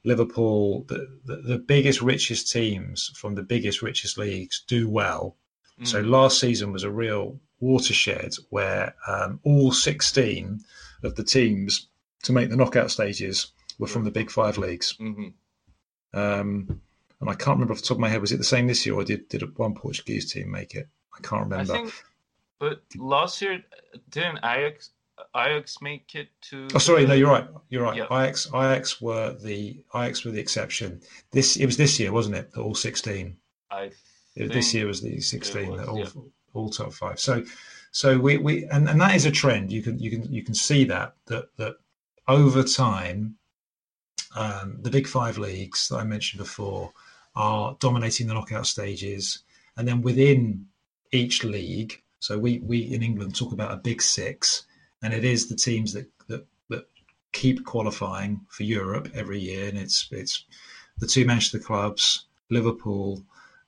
Liverpool, 0.04 0.84
the, 0.88 1.18
the, 1.24 1.36
the 1.36 1.58
biggest, 1.58 2.02
richest 2.02 2.50
teams 2.50 3.10
from 3.16 3.34
the 3.34 3.42
biggest, 3.42 3.82
richest 3.82 4.18
leagues 4.18 4.64
do 4.66 4.88
well. 4.88 5.36
Mm. 5.80 5.86
So 5.86 6.00
last 6.00 6.40
season 6.40 6.72
was 6.72 6.84
a 6.84 6.90
real 6.90 7.40
watershed 7.64 8.34
where 8.50 8.94
um, 9.08 9.40
all 9.42 9.72
16 9.72 10.60
of 11.02 11.16
the 11.16 11.24
teams 11.24 11.88
to 12.22 12.32
make 12.32 12.50
the 12.50 12.56
knockout 12.56 12.90
stages 12.90 13.52
were 13.78 13.86
from 13.86 14.04
the 14.04 14.10
big 14.10 14.30
five 14.30 14.58
leagues. 14.58 14.96
Mm-hmm. 15.00 16.18
Um, 16.18 16.80
and 17.20 17.30
I 17.30 17.34
can't 17.34 17.56
remember 17.56 17.72
off 17.72 17.80
the 17.80 17.86
top 17.86 17.96
of 17.96 18.00
my 18.00 18.08
head, 18.08 18.20
was 18.20 18.32
it 18.32 18.36
the 18.36 18.44
same 18.44 18.66
this 18.66 18.84
year 18.84 18.94
or 18.94 19.04
did, 19.04 19.28
did 19.28 19.58
one 19.58 19.74
Portuguese 19.74 20.30
team 20.30 20.50
make 20.50 20.74
it? 20.74 20.88
I 21.16 21.26
can't 21.26 21.42
remember. 21.42 21.72
I 21.72 21.76
think, 21.76 21.94
but 22.58 22.82
last 22.96 23.40
year, 23.40 23.64
didn't 24.10 24.38
Ajax, 24.38 24.90
Ajax 25.34 25.80
make 25.80 26.14
it 26.14 26.28
to? 26.50 26.68
Oh, 26.74 26.78
sorry, 26.78 27.06
no, 27.06 27.14
you're 27.14 27.30
right. 27.30 27.48
You're 27.70 27.82
right. 27.82 27.96
Yep. 27.96 28.06
Ajax, 28.10 28.48
Ajax 28.48 29.00
were 29.00 29.32
the 29.32 29.82
Ajax 29.94 30.24
were 30.24 30.32
the 30.32 30.40
exception. 30.40 31.00
This 31.30 31.56
it 31.56 31.66
was 31.66 31.76
this 31.76 32.00
year, 32.00 32.12
wasn't 32.12 32.36
it? 32.36 32.52
The 32.52 32.62
all 32.62 32.74
sixteen. 32.74 33.36
I. 33.70 33.92
This 34.34 34.74
year 34.74 34.88
was 34.88 35.00
the 35.00 35.20
sixteen. 35.20 35.70
Was, 35.70 35.86
all, 35.86 35.98
yeah 35.98 36.06
all 36.54 36.70
top 36.70 36.92
five. 36.92 37.20
So, 37.20 37.44
so 37.90 38.18
we, 38.18 38.38
we 38.38 38.64
and, 38.66 38.88
and 38.88 39.00
that 39.00 39.14
is 39.14 39.26
a 39.26 39.30
trend. 39.30 39.70
You 39.70 39.82
can 39.82 39.98
you 39.98 40.10
can 40.10 40.32
you 40.32 40.42
can 40.42 40.54
see 40.54 40.84
that 40.84 41.14
that 41.26 41.56
that 41.56 41.76
over 42.26 42.62
time, 42.62 43.36
um, 44.34 44.78
the 44.80 44.90
big 44.90 45.06
five 45.06 45.38
leagues 45.38 45.88
that 45.88 45.96
I 45.96 46.04
mentioned 46.04 46.38
before 46.38 46.92
are 47.36 47.76
dominating 47.80 48.26
the 48.26 48.34
knockout 48.34 48.66
stages, 48.66 49.40
and 49.76 49.86
then 49.86 50.02
within 50.02 50.66
each 51.12 51.44
league, 51.44 52.02
so 52.20 52.38
we 52.38 52.60
we 52.60 52.78
in 52.94 53.02
England 53.02 53.36
talk 53.36 53.52
about 53.52 53.72
a 53.72 53.76
big 53.76 54.00
six, 54.00 54.64
and 55.02 55.12
it 55.12 55.24
is 55.24 55.48
the 55.48 55.56
teams 55.56 55.92
that 55.92 56.08
that, 56.28 56.46
that 56.70 56.86
keep 57.32 57.64
qualifying 57.64 58.40
for 58.48 58.62
Europe 58.62 59.10
every 59.14 59.38
year, 59.38 59.68
and 59.68 59.78
it's 59.78 60.08
it's 60.10 60.44
the 60.98 61.06
two 61.06 61.24
Manchester 61.24 61.58
clubs, 61.58 62.26
Liverpool, 62.50 63.22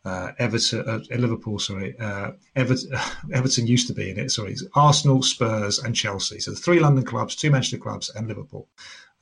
uh, 0.06 0.30
Everton, 0.38 0.88
uh, 0.88 1.00
Liverpool, 1.16 1.58
sorry, 1.58 1.98
uh, 1.98 2.30
Everton, 2.54 2.92
Everton 3.32 3.66
used 3.66 3.88
to 3.88 3.92
be 3.92 4.10
in 4.10 4.20
it. 4.20 4.30
Sorry, 4.30 4.54
Arsenal, 4.74 5.20
Spurs, 5.20 5.80
and 5.80 5.96
Chelsea. 5.96 6.38
So 6.38 6.52
the 6.52 6.56
three 6.56 6.78
London 6.78 7.04
clubs, 7.04 7.34
two 7.34 7.50
Manchester 7.50 7.78
clubs, 7.78 8.10
and 8.14 8.28
Liverpool. 8.28 8.68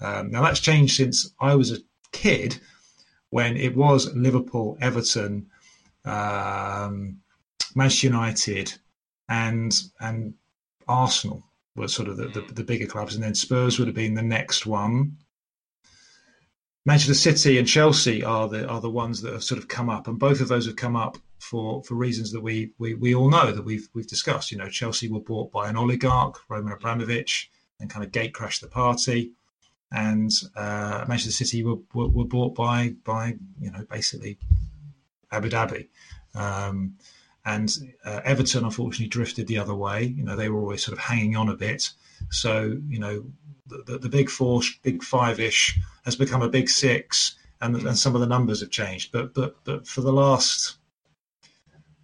Um, 0.00 0.30
now 0.30 0.42
that's 0.42 0.60
changed 0.60 0.96
since 0.96 1.30
I 1.40 1.54
was 1.54 1.72
a 1.72 1.78
kid, 2.12 2.60
when 3.30 3.56
it 3.56 3.74
was 3.74 4.14
Liverpool, 4.14 4.76
Everton, 4.82 5.46
um, 6.04 7.16
Manchester 7.74 8.08
United, 8.08 8.74
and 9.30 9.74
and 10.00 10.34
Arsenal 10.86 11.42
were 11.76 11.88
sort 11.88 12.08
of 12.08 12.18
the, 12.18 12.28
the, 12.28 12.42
the 12.52 12.62
bigger 12.62 12.86
clubs, 12.86 13.14
and 13.14 13.24
then 13.24 13.34
Spurs 13.34 13.78
would 13.78 13.88
have 13.88 13.94
been 13.94 14.14
the 14.14 14.22
next 14.22 14.66
one. 14.66 15.16
Manchester 16.86 17.14
City 17.14 17.58
and 17.58 17.66
Chelsea 17.66 18.22
are 18.22 18.46
the 18.48 18.68
are 18.68 18.80
the 18.80 18.90
ones 18.90 19.22
that 19.22 19.32
have 19.32 19.44
sort 19.44 19.58
of 19.58 19.68
come 19.68 19.88
up, 19.88 20.06
and 20.06 20.18
both 20.18 20.40
of 20.40 20.48
those 20.48 20.66
have 20.66 20.76
come 20.76 20.96
up 20.96 21.16
for 21.38 21.82
for 21.84 21.94
reasons 21.94 22.32
that 22.32 22.42
we 22.42 22.72
we, 22.78 22.94
we 22.94 23.14
all 23.14 23.30
know 23.30 23.52
that 23.52 23.64
we've 23.64 23.88
we've 23.94 24.06
discussed. 24.06 24.52
You 24.52 24.58
know, 24.58 24.68
Chelsea 24.68 25.08
were 25.08 25.20
bought 25.20 25.50
by 25.50 25.68
an 25.68 25.76
oligarch, 25.76 26.38
Roman 26.48 26.72
Abramovich, 26.72 27.50
and 27.80 27.88
kind 27.88 28.04
of 28.04 28.12
gate 28.12 28.34
crashed 28.34 28.60
the 28.60 28.68
party, 28.68 29.32
and 29.90 30.30
uh, 30.56 31.06
Manchester 31.08 31.32
City 31.32 31.64
were, 31.64 31.78
were, 31.94 32.08
were 32.08 32.24
bought 32.26 32.54
by 32.54 32.94
by 33.02 33.36
you 33.60 33.70
know 33.70 33.86
basically 33.90 34.38
Abu 35.32 35.48
Dhabi. 35.48 35.88
Um, 36.34 36.96
and 37.44 37.94
uh, 38.04 38.20
Everton 38.24 38.64
unfortunately 38.64 39.08
drifted 39.08 39.46
the 39.46 39.58
other 39.58 39.74
way. 39.74 40.04
You 40.04 40.24
know, 40.24 40.36
they 40.36 40.48
were 40.48 40.60
always 40.60 40.84
sort 40.84 40.96
of 40.96 41.04
hanging 41.04 41.36
on 41.36 41.48
a 41.48 41.56
bit. 41.56 41.90
So, 42.30 42.78
you 42.88 42.98
know, 42.98 43.24
the, 43.66 43.82
the, 43.86 43.98
the 43.98 44.08
big 44.08 44.30
four, 44.30 44.62
big 44.82 45.02
five 45.02 45.40
ish 45.40 45.78
has 46.04 46.16
become 46.16 46.42
a 46.42 46.48
big 46.48 46.68
six, 46.68 47.36
and, 47.60 47.76
and 47.76 47.98
some 47.98 48.14
of 48.14 48.20
the 48.20 48.26
numbers 48.26 48.60
have 48.60 48.70
changed. 48.70 49.12
But, 49.12 49.34
but, 49.34 49.56
but 49.64 49.86
for 49.86 50.00
the 50.00 50.12
last 50.12 50.76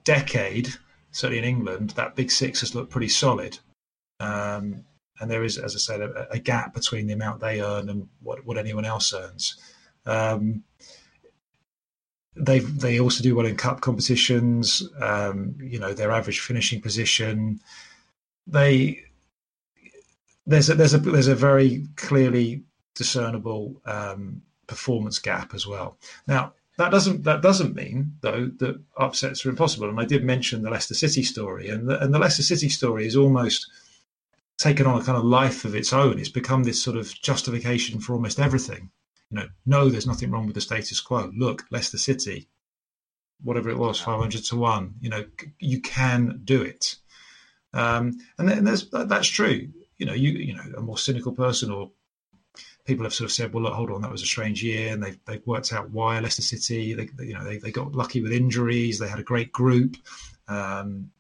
decade, 0.05 0.68
certainly 1.12 1.38
in 1.38 1.45
England, 1.45 1.91
that 1.91 2.16
big 2.16 2.30
six 2.30 2.61
has 2.61 2.74
looked 2.74 2.91
pretty 2.91 3.09
solid. 3.09 3.59
Um, 4.20 4.84
and 5.20 5.30
there 5.30 5.45
is, 5.45 5.59
as 5.59 5.74
I 5.74 5.78
said, 5.78 6.01
a, 6.01 6.32
a, 6.32 6.38
gap 6.38 6.74
between 6.74 7.07
the 7.07 7.12
amount 7.12 7.41
they 7.41 7.62
earn 7.62 7.88
and 7.88 8.09
what, 8.22 8.45
what 8.45 8.59
anyone 8.59 8.84
else 8.84 9.12
earns. 9.14 9.57
Um, 10.07 10.64
they 12.41 12.61
they 12.61 12.99
also 12.99 13.22
do 13.22 13.34
well 13.34 13.47
in 13.47 13.57
cup 13.57 13.80
competitions. 13.80 14.88
Um, 15.01 15.55
you 15.61 15.78
know 15.78 15.93
their 15.93 16.11
average 16.11 16.41
finishing 16.41 16.80
position. 16.80 17.61
They 18.47 19.05
there's 20.47 20.70
a 20.70 20.74
there's 20.74 20.95
a 20.95 20.99
there's 20.99 21.28
a 21.28 21.34
very 21.34 21.86
clearly 21.97 22.62
discernible 22.95 23.80
um, 23.84 24.43
performance 24.66 25.18
gap 25.18 25.55
as 25.55 25.66
well. 25.66 25.99
Now 26.26 26.55
that 26.78 26.91
doesn't 26.91 27.24
that 27.24 27.43
doesn't 27.43 27.74
mean 27.74 28.16
though 28.20 28.51
that 28.59 28.80
upsets 28.97 29.45
are 29.45 29.51
impossible. 29.51 29.88
And 29.88 30.01
I 30.01 30.05
did 30.05 30.24
mention 30.24 30.62
the 30.62 30.70
Leicester 30.70 30.95
City 30.95 31.22
story, 31.22 31.68
and 31.68 31.88
the, 31.88 32.03
and 32.03 32.12
the 32.12 32.18
Leicester 32.18 32.43
City 32.43 32.68
story 32.68 33.07
is 33.07 33.16
almost 33.16 33.70
taken 34.59 34.86
on 34.86 35.01
a 35.01 35.05
kind 35.05 35.16
of 35.16 35.24
life 35.24 35.64
of 35.64 35.74
its 35.74 35.93
own. 35.93 36.18
It's 36.18 36.28
become 36.28 36.64
this 36.64 36.82
sort 36.82 36.97
of 36.97 37.14
justification 37.20 38.01
for 38.01 38.14
almost 38.14 38.38
everything 38.41 38.91
know, 39.37 39.49
no, 39.66 39.89
there's 39.89 40.07
nothing 40.07 40.31
wrong 40.31 40.47
with 40.47 40.55
the 40.55 40.61
status 40.61 41.01
quo. 41.01 41.31
Look, 41.37 41.64
Leicester 41.70 41.99
City, 41.99 42.49
whatever 43.43 43.70
it 43.70 43.78
was, 43.78 44.01
500 44.01 44.45
to 44.45 44.57
1, 44.57 44.95
you 45.01 45.11
know, 45.11 45.24
you 45.59 45.81
can 45.81 46.41
do 46.45 46.62
it. 46.62 46.97
Um, 47.72 48.18
and 48.39 48.49
then 48.49 48.64
there's, 48.64 48.89
that's 48.91 49.28
true. 49.28 49.68
You 49.99 50.07
know, 50.07 50.14
you, 50.14 50.31
you 50.31 50.55
know, 50.55 50.62
a 50.76 50.81
more 50.81 50.99
cynical 50.99 51.33
person 51.33 51.70
or 51.70 51.91
people 52.85 53.05
have 53.05 53.14
sort 53.14 53.26
of 53.26 53.33
said, 53.33 53.53
well, 53.53 53.64
look, 53.64 53.74
hold 53.74 53.91
on, 53.91 54.03
that 54.03 54.11
was 54.11 54.22
a 54.22 54.26
strange 54.26 54.62
year. 54.64 54.93
And 54.93 55.03
they've, 55.03 55.18
they've 55.26 55.47
worked 55.47 55.72
out 55.72 55.91
why 55.91 56.18
Leicester 56.18 56.43
City, 56.43 56.95
they, 56.95 57.09
you 57.24 57.35
know, 57.35 57.45
they, 57.45 57.59
they 57.59 57.70
got 57.70 57.93
lucky 57.93 58.20
with 58.20 58.33
injuries. 58.33 58.99
They 58.99 59.09
had 59.09 59.20
a 59.20 59.24
great 59.24 59.53
group. 59.53 59.97
Um, 60.49 61.11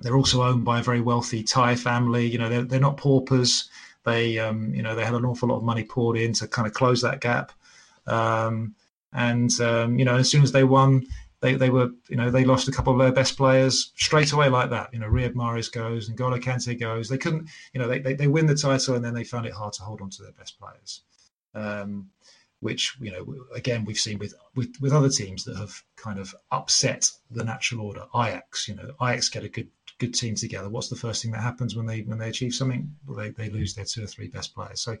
they're 0.00 0.16
also 0.16 0.42
owned 0.42 0.64
by 0.64 0.80
a 0.80 0.82
very 0.82 1.00
wealthy 1.00 1.42
Thai 1.42 1.74
family. 1.76 2.26
You 2.26 2.38
know, 2.38 2.48
they're, 2.48 2.64
they're 2.64 2.80
not 2.80 2.96
paupers. 2.96 3.68
They, 4.04 4.38
um, 4.38 4.74
you 4.74 4.82
know, 4.82 4.94
they 4.94 5.04
had 5.04 5.14
an 5.14 5.24
awful 5.24 5.48
lot 5.48 5.58
of 5.58 5.62
money 5.62 5.84
poured 5.84 6.16
in 6.16 6.32
to 6.34 6.48
kind 6.48 6.66
of 6.66 6.74
close 6.74 7.02
that 7.02 7.20
gap. 7.20 7.52
Um, 8.06 8.74
and 9.12 9.50
um, 9.60 9.98
you 9.98 10.04
know, 10.04 10.16
as 10.16 10.30
soon 10.30 10.42
as 10.42 10.52
they 10.52 10.64
won, 10.64 11.06
they, 11.40 11.54
they 11.54 11.70
were, 11.70 11.90
you 12.08 12.16
know, 12.16 12.30
they 12.30 12.44
lost 12.44 12.68
a 12.68 12.72
couple 12.72 12.92
of 12.92 12.98
their 12.98 13.12
best 13.12 13.36
players 13.36 13.92
straight 13.96 14.32
away 14.32 14.48
like 14.48 14.70
that. 14.70 14.92
You 14.92 15.00
know, 15.00 15.08
Riyad 15.08 15.34
Mahrez 15.34 15.70
goes 15.70 16.08
and 16.08 16.16
N'Golo 16.16 16.40
Kante 16.40 16.78
goes. 16.78 17.08
They 17.08 17.18
couldn't, 17.18 17.48
you 17.72 17.80
know, 17.80 17.88
they, 17.88 17.98
they, 17.98 18.14
they 18.14 18.28
win 18.28 18.46
the 18.46 18.54
title 18.54 18.94
and 18.94 19.04
then 19.04 19.14
they 19.14 19.24
found 19.24 19.46
it 19.46 19.52
hard 19.52 19.72
to 19.74 19.82
hold 19.82 20.00
on 20.00 20.10
to 20.10 20.22
their 20.22 20.32
best 20.32 20.58
players. 20.58 21.02
Um, 21.54 22.10
which 22.62 22.94
you 23.00 23.10
know 23.10 23.26
again 23.54 23.84
we've 23.84 23.98
seen 23.98 24.18
with, 24.18 24.34
with 24.54 24.72
with 24.80 24.92
other 24.92 25.08
teams 25.08 25.44
that 25.44 25.56
have 25.56 25.82
kind 25.96 26.18
of 26.20 26.32
upset 26.52 27.10
the 27.30 27.44
natural 27.44 27.84
order. 27.84 28.04
Ajax, 28.14 28.68
you 28.68 28.76
know, 28.76 28.92
Ajax 29.02 29.28
get 29.28 29.42
a 29.44 29.48
good 29.48 29.68
good 30.02 30.14
team 30.14 30.34
together, 30.34 30.68
what's 30.68 30.88
the 30.88 30.96
first 30.96 31.22
thing 31.22 31.30
that 31.30 31.40
happens 31.40 31.76
when 31.76 31.86
they 31.86 32.00
when 32.02 32.18
they 32.18 32.28
achieve 32.28 32.54
something? 32.54 32.90
Well, 33.06 33.16
they, 33.16 33.30
they 33.30 33.50
lose 33.50 33.74
their 33.74 33.84
two 33.84 34.02
or 34.02 34.06
three 34.06 34.26
best 34.26 34.52
players. 34.54 34.80
So, 34.80 34.96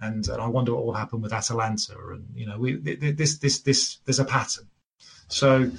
and, 0.00 0.26
and 0.28 0.42
I 0.42 0.46
wonder 0.46 0.74
what 0.74 0.84
will 0.84 0.92
happen 0.92 1.22
with 1.22 1.32
Atalanta. 1.32 1.94
And 2.10 2.26
you 2.34 2.46
know, 2.46 2.58
we 2.58 2.76
this 2.76 3.38
this 3.38 3.60
this 3.60 3.98
there's 4.04 4.20
a 4.20 4.24
pattern. 4.24 4.68
So, 5.28 5.70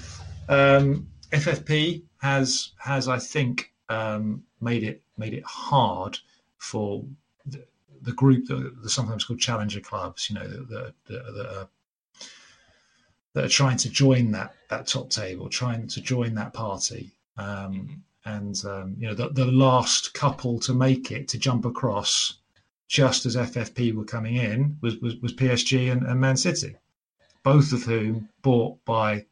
um, 0.49 1.07
FFP 1.31 2.03
has 2.21 2.71
has 2.77 3.07
I 3.07 3.19
think 3.19 3.71
um, 3.89 4.43
made 4.59 4.83
it 4.83 5.03
made 5.15 5.35
it 5.35 5.43
hard 5.45 6.17
for 6.57 7.05
the, 7.45 7.63
the 8.01 8.13
group 8.13 8.47
that 8.47 8.81
the 8.81 8.89
sometimes 8.89 9.25
called 9.25 9.39
challenger 9.39 9.79
clubs. 9.79 10.27
You 10.29 10.35
know, 10.37 10.47
that 10.47 10.93
that 11.07 11.57
are 11.57 11.69
that 13.33 13.45
are 13.45 13.49
trying 13.49 13.77
to 13.77 13.89
join 13.89 14.31
that 14.31 14.55
that 14.69 14.87
top 14.87 15.11
table, 15.11 15.49
trying 15.49 15.87
to 15.89 16.01
join 16.01 16.33
that 16.33 16.53
party. 16.53 17.11
Um, 17.37 18.04
and 18.25 18.63
um, 18.65 18.95
you 18.99 19.07
know 19.07 19.13
the, 19.13 19.29
the 19.29 19.45
last 19.45 20.13
couple 20.13 20.59
to 20.59 20.73
make 20.73 21.11
it 21.11 21.27
to 21.29 21.37
jump 21.37 21.63
across 21.65 22.39
just 22.87 23.25
as 23.25 23.35
FFP 23.35 23.93
were 23.93 24.03
coming 24.03 24.35
in 24.35 24.77
was 24.81 24.97
was, 24.97 25.15
was 25.17 25.33
PSG 25.33 25.91
and, 25.91 26.03
and, 26.03 26.19
Man 26.19 26.37
City, 26.37 26.75
both 27.43 27.71
of 27.71 27.83
whom 27.83 28.29
bought 28.41 28.83
by 28.85 29.25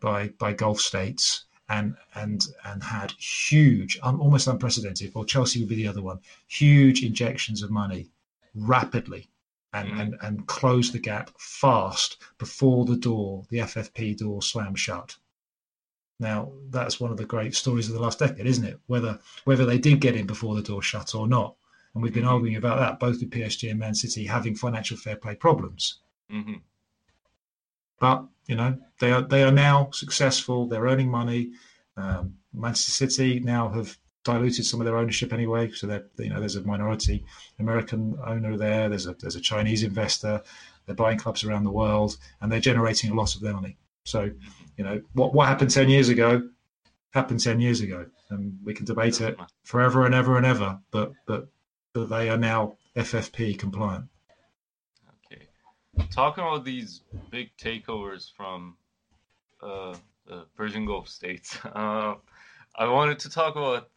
by 0.00 0.28
by 0.38 0.52
Gulf 0.52 0.80
states 0.80 1.44
and 1.68 1.96
and 2.14 2.46
and 2.64 2.82
had 2.82 3.12
huge, 3.12 3.98
almost 4.02 4.46
unprecedented. 4.46 5.14
Well, 5.14 5.24
Chelsea 5.24 5.60
would 5.60 5.68
be 5.68 5.76
the 5.76 5.88
other 5.88 6.02
one. 6.02 6.20
Huge 6.46 7.02
injections 7.02 7.62
of 7.62 7.70
money 7.70 8.10
rapidly. 8.54 9.28
And, 9.72 9.90
mm. 9.90 10.00
and, 10.00 10.16
and 10.22 10.46
close 10.46 10.90
the 10.90 10.98
gap 10.98 11.30
fast 11.38 12.16
before 12.38 12.86
the 12.86 12.96
door, 12.96 13.44
the 13.50 13.58
FFP 13.58 14.16
door 14.16 14.40
slammed 14.40 14.78
shut. 14.78 15.16
Now, 16.18 16.52
that's 16.70 16.98
one 16.98 17.10
of 17.10 17.18
the 17.18 17.26
great 17.26 17.54
stories 17.54 17.88
of 17.88 17.94
the 17.94 18.00
last 18.00 18.18
decade, 18.18 18.46
isn't 18.46 18.64
it? 18.64 18.78
Whether 18.86 19.18
whether 19.44 19.66
they 19.66 19.78
did 19.78 20.00
get 20.00 20.16
in 20.16 20.26
before 20.26 20.54
the 20.54 20.62
door 20.62 20.82
shut 20.82 21.14
or 21.14 21.28
not. 21.28 21.56
And 21.94 22.02
we've 22.02 22.12
been 22.12 22.24
mm-hmm. 22.24 22.32
arguing 22.32 22.56
about 22.56 22.78
that, 22.78 22.98
both 22.98 23.20
with 23.20 23.30
PSG 23.30 23.70
and 23.70 23.78
Man 23.78 23.94
City 23.94 24.26
having 24.26 24.54
financial 24.54 24.96
fair 24.96 25.16
play 25.16 25.34
problems. 25.34 26.00
Mm-hmm. 26.32 26.54
But 27.98 28.24
you 28.46 28.56
know, 28.56 28.78
they 29.00 29.12
are 29.12 29.22
they 29.22 29.42
are 29.44 29.52
now 29.52 29.90
successful. 29.92 30.66
They're 30.66 30.84
earning 30.84 31.10
money. 31.10 31.52
Um, 31.96 32.34
Manchester 32.52 32.92
City 32.92 33.40
now 33.40 33.68
have 33.70 33.98
diluted 34.24 34.66
some 34.66 34.80
of 34.80 34.86
their 34.86 34.96
ownership 34.96 35.32
anyway. 35.32 35.70
So 35.70 35.86
you 36.18 36.30
know, 36.30 36.40
there's 36.40 36.56
a 36.56 36.62
minority 36.62 37.24
American 37.58 38.18
owner 38.24 38.56
there. 38.56 38.88
There's 38.88 39.06
a 39.06 39.14
there's 39.14 39.36
a 39.36 39.40
Chinese 39.40 39.82
investor. 39.82 40.42
They're 40.84 40.94
buying 40.94 41.18
clubs 41.18 41.44
around 41.44 41.64
the 41.64 41.70
world, 41.70 42.16
and 42.40 42.50
they're 42.50 42.60
generating 42.60 43.10
a 43.10 43.14
lot 43.14 43.34
of 43.34 43.40
their 43.40 43.54
money. 43.54 43.76
So 44.06 44.30
you 44.76 44.84
know 44.84 45.00
what 45.14 45.34
what 45.34 45.48
happened 45.48 45.70
ten 45.70 45.88
years 45.88 46.08
ago 46.08 46.48
happened 47.10 47.40
ten 47.40 47.60
years 47.60 47.80
ago, 47.80 48.06
and 48.30 48.56
we 48.64 48.72
can 48.72 48.86
debate 48.86 49.20
it 49.20 49.36
forever 49.64 50.06
and 50.06 50.14
ever 50.14 50.36
and 50.36 50.46
ever. 50.46 50.78
But 50.92 51.12
but 51.26 51.48
but 51.92 52.08
they 52.08 52.30
are 52.30 52.36
now 52.36 52.76
FFP 52.96 53.58
compliant. 53.58 54.04
Okay, 55.24 55.48
talking 56.10 56.44
about 56.44 56.64
these 56.64 57.02
big 57.30 57.50
takeovers 57.56 58.30
from 58.32 58.76
uh, 59.60 59.96
the 60.26 60.46
Persian 60.56 60.86
Gulf 60.86 61.08
states, 61.08 61.58
uh, 61.74 62.14
I 62.76 62.88
wanted 62.88 63.18
to 63.20 63.30
talk 63.30 63.56
about 63.56 63.88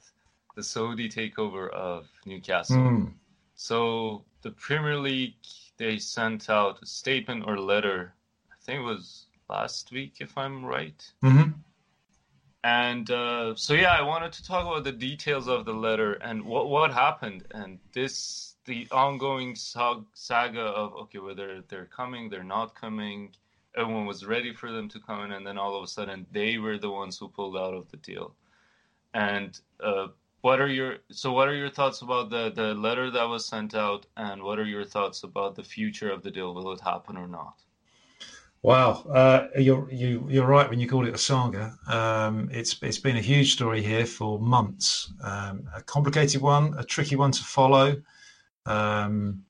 the 0.55 0.63
Saudi 0.63 1.07
takeover 1.07 1.69
of 1.69 2.07
Newcastle. 2.25 2.77
Mm. 2.77 3.13
So 3.55 4.25
the 4.41 4.51
Premier 4.51 4.97
League 4.97 5.35
they 5.77 5.97
sent 5.97 6.49
out 6.49 6.81
a 6.81 6.85
statement 6.85 7.43
or 7.47 7.57
letter. 7.57 8.13
I 8.51 8.55
think 8.65 8.79
it 8.79 8.83
was 8.83 9.27
last 9.49 9.91
week, 9.91 10.17
if 10.19 10.37
I'm 10.37 10.65
right. 10.65 11.11
Mm-hmm. 11.23 11.51
And 12.63 13.09
uh, 13.09 13.55
so, 13.55 13.73
yeah, 13.73 13.93
I 13.93 14.01
wanted 14.01 14.33
to 14.33 14.43
talk 14.43 14.65
about 14.65 14.83
the 14.83 14.91
details 14.91 15.47
of 15.47 15.65
the 15.65 15.73
letter 15.73 16.13
and 16.13 16.43
what 16.43 16.69
what 16.69 16.93
happened. 16.93 17.45
And 17.51 17.79
this 17.93 18.55
the 18.65 18.87
ongoing 18.91 19.55
saga 19.55 20.61
of 20.61 20.93
okay, 20.93 21.19
whether 21.19 21.61
they're 21.69 21.85
coming, 21.85 22.29
they're 22.29 22.43
not 22.43 22.75
coming. 22.75 23.33
Everyone 23.77 24.05
was 24.05 24.25
ready 24.25 24.53
for 24.53 24.71
them 24.71 24.89
to 24.89 24.99
come 24.99 25.23
in, 25.25 25.31
and 25.31 25.47
then 25.47 25.57
all 25.57 25.75
of 25.75 25.83
a 25.83 25.87
sudden 25.87 26.25
they 26.31 26.57
were 26.57 26.77
the 26.77 26.91
ones 26.91 27.17
who 27.17 27.29
pulled 27.29 27.55
out 27.55 27.73
of 27.73 27.89
the 27.91 27.97
deal. 27.97 28.35
And 29.13 29.57
uh, 29.81 30.07
what 30.41 30.59
are 30.59 30.67
your 30.67 30.97
so 31.11 31.31
what 31.31 31.47
are 31.47 31.55
your 31.55 31.69
thoughts 31.69 32.01
about 32.01 32.29
the 32.29 32.51
the 32.51 32.73
letter 32.73 33.09
that 33.09 33.29
was 33.29 33.45
sent 33.45 33.73
out, 33.73 34.05
and 34.17 34.43
what 34.43 34.59
are 34.59 34.65
your 34.65 34.85
thoughts 34.85 35.23
about 35.23 35.55
the 35.55 35.63
future 35.63 36.11
of 36.11 36.23
the 36.23 36.31
deal? 36.31 36.53
Will 36.53 36.73
it 36.73 36.81
happen 36.81 37.15
or 37.15 37.27
not? 37.27 37.55
Wow, 38.61 39.05
uh, 39.09 39.47
you're 39.57 39.89
you, 39.89 40.25
you're 40.29 40.45
right 40.45 40.69
when 40.69 40.79
you 40.79 40.87
call 40.87 41.07
it 41.07 41.13
a 41.13 41.17
saga. 41.17 41.77
Um, 41.87 42.49
it's 42.51 42.75
it's 42.81 42.99
been 42.99 43.15
a 43.15 43.21
huge 43.21 43.53
story 43.53 43.81
here 43.81 44.05
for 44.05 44.37
months, 44.37 45.13
um, 45.23 45.69
a 45.73 45.81
complicated 45.81 46.41
one, 46.41 46.75
a 46.77 46.83
tricky 46.83 47.15
one 47.15 47.31
to 47.31 47.43
follow, 47.43 48.01
um, 48.65 49.45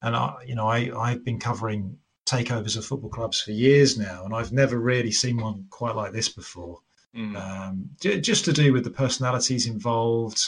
and 0.00 0.16
I 0.16 0.36
you 0.46 0.54
know 0.54 0.66
I 0.66 0.90
I've 0.98 1.22
been 1.22 1.38
covering 1.38 1.98
takeovers 2.24 2.78
of 2.78 2.86
football 2.86 3.10
clubs 3.10 3.42
for 3.42 3.52
years 3.52 3.98
now, 3.98 4.24
and 4.24 4.34
I've 4.34 4.52
never 4.52 4.78
really 4.78 5.12
seen 5.12 5.36
one 5.36 5.66
quite 5.68 5.94
like 5.94 6.12
this 6.12 6.30
before. 6.30 6.80
Mm. 7.14 8.20
just 8.20 8.44
to 8.44 8.52
do 8.52 8.74
with 8.74 8.84
the 8.84 8.90
personalities 8.90 9.66
involved, 9.66 10.42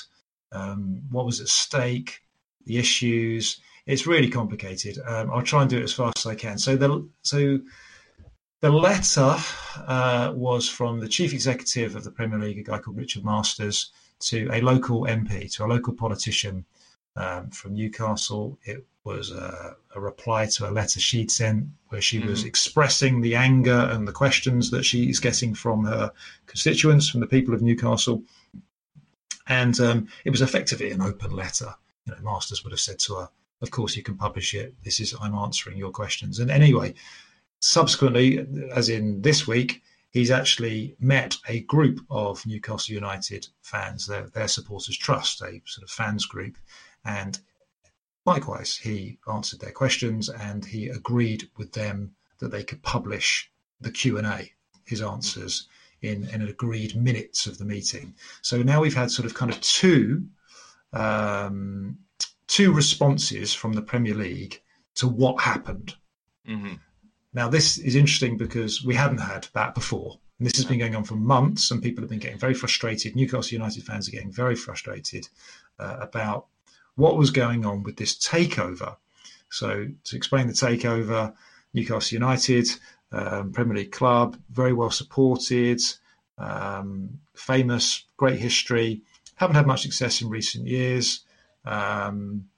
um, 0.52 1.00
what 1.10 1.24
was 1.24 1.40
at 1.40 1.48
stake, 1.48 2.20
the 2.66 2.76
issues. 2.76 3.60
It's 3.86 4.06
really 4.06 4.28
complicated. 4.28 4.98
Um, 5.06 5.30
I'll 5.30 5.42
try 5.42 5.62
and 5.62 5.70
do 5.70 5.78
it 5.78 5.84
as 5.84 5.94
fast 5.94 6.18
as 6.18 6.26
I 6.26 6.34
can. 6.34 6.58
So 6.58 6.76
the 6.76 7.08
so 7.22 7.60
the 8.60 8.70
letter 8.70 9.36
uh, 9.86 10.32
was 10.34 10.68
from 10.68 11.00
the 11.00 11.08
chief 11.08 11.32
executive 11.32 11.94
of 11.94 12.04
the 12.04 12.10
Premier 12.10 12.38
League, 12.38 12.58
a 12.58 12.62
guy 12.62 12.78
called 12.78 12.96
Richard 12.96 13.24
Masters, 13.24 13.92
to 14.20 14.48
a 14.52 14.60
local 14.60 15.02
MP, 15.02 15.52
to 15.54 15.64
a 15.64 15.66
local 15.66 15.92
politician 15.92 16.64
um, 17.16 17.50
from 17.50 17.74
Newcastle. 17.74 18.58
It 18.64 18.84
was 19.04 19.30
a, 19.30 19.76
a, 19.94 20.00
reply 20.00 20.46
to 20.46 20.68
a 20.68 20.72
letter 20.72 20.98
she'd 20.98 21.30
sent 21.30 21.66
where 21.88 22.00
she 22.00 22.18
mm-hmm. 22.18 22.28
was 22.28 22.44
expressing 22.44 23.20
the 23.20 23.36
anger 23.36 23.88
and 23.92 24.06
the 24.06 24.12
questions 24.12 24.70
that 24.72 24.84
she's 24.84 25.20
getting 25.20 25.54
from 25.54 25.84
her 25.84 26.12
constituents, 26.46 27.08
from 27.08 27.20
the 27.20 27.26
people 27.26 27.54
of 27.54 27.62
Newcastle. 27.62 28.22
And 29.46 29.78
um, 29.80 30.08
it 30.24 30.30
was 30.30 30.42
effectively 30.42 30.90
an 30.90 31.00
open 31.00 31.30
letter. 31.30 31.74
You 32.06 32.12
know, 32.12 32.18
Masters 32.22 32.64
would 32.64 32.72
have 32.72 32.80
said 32.80 32.98
to 33.00 33.14
her, 33.14 33.28
"Of 33.62 33.70
course, 33.70 33.96
you 33.96 34.02
can 34.02 34.16
publish 34.16 34.52
it. 34.54 34.74
This 34.82 35.00
is 35.00 35.14
I'm 35.20 35.34
answering 35.34 35.78
your 35.78 35.90
questions." 35.90 36.38
And 36.38 36.50
anyway, 36.50 36.94
subsequently, 37.60 38.46
as 38.74 38.88
in 38.88 39.22
this 39.22 39.46
week, 39.46 39.82
he's 40.10 40.30
actually 40.30 40.96
met 40.98 41.36
a 41.48 41.60
group 41.60 42.00
of 42.10 42.44
Newcastle 42.46 42.94
United 42.94 43.46
fans, 43.62 44.06
their, 44.06 44.28
their 44.28 44.48
supporters 44.48 44.96
trust, 44.96 45.42
a 45.42 45.60
sort 45.64 45.84
of 45.84 45.90
fans 45.90 46.26
group. 46.26 46.56
And 47.04 47.38
likewise, 48.24 48.76
he 48.76 49.18
answered 49.32 49.60
their 49.60 49.72
questions 49.72 50.28
and 50.28 50.64
he 50.64 50.88
agreed 50.88 51.48
with 51.56 51.72
them 51.72 52.14
that 52.38 52.50
they 52.50 52.64
could 52.64 52.82
publish 52.82 53.50
the 53.80 53.90
Q&A, 53.90 54.52
his 54.84 55.02
answers, 55.02 55.68
in, 56.00 56.28
in 56.28 56.42
agreed 56.42 56.94
minutes 56.94 57.46
of 57.46 57.58
the 57.58 57.64
meeting. 57.64 58.14
So 58.42 58.62
now 58.62 58.80
we've 58.80 58.94
had 58.94 59.10
sort 59.10 59.26
of 59.26 59.34
kind 59.34 59.52
of 59.52 59.60
two 59.60 60.28
um, 60.92 61.98
two 62.46 62.72
responses 62.72 63.52
from 63.54 63.74
the 63.74 63.82
Premier 63.82 64.14
League 64.14 64.60
to 64.96 65.06
what 65.06 65.42
happened. 65.42 65.94
Mm-hmm. 66.48 66.74
Now, 67.34 67.48
this 67.48 67.78
is 67.78 67.94
interesting 67.94 68.36
because 68.36 68.82
we 68.82 68.94
hadn't 68.94 69.18
had 69.18 69.48
that 69.52 69.74
before. 69.74 70.18
And 70.38 70.46
this 70.46 70.56
has 70.56 70.64
been 70.64 70.78
going 70.78 70.94
on 70.94 71.04
for 71.04 71.14
months, 71.14 71.70
and 71.70 71.82
people 71.82 72.02
have 72.02 72.10
been 72.10 72.20
getting 72.20 72.38
very 72.38 72.54
frustrated. 72.54 73.16
Newcastle 73.16 73.56
United 73.56 73.84
fans 73.84 74.08
are 74.08 74.12
getting 74.12 74.32
very 74.32 74.54
frustrated 74.56 75.28
uh, 75.78 75.98
about 76.00 76.46
what 76.94 77.18
was 77.18 77.30
going 77.30 77.66
on 77.66 77.82
with 77.82 77.96
this 77.96 78.16
takeover. 78.16 78.96
So, 79.50 79.88
to 80.04 80.16
explain 80.16 80.46
the 80.46 80.52
takeover, 80.52 81.34
Newcastle 81.74 82.16
United, 82.16 82.68
um, 83.12 83.52
Premier 83.52 83.76
League 83.76 83.92
club, 83.92 84.36
very 84.50 84.72
well 84.72 84.90
supported, 84.90 85.80
um, 86.38 87.18
famous, 87.34 88.04
great 88.16 88.38
history, 88.38 89.02
haven't 89.36 89.56
had 89.56 89.66
much 89.66 89.82
success 89.82 90.20
in 90.22 90.28
recent 90.28 90.66
years. 90.66 91.20
Um, 91.64 92.48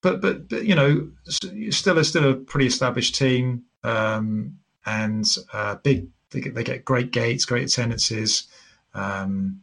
but, 0.00 0.20
but, 0.20 0.48
but, 0.48 0.64
you 0.64 0.74
know, 0.74 1.10
still 1.28 1.98
a, 1.98 2.04
still 2.04 2.30
a 2.30 2.34
pretty 2.34 2.66
established 2.66 3.14
team 3.14 3.64
um, 3.86 4.58
and 4.84 5.26
uh, 5.52 5.76
big. 5.76 6.08
They 6.30 6.40
get, 6.40 6.54
they 6.56 6.64
get, 6.64 6.84
great 6.84 7.12
gates, 7.12 7.44
great 7.44 7.68
attendances. 7.68 8.48
Um, 8.94 9.62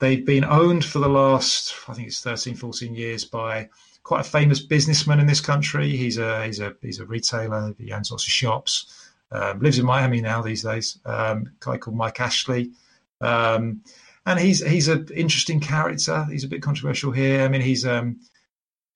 they've 0.00 0.26
been 0.26 0.44
owned 0.44 0.84
for 0.84 0.98
the 0.98 1.08
last, 1.08 1.74
I 1.88 1.94
think 1.94 2.08
it's 2.08 2.20
13, 2.20 2.56
14 2.56 2.94
years 2.94 3.24
by 3.24 3.68
quite 4.02 4.20
a 4.20 4.24
famous 4.24 4.60
businessman 4.60 5.20
in 5.20 5.26
this 5.26 5.40
country. 5.40 5.96
He's 5.96 6.18
a 6.18 6.44
he's 6.44 6.60
a 6.60 6.74
he's 6.82 6.98
a 6.98 7.06
retailer. 7.06 7.74
He 7.78 7.92
owns 7.92 8.10
lots 8.10 8.24
of 8.24 8.30
shops. 8.30 9.10
Um, 9.30 9.60
lives 9.60 9.78
in 9.78 9.86
Miami 9.86 10.20
now 10.20 10.42
these 10.42 10.62
days. 10.62 10.98
Um, 11.06 11.52
guy 11.60 11.78
called 11.78 11.96
Mike 11.96 12.20
Ashley, 12.20 12.72
um, 13.20 13.82
and 14.26 14.38
he's 14.38 14.66
he's 14.66 14.88
an 14.88 15.08
interesting 15.14 15.60
character. 15.60 16.26
He's 16.30 16.44
a 16.44 16.48
bit 16.48 16.62
controversial 16.62 17.12
here. 17.12 17.44
I 17.44 17.48
mean, 17.48 17.62
he's 17.62 17.86
um, 17.86 18.20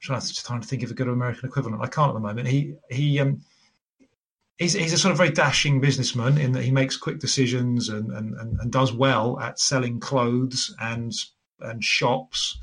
trying 0.01 0.21
to, 0.21 0.45
trying 0.45 0.61
to 0.61 0.69
think 0.69 0.83
of 0.83 0.91
a 0.91 0.95
good 0.95 1.09
American 1.09 1.49
equivalent. 1.49 1.83
I 1.83 1.87
can't 1.87 2.11
at 2.11 2.15
the 2.15 2.21
moment. 2.21 2.49
He 2.49 2.75
he 2.91 3.19
um, 3.21 3.43
he's, 4.59 4.73
he's 4.73 4.93
a 4.93 4.99
sort 4.99 5.13
of 5.13 5.19
very 5.19 5.31
dashing 5.31 5.81
businessman 5.81 6.39
in 6.39 6.53
that 6.53 6.65
he 6.65 6.71
makes 6.71 6.97
quick 6.97 7.19
decisions 7.19 7.89
and, 7.89 8.11
and, 8.11 8.35
and, 8.35 8.59
and 8.61 8.73
does 8.73 8.93
well 8.93 9.39
at 9.41 9.61
selling 9.61 10.01
clothes 10.01 10.75
and 10.81 11.13
and 11.61 11.83
shops. 11.83 12.59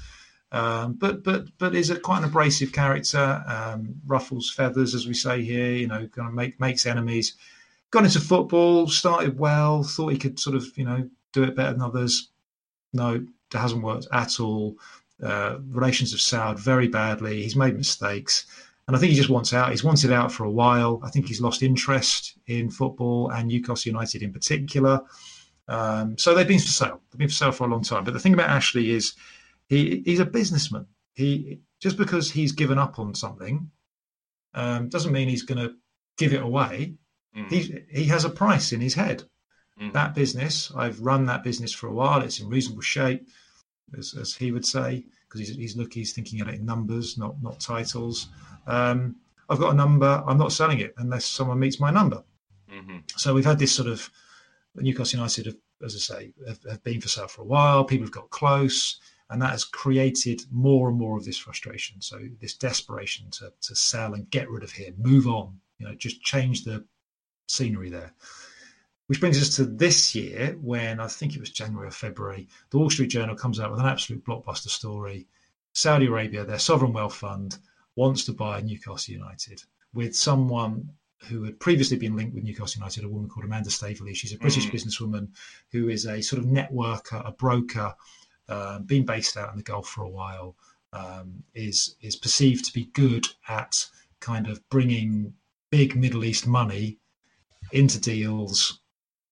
Um, 0.52 0.94
but 0.94 1.24
but 1.24 1.46
but 1.58 1.74
is 1.74 1.90
a 1.90 2.00
quite 2.00 2.20
an 2.20 2.26
abrasive 2.26 2.72
character, 2.72 3.44
um, 3.48 3.96
ruffles 4.06 4.52
feathers, 4.52 4.94
as 4.94 5.08
we 5.08 5.14
say 5.14 5.42
here. 5.42 5.74
You 5.74 5.88
know, 5.88 6.08
kind 6.08 6.28
of 6.28 6.34
make 6.34 6.60
makes 6.60 6.86
enemies. 6.86 7.36
Got 7.90 8.06
into 8.06 8.20
football, 8.20 8.88
started 8.88 9.38
well, 9.38 9.84
thought 9.84 10.10
he 10.10 10.18
could 10.18 10.40
sort 10.40 10.56
of 10.56 10.78
you 10.78 10.86
know 10.86 11.10
do 11.32 11.44
it 11.44 11.56
better 11.56 11.74
than 11.74 11.82
others. 11.82 12.30
No, 12.94 13.16
it 13.16 13.58
hasn't 13.58 13.84
worked 13.84 14.08
at 14.12 14.40
all. 14.40 14.78
Uh, 15.22 15.58
relations 15.70 16.12
have 16.12 16.22
soured 16.22 16.60
very 16.60 16.88
badly. 16.88 17.42
He's 17.42 17.56
made 17.56 17.76
mistakes. 17.76 18.46
And 18.88 18.98
I 18.98 19.00
think 19.00 19.12
he 19.12 19.18
just 19.18 19.30
wants 19.30 19.54
out. 19.54 19.72
He's 19.72 19.84
wanted 19.84 20.12
out 20.12 20.32
for 20.32 20.44
a 20.44 20.52
while. 20.52 21.00
I 21.04 21.10
think 21.10 21.28
he's 21.28 21.40
lost 21.40 21.64
interest 21.64 22.38
in 22.48 22.70
football 22.70 23.30
and 23.30 23.48
Newcastle 23.48 23.92
United 23.92 24.22
in 24.22 24.34
particular. 24.34 25.02
Um, 25.68 26.18
so 26.18 26.34
they've 26.34 26.48
been 26.48 26.60
for 26.60 26.68
sale. 26.68 27.02
They've 27.12 27.20
been 27.20 27.30
for 27.30 27.34
sale 27.34 27.52
for 27.52 27.66
a 27.66 27.70
long 27.70 27.84
time. 27.84 28.04
But 28.04 28.14
the 28.14 28.20
thing 28.20 28.34
about 28.34 28.50
Ashley 28.50 28.92
is 28.92 29.14
he 29.68 30.04
he's 30.06 30.20
a 30.20 30.26
businessman. 30.26 30.88
He 31.14 31.62
just 31.80 31.98
because 31.98 32.32
he's 32.32 32.52
given 32.52 32.78
up 32.78 33.00
on 33.00 33.16
something 33.16 33.72
um, 34.54 34.90
doesn't 34.90 35.14
mean 35.14 35.30
he's 35.30 35.44
going 35.44 35.66
to 35.66 35.76
give 36.18 36.34
it 36.34 36.42
away. 36.42 36.96
Mm. 37.38 37.50
He 37.50 37.80
he 37.90 38.06
has 38.06 38.26
a 38.26 38.30
price 38.30 38.74
in 38.74 38.82
his 38.82 38.94
head. 38.94 39.24
Mm. 39.82 39.94
That 39.94 40.14
business, 40.14 40.72
I've 40.76 41.00
run 41.00 41.26
that 41.28 41.44
business 41.44 41.72
for 41.72 41.88
a 41.88 41.94
while. 41.94 42.22
It's 42.22 42.40
in 42.40 42.50
reasonable 42.50 42.82
shape, 42.82 43.28
as, 43.98 44.14
as 44.20 44.36
he 44.36 44.52
would 44.52 44.66
say, 44.66 45.06
because 45.34 45.48
he's 45.48 45.58
he's 45.58 45.76
looking, 45.76 46.02
he's 46.02 46.14
thinking 46.14 46.40
in 46.40 46.66
numbers, 46.66 47.18
not 47.18 47.42
not 47.42 47.60
titles 47.60 48.28
um, 48.68 49.16
I've 49.50 49.60
got 49.60 49.74
a 49.74 49.78
number, 49.78 50.24
I'm 50.26 50.38
not 50.38 50.52
selling 50.52 50.80
it 50.80 50.94
unless 50.98 51.26
someone 51.26 51.60
meets 51.60 51.80
my 51.80 51.92
number. 51.92 52.24
Mm-hmm. 52.72 53.00
So 53.18 53.34
we've 53.34 53.46
had 53.46 53.60
this 53.60 53.74
sort 53.74 53.90
of 53.90 54.10
Newcastle 54.76 55.18
United, 55.18 55.46
have, 55.46 55.58
as 55.84 55.96
I 55.96 56.00
say, 56.00 56.34
have, 56.48 56.60
have, 56.70 56.84
been 56.84 57.02
for 57.02 57.08
sale 57.08 57.28
for 57.28 57.42
a 57.42 57.46
while. 57.46 57.84
People 57.84 58.06
have 58.06 58.14
got 58.14 58.30
close, 58.30 59.00
and 59.30 59.42
that 59.42 59.52
has 59.52 59.64
created 59.64 60.42
more 60.50 60.90
and 60.90 60.98
more 60.98 61.18
of 61.18 61.26
this 61.26 61.38
frustration. 61.38 62.02
So 62.02 62.20
this 62.42 62.56
desperation 62.56 63.30
to 63.32 63.54
to 63.62 63.76
sell 63.76 64.14
and 64.14 64.30
get 64.32 64.50
rid 64.50 64.64
of 64.64 64.72
him, 64.72 64.96
move 64.98 65.28
on, 65.28 65.60
you 65.78 65.88
know, 65.88 65.94
just 65.94 66.22
change 66.24 66.64
the 66.64 66.84
scenery 67.48 67.90
there. 67.90 68.14
Which 69.08 69.20
brings 69.20 69.42
us 69.42 69.56
to 69.58 69.66
this 69.66 70.16
year, 70.16 70.58
when 70.62 71.00
I 71.00 71.08
think 71.08 71.36
it 71.36 71.40
was 71.40 71.50
January 71.50 71.88
or 71.88 71.92
February, 71.92 72.48
the 72.70 72.78
Wall 72.78 72.90
Street 72.90 73.08
Journal 73.08 73.36
comes 73.36 73.60
out 73.60 73.70
with 73.70 73.82
an 73.82 73.86
absolute 73.86 74.24
blockbuster 74.24 74.70
story. 74.70 75.28
Saudi 75.74 76.06
Arabia, 76.06 76.46
their 76.46 76.60
sovereign 76.60 76.94
wealth 76.94 77.16
fund, 77.16 77.58
wants 77.96 78.26
to 78.26 78.34
buy 78.34 78.62
Newcastle 78.62 79.14
United 79.14 79.62
with 79.94 80.16
someone 80.16 80.90
who 81.28 81.44
had 81.44 81.60
previously 81.60 81.98
been 81.98 82.16
linked 82.16 82.34
with 82.34 82.44
Newcastle 82.44 82.80
United, 82.80 83.04
a 83.04 83.10
woman 83.10 83.30
called 83.30 83.46
Amanda 83.46 83.70
Staveley. 83.70 84.14
She's 84.14 84.34
a 84.34 84.38
British 84.38 84.68
mm. 84.68 84.72
businesswoman 84.72 85.30
who 85.72 85.90
is 85.90 86.06
a 86.06 86.22
sort 86.22 86.42
of 86.42 86.48
networker, 86.48 87.28
a 87.28 87.32
broker, 87.32 87.94
um, 88.50 88.84
been 88.84 89.06
based 89.06 89.38
out 89.38 89.52
in 89.52 89.58
the 89.58 89.64
Gulf 89.64 89.88
for 89.88 90.04
a 90.04 90.10
while, 90.10 90.56
um, 90.92 91.44
is 91.54 91.96
is 92.02 92.16
perceived 92.16 92.66
to 92.66 92.74
be 92.74 92.86
good 92.94 93.28
at 93.48 93.86
kind 94.20 94.48
of 94.48 94.68
bringing 94.70 95.34
big 95.72 95.96
Middle 95.96 96.24
East 96.24 96.46
money 96.46 97.00
into 97.72 98.00
deals 98.00 98.80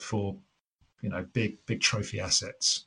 for 0.01 0.35
you 1.01 1.09
know 1.09 1.25
big 1.33 1.57
big 1.65 1.81
trophy 1.81 2.19
assets. 2.19 2.85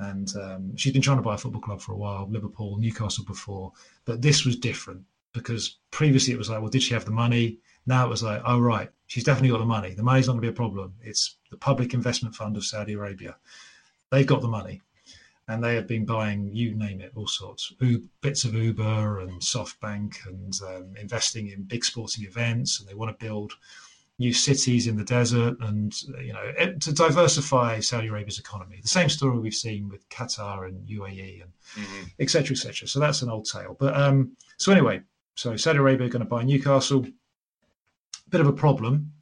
And 0.00 0.34
um, 0.36 0.76
she's 0.76 0.92
been 0.92 1.02
trying 1.02 1.18
to 1.18 1.22
buy 1.22 1.36
a 1.36 1.38
football 1.38 1.60
club 1.62 1.80
for 1.80 1.92
a 1.92 1.96
while, 1.96 2.28
Liverpool, 2.28 2.76
Newcastle 2.78 3.24
before, 3.24 3.72
but 4.04 4.22
this 4.22 4.44
was 4.44 4.56
different 4.56 5.04
because 5.32 5.78
previously 5.92 6.34
it 6.34 6.38
was 6.38 6.50
like, 6.50 6.60
well, 6.60 6.70
did 6.70 6.82
she 6.82 6.94
have 6.94 7.04
the 7.04 7.12
money? 7.12 7.58
Now 7.86 8.06
it 8.06 8.10
was 8.10 8.22
like, 8.22 8.42
oh, 8.44 8.58
right, 8.58 8.90
she's 9.06 9.24
definitely 9.24 9.50
got 9.50 9.58
the 9.58 9.66
money. 9.66 9.94
The 9.94 10.02
money's 10.02 10.26
not 10.26 10.32
going 10.32 10.42
to 10.42 10.48
be 10.48 10.54
a 10.54 10.56
problem. 10.56 10.94
It's 11.02 11.36
the 11.50 11.56
Public 11.56 11.94
Investment 11.94 12.34
Fund 12.34 12.56
of 12.56 12.64
Saudi 12.64 12.94
Arabia. 12.94 13.36
They've 14.10 14.26
got 14.26 14.40
the 14.42 14.48
money. 14.48 14.80
and 15.48 15.62
they 15.62 15.74
have 15.74 15.86
been 15.86 16.06
buying 16.06 16.50
you 16.54 16.74
name 16.74 17.00
it, 17.00 17.12
all 17.14 17.26
sorts, 17.26 17.72
bits 18.22 18.44
of 18.44 18.54
Uber 18.54 19.20
and 19.20 19.40
SoftBank, 19.40 20.26
and 20.26 20.58
um, 20.66 20.94
investing 20.98 21.48
in 21.48 21.64
big 21.64 21.84
sporting 21.84 22.24
events, 22.24 22.80
and 22.80 22.88
they 22.88 22.94
want 22.94 23.16
to 23.16 23.24
build 23.24 23.52
new 24.18 24.32
cities 24.32 24.86
in 24.86 24.96
the 24.96 25.04
desert, 25.04 25.56
and 25.60 25.92
you 26.22 26.32
know 26.32 26.74
to 26.80 26.92
diversify 26.92 27.80
Saudi 27.80 28.08
Arabia's 28.08 28.38
economy. 28.38 28.78
The 28.80 28.88
same 28.88 29.08
story 29.08 29.38
we've 29.38 29.54
seen 29.54 29.88
with 29.88 30.08
Qatar 30.08 30.68
and 30.68 30.86
UAE 30.86 31.42
and 31.42 31.52
etc. 32.18 32.44
Mm-hmm. 32.44 32.52
etc. 32.52 32.84
Et 32.84 32.88
so 32.88 33.00
that's 33.00 33.22
an 33.22 33.30
old 33.30 33.46
tale. 33.50 33.76
But 33.78 33.96
um, 33.96 34.36
so 34.56 34.72
anyway, 34.72 35.02
so 35.34 35.56
Saudi 35.56 35.78
Arabia 35.78 36.06
are 36.06 36.10
going 36.10 36.24
to 36.24 36.28
buy 36.28 36.44
Newcastle. 36.44 37.06
Bit 38.30 38.40
of 38.40 38.46
a 38.46 38.52
problem. 38.52 39.12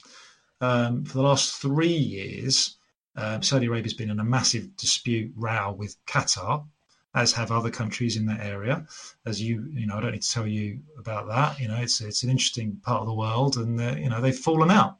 Um, 0.60 1.04
for 1.04 1.14
the 1.14 1.22
last 1.22 1.60
three 1.60 1.88
years, 1.88 2.76
um, 3.16 3.42
Saudi 3.42 3.66
Arabia 3.66 3.84
has 3.84 3.94
been 3.94 4.10
in 4.10 4.20
a 4.20 4.24
massive 4.24 4.76
dispute 4.76 5.32
row 5.36 5.74
with 5.76 5.96
Qatar, 6.06 6.66
as 7.14 7.32
have 7.32 7.52
other 7.52 7.70
countries 7.70 8.16
in 8.16 8.26
that 8.26 8.40
area. 8.40 8.86
As 9.26 9.40
you, 9.40 9.68
you 9.72 9.86
know, 9.86 9.96
I 9.96 10.00
don't 10.00 10.12
need 10.12 10.22
to 10.22 10.32
tell 10.32 10.46
you 10.46 10.80
about 10.98 11.28
that. 11.28 11.60
You 11.60 11.68
know, 11.68 11.76
it's 11.76 12.00
it's 12.00 12.22
an 12.22 12.30
interesting 12.30 12.76
part 12.82 13.00
of 13.00 13.06
the 13.06 13.14
world, 13.14 13.56
and 13.56 13.80
uh, 13.80 13.94
you 13.98 14.08
know 14.08 14.20
they've 14.20 14.36
fallen 14.36 14.70
out. 14.70 14.98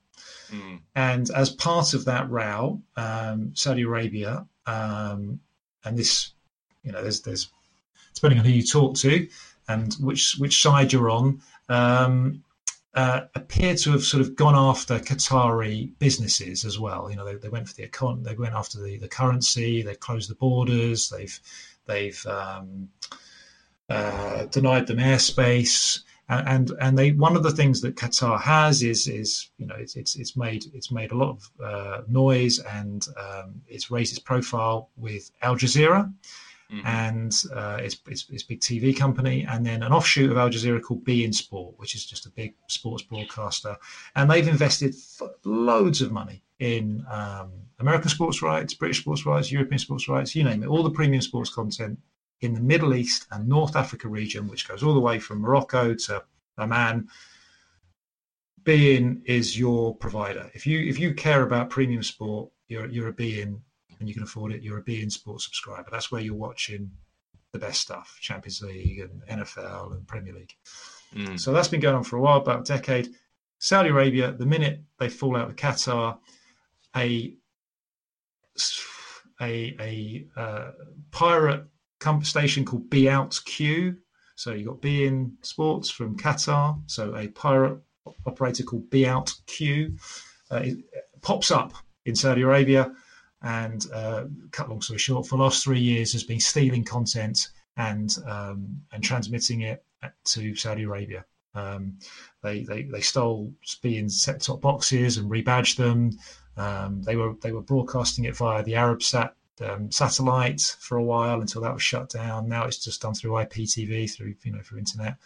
Mm. 0.51 0.81
And 0.95 1.31
as 1.31 1.51
part 1.51 1.95
of 1.95 2.05
that 2.05 2.31
row, 2.31 2.81
um, 2.97 3.53
Saudi 3.55 3.83
Arabia, 3.83 4.47
um, 4.67 5.41
and 5.85 5.99
this, 5.99 6.33
you 6.83 6.93
know, 6.93 7.03
there's 7.03 7.23
there's 7.23 7.49
depending 8.15 8.39
on 8.39 8.45
who 8.45 8.53
you 8.53 8.63
talk 8.63 8.95
to 8.97 9.27
and 9.69 9.95
which 9.95 10.37
which 10.39 10.63
side 10.63 10.93
you're 10.93 11.11
on, 11.11 11.41
um, 11.69 12.43
uh, 12.95 13.23
appear 13.35 13.75
to 13.75 13.91
have 13.91 14.03
sort 14.03 14.21
of 14.21 14.37
gone 14.37 14.55
after 14.55 14.99
Qatari 14.99 15.93
businesses 15.99 16.65
as 16.65 16.79
well. 16.79 17.09
You 17.11 17.17
know, 17.17 17.25
they, 17.25 17.35
they 17.37 17.49
went 17.49 17.69
for 17.69 17.75
the 17.75 17.87
econ, 17.87 18.23
they 18.23 18.35
went 18.35 18.55
after 18.55 18.81
the, 18.83 18.99
the 18.99 19.09
currency, 19.09 19.83
they 19.83 19.95
closed 19.95 20.31
the 20.31 20.35
borders, 20.35 21.09
they've 21.09 21.39
they've 21.87 22.25
um, 22.27 22.89
uh, 23.89 24.47
denied 24.47 24.87
them 24.87 24.99
airspace, 24.99 26.01
and, 26.29 26.73
and 26.81 26.97
they 26.97 27.13
one 27.13 27.37
of 27.37 27.43
the 27.43 27.51
things 27.51 27.81
that 27.83 27.97
Qatar 27.97 28.41
has 28.41 28.83
is 28.83 29.07
is 29.07 29.51
you 29.59 29.67
know 29.67 29.75
it's 29.75 29.97
it's, 29.97 30.17
it's 30.17 30.37
made 30.37 30.65
it's 30.73 30.91
made 30.91 31.13
a 31.13 31.17
lot 31.17 31.31
of 31.31 31.51
uh, 31.63 32.03
noise 32.09 32.59
and 32.59 33.07
um, 33.19 33.61
it's 33.69 33.91
raised 33.91 34.13
its 34.13 34.19
profile 34.19 34.91
with 34.97 35.31
Al 35.43 35.57
Jazeera. 35.57 36.13
Mm-hmm. 36.73 36.87
and 36.87 37.33
uh, 37.55 37.79
it's, 37.83 37.99
it's, 38.07 38.25
it's, 38.31 38.45
big 38.45 38.61
TV 38.61 38.97
company, 38.97 39.45
and 39.45 39.67
then 39.67 39.83
an 39.83 39.93
offshoot 39.93 40.31
of 40.31 40.39
Al 40.39 40.49
Jazeera 40.49 40.81
called 40.81 41.05
beIN 41.05 41.35
Sport, 41.35 41.75
which 41.77 41.95
is 41.95 42.07
just 42.07 42.25
a 42.25 42.31
big 42.31 42.55
sports 42.67 43.03
broadcaster, 43.03 43.77
and 44.17 44.31
they've 44.31 44.49
invested 44.49 44.95
f- 44.95 45.29
loads 45.45 46.01
of 46.01 46.13
money 46.13 46.43
in 46.63 47.05
um, 47.11 47.51
American 47.81 48.09
sports 48.09 48.41
rights, 48.41 48.73
British 48.73 49.01
sports 49.01 49.27
rights, 49.27 49.51
European 49.51 49.81
sports 49.81 50.09
rights, 50.09 50.37
you 50.37 50.45
name 50.45 50.63
it, 50.63 50.69
all 50.69 50.85
the 50.85 50.91
premium 50.91 51.21
sports 51.21 51.53
content 51.53 51.99
in 52.41 52.55
the 52.55 52.61
Middle 52.61 52.95
East 52.95 53.27
and 53.33 53.49
North 53.49 53.75
Africa 53.75 54.09
region, 54.09 54.47
which 54.47 54.69
goes 54.69 54.85
all 54.85 54.95
the 54.95 55.01
way 55.01 55.19
from 55.19 55.41
Morocco 55.41 55.93
to 55.93 56.23
Oman. 56.59 57.09
beIN 58.63 59.23
is 59.25 59.59
your 59.59 59.97
provider. 59.97 60.49
If 60.55 60.65
you 60.65 60.79
if 60.79 61.01
you 61.01 61.15
care 61.15 61.43
about 61.43 61.69
premium 61.69 62.05
sport, 62.05 62.49
you're 62.69 62.87
you're 62.87 63.09
a 63.09 63.13
beIN 63.13 63.61
and 63.99 64.09
you 64.09 64.15
can 64.15 64.23
afford 64.23 64.53
it, 64.53 64.63
you're 64.63 64.79
a 64.79 64.85
beIN 64.85 65.11
Sports 65.11 65.45
subscriber. 65.45 65.89
That's 65.91 66.13
where 66.13 66.23
you're 66.23 66.35
watching 66.35 66.93
the 67.53 67.59
best 67.59 67.81
stuff 67.81 68.19
Champions 68.21 68.63
League 68.63 69.01
and 69.01 69.41
NFL 69.41 69.97
and 69.97 70.07
Premier 70.07 70.33
League. 70.33 70.55
Mm. 71.13 71.41
So 71.41 71.53
that's 71.53 71.69
been 71.69 71.81
going 71.81 71.97
on 71.97 72.05
for 72.05 72.19
a 72.19 72.21
while, 72.21 72.39
about 72.39 72.61
a 72.61 72.73
decade. 72.73 73.09
Saudi 73.59 73.89
Arabia, 73.91 74.31
the 74.33 74.47
minute 74.47 74.81
they 74.99 75.09
fall 75.09 75.37
out 75.37 75.49
with 75.49 75.57
Qatar, 75.57 76.19
a 76.97 77.35
a, 79.41 79.77
a 79.81 80.27
uh, 80.37 80.71
pirate 81.11 81.65
station 82.23 82.65
called 82.65 82.89
beoutQ. 82.91 83.97
So 84.37 84.53
you've 84.53 84.69
got 84.69 84.81
beIN 84.81 85.33
Sports 85.43 85.91
from 85.91 86.17
Qatar. 86.17 86.81
So 86.87 87.15
a 87.15 87.29
pirate 87.29 87.79
operator 88.27 88.65
called 88.65 88.91
Be 88.91 89.07
Out 89.07 89.33
Q 89.47 89.97
uh, 90.51 90.65
pops 91.21 91.51
up 91.51 91.73
in 92.05 92.15
Saudi 92.15 92.43
Arabia 92.43 92.93
and 93.43 93.87
uh, 93.93 94.25
cut 94.51 94.69
long 94.69 94.81
story 94.81 94.99
short, 94.99 95.27
for 95.27 95.37
the 95.37 95.43
last 95.43 95.65
three 95.65 95.81
years 95.81 96.13
has 96.13 96.25
been 96.25 96.41
stealing 96.41 96.85
content 96.85 97.49
and 97.77 98.17
um, 98.27 98.81
and 98.93 99.03
transmitting 99.03 99.63
it 99.63 99.85
to 100.25 100.55
Saudi 100.55 100.85
Arabia. 100.85 101.25
Um, 101.55 101.99
they, 102.43 102.63
they 102.65 102.83
they 102.85 103.01
stole 103.01 103.53
beIN 103.83 104.11
set 104.11 104.41
top 104.41 104.61
boxes 104.61 105.19
and 105.19 105.31
rebadged 105.31 105.77
them. 105.77 106.13
Um, 106.57 107.03
they 107.03 107.17
were 107.17 107.35
they 107.43 107.53
were 107.53 107.63
broadcasting 107.63 108.25
it 108.25 108.37
via 108.37 108.63
the 108.63 108.73
Arabsat 108.73 109.33
um, 109.61 109.91
satellite 109.91 110.77
for 110.81 110.97
a 110.97 111.03
while 111.03 111.41
until 111.41 111.63
that 111.63 111.75
was 111.75 111.83
shut 111.83 112.11
down. 112.11 112.49
Now 112.49 112.65
it's 112.65 112.83
just 112.83 113.03
done 113.03 113.15
through 113.15 113.33
IPTV 113.33 114.11
through 114.11 114.35
you 114.43 114.53
know 114.53 114.61
through 114.63 114.79
internet. 114.79 115.17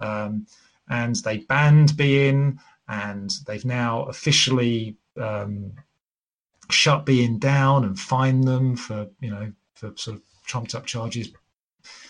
Um, 0.00 0.46
and 0.88 1.16
they 1.16 1.38
banned 1.38 1.90
beIN, 1.90 2.58
and 2.88 3.30
they've 3.46 3.64
now 3.64 4.04
officially 4.04 4.96
um, 5.16 5.72
shut 6.70 7.06
beIN 7.06 7.38
down 7.38 7.84
and 7.84 7.98
fined 7.98 8.44
them 8.44 8.76
for 8.76 9.08
you 9.20 9.30
know 9.30 9.52
for 9.74 9.92
sort 9.96 10.16
of 10.16 10.22
trumped 10.44 10.74
up 10.74 10.86
charges, 10.86 11.28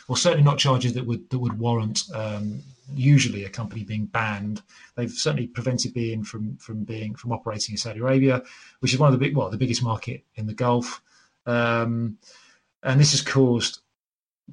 or 0.08 0.16
certainly 0.16 0.44
not 0.44 0.58
charges 0.58 0.92
that 0.94 1.06
would 1.06 1.28
that 1.30 1.38
would 1.38 1.58
warrant 1.58 2.04
um, 2.14 2.62
usually 2.94 3.44
a 3.44 3.48
company 3.48 3.84
being 3.84 4.06
banned. 4.06 4.62
They've 4.96 5.10
certainly 5.10 5.46
prevented 5.46 5.94
beIN 5.94 6.26
from 6.26 6.56
from 6.58 6.84
being 6.84 7.14
from 7.14 7.32
operating 7.32 7.74
in 7.74 7.78
Saudi 7.78 8.00
Arabia, 8.00 8.42
which 8.80 8.92
is 8.92 8.98
one 8.98 9.12
of 9.12 9.18
the 9.18 9.24
big 9.24 9.36
well 9.36 9.50
the 9.50 9.56
biggest 9.56 9.82
market 9.82 10.24
in 10.36 10.46
the 10.46 10.54
Gulf, 10.54 11.02
um, 11.46 12.18
and 12.82 13.00
this 13.00 13.12
has 13.12 13.22
caused 13.22 13.80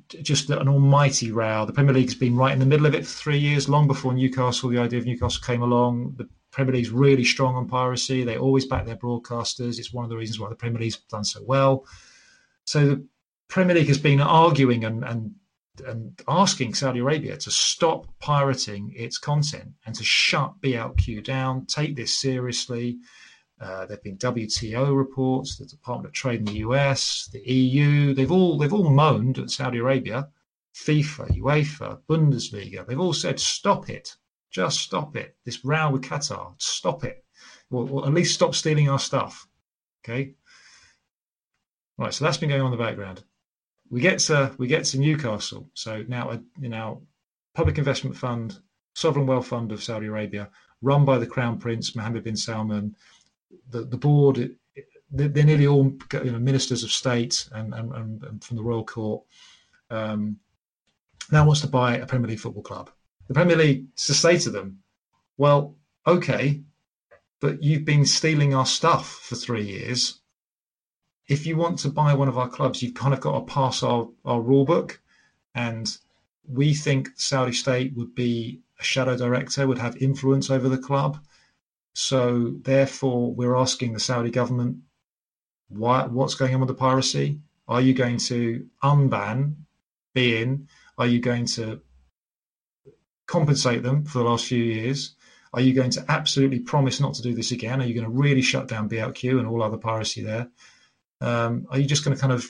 just 0.08 0.50
an 0.50 0.68
almighty 0.68 1.32
row. 1.32 1.66
The 1.66 1.74
Premier 1.74 1.94
League 1.94 2.06
has 2.06 2.16
been 2.16 2.36
right 2.36 2.54
in 2.54 2.60
the 2.60 2.66
middle 2.66 2.86
of 2.86 2.96
it 2.96 3.06
for 3.06 3.12
three 3.12 3.38
years, 3.38 3.68
long 3.68 3.88
before 3.88 4.14
Newcastle. 4.14 4.70
The 4.70 4.80
idea 4.80 5.00
of 5.00 5.06
Newcastle 5.06 5.44
came 5.46 5.62
along. 5.62 6.16
The 6.18 6.30
Premier 6.52 6.74
League's 6.74 6.92
really 6.92 7.24
strong 7.24 7.56
on 7.56 7.68
piracy. 7.68 8.24
They 8.24 8.38
always 8.38 8.66
back 8.66 8.86
their 8.86 8.96
broadcasters. 8.96 9.80
It's 9.80 9.94
one 9.94 10.06
of 10.06 10.10
the 10.10 10.18
reasons 10.18 10.40
why 10.40 10.50
the 10.50 10.56
Premier 10.56 10.80
League's 10.80 10.98
done 11.10 11.24
so 11.24 11.42
well. 11.44 11.86
So 12.66 12.86
the 12.86 13.06
Premier 13.48 13.76
League 13.76 13.88
has 13.88 13.98
been 13.98 14.22
arguing 14.22 14.86
and, 14.86 15.04
and 15.04 15.36
and 15.86 16.20
asking 16.28 16.74
Saudi 16.74 17.00
Arabia 17.00 17.38
to 17.38 17.52
stop 17.52 18.08
pirating 18.20 18.94
its 18.96 19.18
content 19.18 19.72
and 19.86 19.96
to 19.96 20.04
shut 20.04 20.60
beoutQ 20.62 21.24
down, 21.24 21.66
take 21.66 21.96
this 21.96 22.18
seriously. 22.18 23.00
Uh, 23.60 23.86
there 23.86 23.98
have 23.98 24.04
been 24.04 24.18
WTO 24.18 24.96
reports, 24.96 25.58
the 25.58 25.66
Department 25.66 26.08
of 26.08 26.14
Trade 26.14 26.40
in 26.40 26.46
the 26.46 26.60
US, 26.60 27.30
the 27.32 27.42
EU. 27.42 28.14
They've 28.14 28.32
all 28.32 28.58
they've 28.58 28.74
all 28.74 28.90
moaned 28.90 29.38
at 29.38 29.52
Saudi 29.52 29.78
Arabia, 29.78 30.30
FIFA, 30.76 31.38
UEFA, 31.38 32.02
Bundesliga. 32.10 32.86
They've 32.86 33.00
all 33.00 33.14
said 33.14 33.40
stop 33.40 33.90
it. 33.90 34.16
Just 34.50 34.80
stop 34.80 35.16
it. 35.16 35.38
This 35.46 35.64
row 35.64 35.92
with 35.92 36.02
Qatar, 36.02 36.56
stop 36.58 37.04
it. 37.04 37.24
Or 37.70 38.06
at 38.06 38.14
least 38.14 38.34
stop 38.34 38.56
stealing 38.56 38.90
our 38.90 39.00
stuff. 39.00 39.48
Okay. 40.04 40.34
Right. 41.98 42.14
So 42.14 42.26
that's 42.26 42.38
been 42.38 42.50
going 42.50 42.62
on 42.62 42.74
in 42.74 42.78
the 42.78 42.84
background. 42.84 43.24
We 43.92 44.02
get 44.02 44.20
to 44.20 44.56
we 44.58 44.68
get 44.68 44.86
to 44.86 45.00
Newcastle. 45.00 45.70
So 45.74 46.04
now 46.08 46.42
you 46.60 46.70
know 46.70 47.04
public 47.54 47.78
investment 47.78 48.18
fund, 48.18 48.58
sovereign 48.96 49.28
wealth 49.28 49.48
fund 49.48 49.72
of 49.72 49.84
Saudi 49.84 50.08
Arabia, 50.08 50.50
run 50.82 51.06
by 51.06 51.20
the 51.20 51.28
Crown 51.28 51.60
Prince 51.60 51.96
Mohammed 51.96 52.24
bin 52.24 52.36
Salman. 52.36 52.96
The 53.70 53.82
the 53.84 53.98
board 53.98 54.56
they're 55.14 55.44
nearly 55.44 55.68
all 55.68 55.94
you 56.14 56.32
know, 56.32 56.40
ministers 56.40 56.86
of 56.86 56.92
state 56.92 57.50
and, 57.52 57.74
and, 57.74 57.92
and 58.24 58.42
from 58.42 58.56
the 58.56 58.64
royal 58.64 58.86
court. 58.86 59.24
Um, 59.90 60.38
now 61.34 61.46
wants 61.46 61.60
to 61.62 61.68
buy 61.68 61.98
a 61.98 62.06
Premier 62.06 62.30
League 62.30 62.40
football 62.40 62.64
club 62.64 62.90
the 63.32 63.36
Premier 63.40 63.56
League 63.56 63.96
to 63.96 64.14
say 64.14 64.38
to 64.40 64.50
them, 64.50 64.80
well, 65.38 65.78
okay, 66.06 66.62
but 67.40 67.64
you've 67.64 67.86
been 67.86 68.06
stealing 68.06 68.54
our 68.54 68.66
stuff 68.66 69.10
for 69.10 69.36
three 69.36 69.64
years. 69.64 70.20
If 71.32 71.46
you 71.46 71.56
want 71.56 71.80
to 71.80 71.90
buy 71.90 72.14
one 72.14 72.28
of 72.28 72.38
our 72.38 72.50
clubs, 72.50 72.84
you've 72.84 72.94
kind 72.94 73.14
of 73.14 73.22
got 73.22 73.40
to 73.40 73.54
pass 73.54 73.84
our, 73.84 74.10
our 74.26 74.42
rule 74.42 74.66
book. 74.66 75.00
And 75.56 75.88
we 76.46 76.74
think 76.74 77.08
Saudi 77.16 77.54
state 77.54 77.94
would 77.96 78.14
be 78.14 78.60
a 78.82 78.84
shadow 78.84 79.16
director, 79.16 79.66
would 79.66 79.78
have 79.78 79.96
influence 79.96 80.50
over 80.50 80.68
the 80.68 80.78
club. 80.78 81.20
So 81.94 82.56
therefore, 82.64 83.34
we're 83.34 83.56
asking 83.56 83.94
the 83.94 84.00
Saudi 84.02 84.30
government, 84.30 84.80
why, 85.70 86.06
what's 86.06 86.36
going 86.36 86.54
on 86.54 86.60
with 86.60 86.68
the 86.68 86.74
piracy? 86.74 87.40
Are 87.66 87.80
you 87.80 87.94
going 87.94 88.18
to 88.18 88.68
unban 88.84 89.56
beIN? 90.14 90.66
Are 90.98 91.08
you 91.08 91.22
going 91.22 91.46
to 91.58 91.80
compensate 93.26 93.84
them 93.84 94.04
for 94.04 94.18
the 94.18 94.26
last 94.26 94.48
few 94.48 94.62
years? 94.62 95.16
Are 95.54 95.62
you 95.62 95.74
going 95.74 95.92
to 95.92 96.04
absolutely 96.10 96.60
promise 96.60 97.00
not 97.00 97.14
to 97.14 97.22
do 97.22 97.34
this 97.34 97.52
again? 97.52 97.82
Are 97.82 97.86
you 97.86 97.94
going 97.94 98.12
to 98.12 98.12
really 98.12 98.42
shut 98.42 98.68
down 98.68 98.90
beoutQ 98.90 99.40
and 99.40 99.48
all 99.48 99.64
other 99.64 99.78
piracy 99.78 100.22
there? 100.22 100.50
Um, 101.22 101.68
are 101.70 101.80
you 101.80 101.86
just 101.86 102.04
going 102.04 102.16
to 102.16 102.22
kind 102.22 102.34
of 102.34 102.46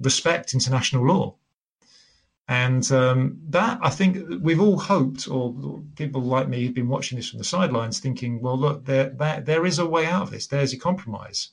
respect 0.00 0.54
international 0.54 1.06
law? 1.06 1.36
And 2.46 2.90
um, 2.92 3.38
that, 3.48 3.78
I 3.82 3.88
think, 3.88 4.18
we've 4.42 4.60
all 4.60 4.78
hoped, 4.78 5.28
or 5.28 5.82
people 5.96 6.20
like 6.20 6.48
me 6.48 6.62
who've 6.62 6.74
been 6.74 6.88
watching 6.88 7.16
this 7.16 7.30
from 7.30 7.38
the 7.38 7.44
sidelines, 7.44 8.00
thinking, 8.00 8.40
well, 8.42 8.58
look, 8.58 8.84
there, 8.84 9.10
there, 9.40 9.64
is 9.64 9.78
a 9.78 9.86
way 9.86 10.06
out 10.06 10.24
of 10.24 10.30
this. 10.30 10.46
There's 10.46 10.74
a 10.74 10.78
compromise. 10.78 11.50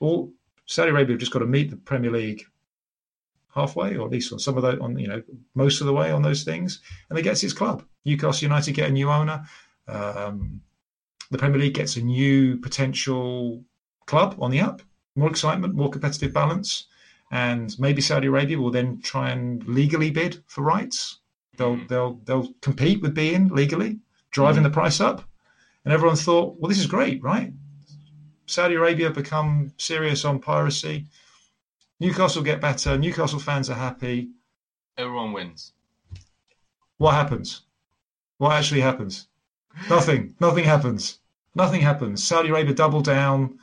All 0.00 0.32
Saudi 0.66 0.90
Arabia 0.90 1.14
have 1.14 1.20
just 1.20 1.32
got 1.32 1.38
to 1.38 1.46
meet 1.46 1.70
the 1.70 1.76
Premier 1.76 2.10
League 2.10 2.44
halfway, 3.54 3.96
or 3.96 4.06
at 4.06 4.12
least 4.12 4.32
on 4.32 4.38
some 4.38 4.56
of 4.56 4.62
the 4.62 4.78
on 4.80 4.98
you 4.98 5.08
know 5.08 5.22
most 5.54 5.80
of 5.80 5.86
the 5.86 5.92
way 5.92 6.10
on 6.10 6.22
those 6.22 6.44
things, 6.44 6.80
and 7.08 7.18
it 7.18 7.22
gets 7.22 7.42
its 7.42 7.54
club. 7.54 7.84
Newcastle 8.04 8.44
United 8.44 8.72
get 8.72 8.90
a 8.90 8.92
new 8.92 9.10
owner. 9.10 9.44
Um, 9.88 10.60
the 11.30 11.38
Premier 11.38 11.58
League 11.58 11.74
gets 11.74 11.96
a 11.96 12.02
new 12.02 12.58
potential 12.58 13.64
club 14.06 14.36
on 14.40 14.50
the 14.50 14.60
up. 14.60 14.82
More 15.16 15.30
excitement, 15.30 15.74
more 15.74 15.90
competitive 15.90 16.32
balance, 16.32 16.86
and 17.30 17.74
maybe 17.78 18.00
Saudi 18.00 18.28
Arabia 18.28 18.58
will 18.58 18.70
then 18.70 19.00
try 19.00 19.30
and 19.30 19.66
legally 19.66 20.10
bid 20.10 20.44
for 20.46 20.62
rights. 20.62 21.18
They'll 21.56 21.76
mm. 21.76 21.88
they'll 21.88 22.14
they'll 22.24 22.52
compete 22.60 23.00
with 23.02 23.16
beIN 23.16 23.50
legally, 23.50 23.98
driving 24.30 24.60
mm. 24.60 24.66
the 24.66 24.78
price 24.80 25.00
up. 25.00 25.28
And 25.84 25.92
everyone 25.92 26.16
thought, 26.16 26.56
well, 26.58 26.68
this 26.68 26.80
is 26.80 26.86
great, 26.86 27.22
right? 27.22 27.52
Saudi 28.46 28.74
Arabia 28.74 29.10
become 29.10 29.72
serious 29.78 30.24
on 30.24 30.38
piracy. 30.38 31.06
Newcastle 31.98 32.42
get 32.42 32.60
better. 32.60 32.98
Newcastle 32.98 33.38
fans 33.38 33.70
are 33.70 33.74
happy. 33.74 34.30
Everyone 34.98 35.32
wins. 35.32 35.72
What 36.98 37.14
happens? 37.14 37.62
What 38.38 38.52
actually 38.52 38.82
happens? 38.82 39.28
Nothing. 39.88 40.34
Nothing 40.40 40.64
happens. 40.64 41.18
Nothing 41.54 41.80
happens. 41.80 42.22
Saudi 42.22 42.50
Arabia 42.50 42.74
double 42.74 43.00
down, 43.00 43.58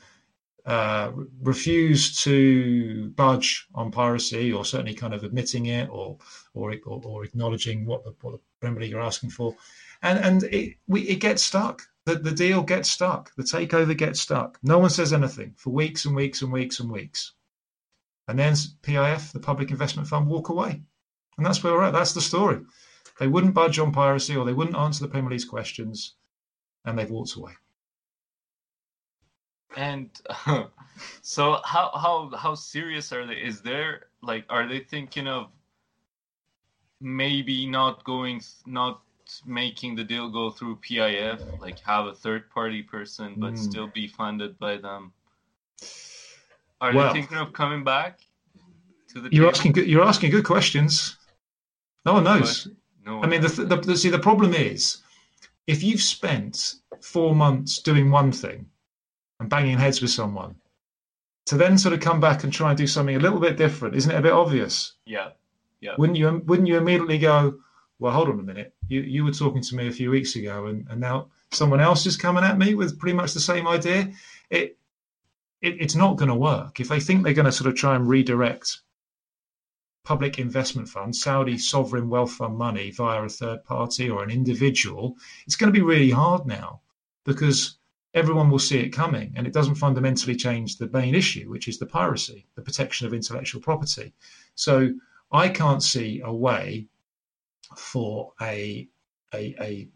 uh, 0.66 1.12
refuse 1.42 2.16
to 2.24 3.10
budge 3.10 3.68
on 3.76 3.92
piracy, 3.92 4.52
or 4.54 4.64
certainly 4.64 4.94
kind 4.94 5.14
of 5.14 5.24
admitting 5.24 5.66
it, 5.66 5.90
or 5.90 6.18
or 6.54 6.74
or, 6.86 7.02
or 7.04 7.26
acknowledging 7.26 7.86
what 7.86 8.04
the, 8.04 8.14
what 8.22 8.32
the 8.34 8.40
Premier 8.62 8.82
League 8.82 8.94
are 8.94 9.02
asking 9.02 9.30
for, 9.30 9.56
and 10.02 10.20
and 10.20 10.44
it 10.44 10.76
we, 10.88 11.02
it 11.02 11.20
gets 11.20 11.44
stuck. 11.44 11.82
The, 12.06 12.16
the 12.16 12.32
deal 12.32 12.64
gets 12.64 12.90
stuck. 12.90 13.34
The 13.36 13.44
takeover 13.44 13.98
gets 13.98 14.20
stuck. 14.20 14.60
No 14.62 14.78
one 14.78 14.90
says 14.90 15.14
anything 15.14 15.54
for 15.58 15.70
weeks 15.70 16.06
and 16.06 16.16
weeks 16.16 16.42
and 16.42 16.52
weeks 16.52 16.82
and 16.82 16.92
weeks. 16.92 17.34
And 18.28 18.38
then 18.38 18.54
PIF, 18.54 19.32
the 19.32 19.40
Public 19.40 19.72
Investment 19.72 20.08
Fund, 20.08 20.28
walk 20.28 20.50
away. 20.50 20.82
And 21.38 21.46
that's 21.46 21.64
where 21.64 21.74
we're 21.74 21.84
at. 21.84 21.94
That's 21.94 22.14
the 22.14 22.22
story. 22.22 22.62
They 23.20 23.28
wouldn't 23.28 23.54
budge 23.54 23.80
on 23.80 23.92
piracy 23.92 24.36
or 24.36 24.46
they 24.46 24.54
wouldn't 24.54 24.78
answer 24.78 25.04
the 25.04 25.10
Premier 25.10 25.32
League's 25.32 25.46
questions, 25.46 26.16
and 26.86 26.98
they've 26.98 27.10
walked 27.10 27.36
away. 27.36 27.54
And 29.76 30.10
uh, 30.46 30.66
so, 31.22 31.60
how 31.64 31.92
how 31.94 32.32
how 32.36 32.56
serious 32.56 33.12
are 33.12 33.26
they? 33.26 33.36
Is 33.36 33.62
there 33.62 34.08
like, 34.22 34.46
are 34.50 34.68
they 34.68 34.80
thinking 34.80 35.28
of 35.28 35.50
maybe 37.02 37.66
not 37.66 38.04
going, 38.04 38.42
not 38.66 39.02
making 39.46 39.96
the 39.96 40.04
deal 40.04 40.30
go 40.30 40.52
through 40.52 40.78
PIF, 40.78 41.60
like 41.60 41.80
have 41.80 42.06
a 42.06 42.14
third 42.14 42.50
party 42.50 42.82
person, 42.82 43.36
but 43.38 43.54
mm. 43.54 43.58
still 43.58 43.88
be 43.88 44.08
funded 44.08 44.58
by 44.60 44.78
them? 44.78 45.12
Are 46.80 46.94
well, 46.94 47.14
they 47.14 47.20
thinking 47.20 47.38
of 47.38 47.54
coming 47.54 47.84
back 47.84 48.20
to 49.10 49.22
the? 49.22 49.30
You're 49.32 49.48
asking 49.48 49.74
good. 49.74 49.88
You're 49.88 50.04
asking 50.04 50.32
good 50.32 50.46
questions. 50.46 51.18
No 52.06 52.14
one 52.14 52.24
knows. 52.26 52.68
No 53.06 53.18
one 53.18 53.26
I 53.26 53.28
mean, 53.30 53.42
the, 53.42 53.48
the, 53.48 53.78
the, 53.78 53.98
see, 53.98 54.10
the 54.10 54.20
problem 54.20 54.54
is 54.54 55.02
if 55.68 55.84
you've 55.84 56.02
spent 56.02 56.76
four 57.02 57.36
months 57.36 57.82
doing 57.82 58.12
one 58.12 58.32
thing 58.32 58.66
and 59.44 59.50
banging 59.50 59.78
heads 59.78 60.02
with 60.02 60.12
someone, 60.12 60.56
to 61.48 61.58
then 61.58 61.78
sort 61.78 61.94
of 61.94 62.00
come 62.00 62.22
back 62.22 62.44
and 62.44 62.54
try 62.54 62.70
and 62.70 62.78
do 62.78 62.88
something 62.88 63.16
a 63.16 63.20
little 63.20 63.40
bit 63.40 63.58
different, 63.58 63.96
isn't 63.96 64.12
it 64.12 64.18
a 64.18 64.22
bit 64.22 64.32
obvious? 64.32 64.94
Yeah, 65.06 65.32
yeah. 65.82 65.96
Wouldn't 65.98 66.18
you? 66.18 66.42
Wouldn't 66.46 66.68
you 66.68 66.78
immediately 66.78 67.18
go? 67.18 67.60
Well, 68.00 68.14
hold 68.14 68.30
on 68.30 68.40
a 68.40 68.44
minute. 68.44 68.74
You 68.88 69.02
you 69.02 69.26
were 69.26 69.32
talking 69.32 69.62
to 69.62 69.76
me 69.76 69.88
a 69.88 69.92
few 69.92 70.10
weeks 70.10 70.38
ago, 70.38 70.68
and, 70.68 70.88
and 70.90 71.02
now 71.02 71.28
someone 71.52 71.82
else 71.82 72.06
is 72.06 72.16
coming 72.16 72.46
at 72.46 72.58
me 72.58 72.74
with 72.74 72.98
pretty 72.98 73.16
much 73.16 73.34
the 73.34 73.42
same 73.42 73.68
idea. 73.68 74.14
It 74.50 74.78
it, 75.62 75.82
it's 75.82 75.96
not 75.96 76.18
going 76.18 76.30
to 76.30 76.36
work. 76.36 76.80
If 76.80 76.88
they 76.88 77.02
think 77.02 77.24
they're 77.24 77.34
going 77.34 77.46
to 77.46 77.52
sort 77.52 77.70
of 77.70 77.76
try 77.76 77.96
and 77.96 78.08
redirect 78.08 78.82
public 80.06 80.40
investment 80.40 80.88
fund, 80.88 81.16
Saudi 81.16 81.58
sovereign 81.58 82.10
wealth 82.10 82.32
fund 82.32 82.58
money 82.58 82.92
via 82.92 83.22
a 83.22 83.30
third 83.30 83.64
party 83.66 84.10
or 84.10 84.24
an 84.24 84.30
individual, 84.30 85.16
it's 85.46 85.56
going 85.56 85.72
to 85.72 85.78
be 85.78 85.86
really 85.86 86.12
hard 86.12 86.46
now 86.46 86.82
because 87.26 87.78
everyone 88.14 88.50
will 88.50 88.60
see 88.60 88.80
it 88.80 88.90
coming 88.90 89.34
and 89.36 89.48
it 89.48 89.54
doesn't 89.54 89.76
fundamentally 89.76 90.36
change 90.36 90.78
the 90.78 90.90
main 90.90 91.16
issue, 91.16 91.50
which 91.50 91.68
is 91.68 91.80
the 91.80 91.86
piracy, 91.86 92.46
the 92.56 92.62
protection 92.62 93.08
of 93.08 93.14
intellectual 93.14 93.62
property. 93.62 94.14
So 94.56 94.94
I 95.32 95.50
can't 95.50 95.82
see 95.82 96.22
a 96.24 96.32
way 96.32 96.88
for 97.76 98.34
a, 98.42 98.88
a, 99.34 99.56
a, 99.60 99.88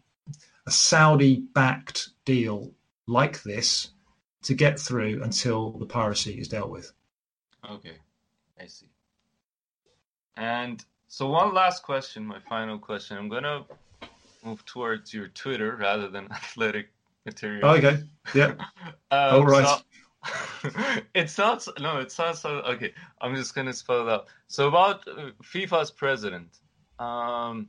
a 0.66 0.70
Saudi 0.70 1.44
backed 1.54 2.10
deal 2.24 2.72
like 3.06 3.42
this 3.42 3.90
to 4.42 4.54
get 4.54 4.78
through 4.78 5.22
until 5.22 5.72
the 5.72 5.86
piracy 5.86 6.38
is 6.38 6.48
dealt 6.48 6.70
with. 6.70 6.92
Okay, 7.68 7.96
I 8.60 8.66
see. 8.66 8.86
And 10.36 10.84
so, 11.08 11.28
one 11.28 11.52
last 11.52 11.82
question, 11.82 12.24
my 12.24 12.38
final 12.48 12.78
question. 12.78 13.16
I'm 13.16 13.28
going 13.28 13.42
to 13.42 13.64
move 14.44 14.64
towards 14.64 15.12
your 15.12 15.28
Twitter 15.28 15.76
rather 15.76 16.08
than 16.08 16.26
athletic 16.30 16.90
material. 17.30 17.68
Oh, 17.68 17.76
okay, 17.76 17.96
yeah. 18.34 18.54
um, 19.10 19.34
All 19.34 19.46
right. 19.46 19.66
So, 19.66 21.00
it 21.14 21.30
sounds 21.30 21.68
no, 21.78 21.98
it 21.98 22.10
sounds 22.10 22.40
so 22.40 22.50
okay. 22.74 22.92
I'm 23.20 23.34
just 23.34 23.54
gonna 23.54 23.72
spell 23.72 24.06
it 24.06 24.12
out. 24.14 24.26
So 24.48 24.68
about 24.68 25.06
uh, 25.08 25.30
FIFA's 25.42 25.90
president, 25.90 26.50
um, 26.98 27.68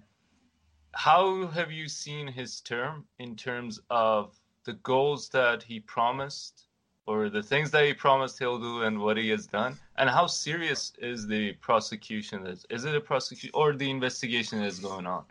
how 0.94 1.48
have 1.48 1.72
you 1.72 1.88
seen 1.88 2.28
his 2.28 2.62
term 2.62 3.06
in 3.20 3.36
terms 3.36 3.80
of 3.90 4.36
the 4.66 4.74
goals 4.74 5.30
that 5.30 5.64
he 5.64 5.80
promised 5.80 6.66
or 7.10 7.30
the 7.30 7.42
things 7.42 7.72
that 7.72 7.86
he 7.86 7.94
promised 7.94 8.38
he'll 8.38 8.60
do 8.60 8.84
and 8.84 9.00
what 9.00 9.18
he 9.18 9.30
has 9.30 9.48
done 9.48 9.78
and 9.98 10.10
how 10.10 10.28
serious 10.28 10.94
is 11.00 11.28
the 11.28 11.54
prosecution 11.54 12.46
is 12.46 12.66
is 12.70 12.86
it 12.86 12.96
a 12.96 13.02
prosecution 13.02 13.50
or 13.54 13.74
the 13.74 13.90
investigation 13.90 14.60
that 14.60 14.68
is 14.68 14.80
going 14.80 15.08
on 15.08 15.24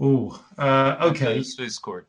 oh 0.00 0.40
uh, 0.58 0.96
okay 1.00 1.42
swiss 1.42 1.78
court 1.78 2.06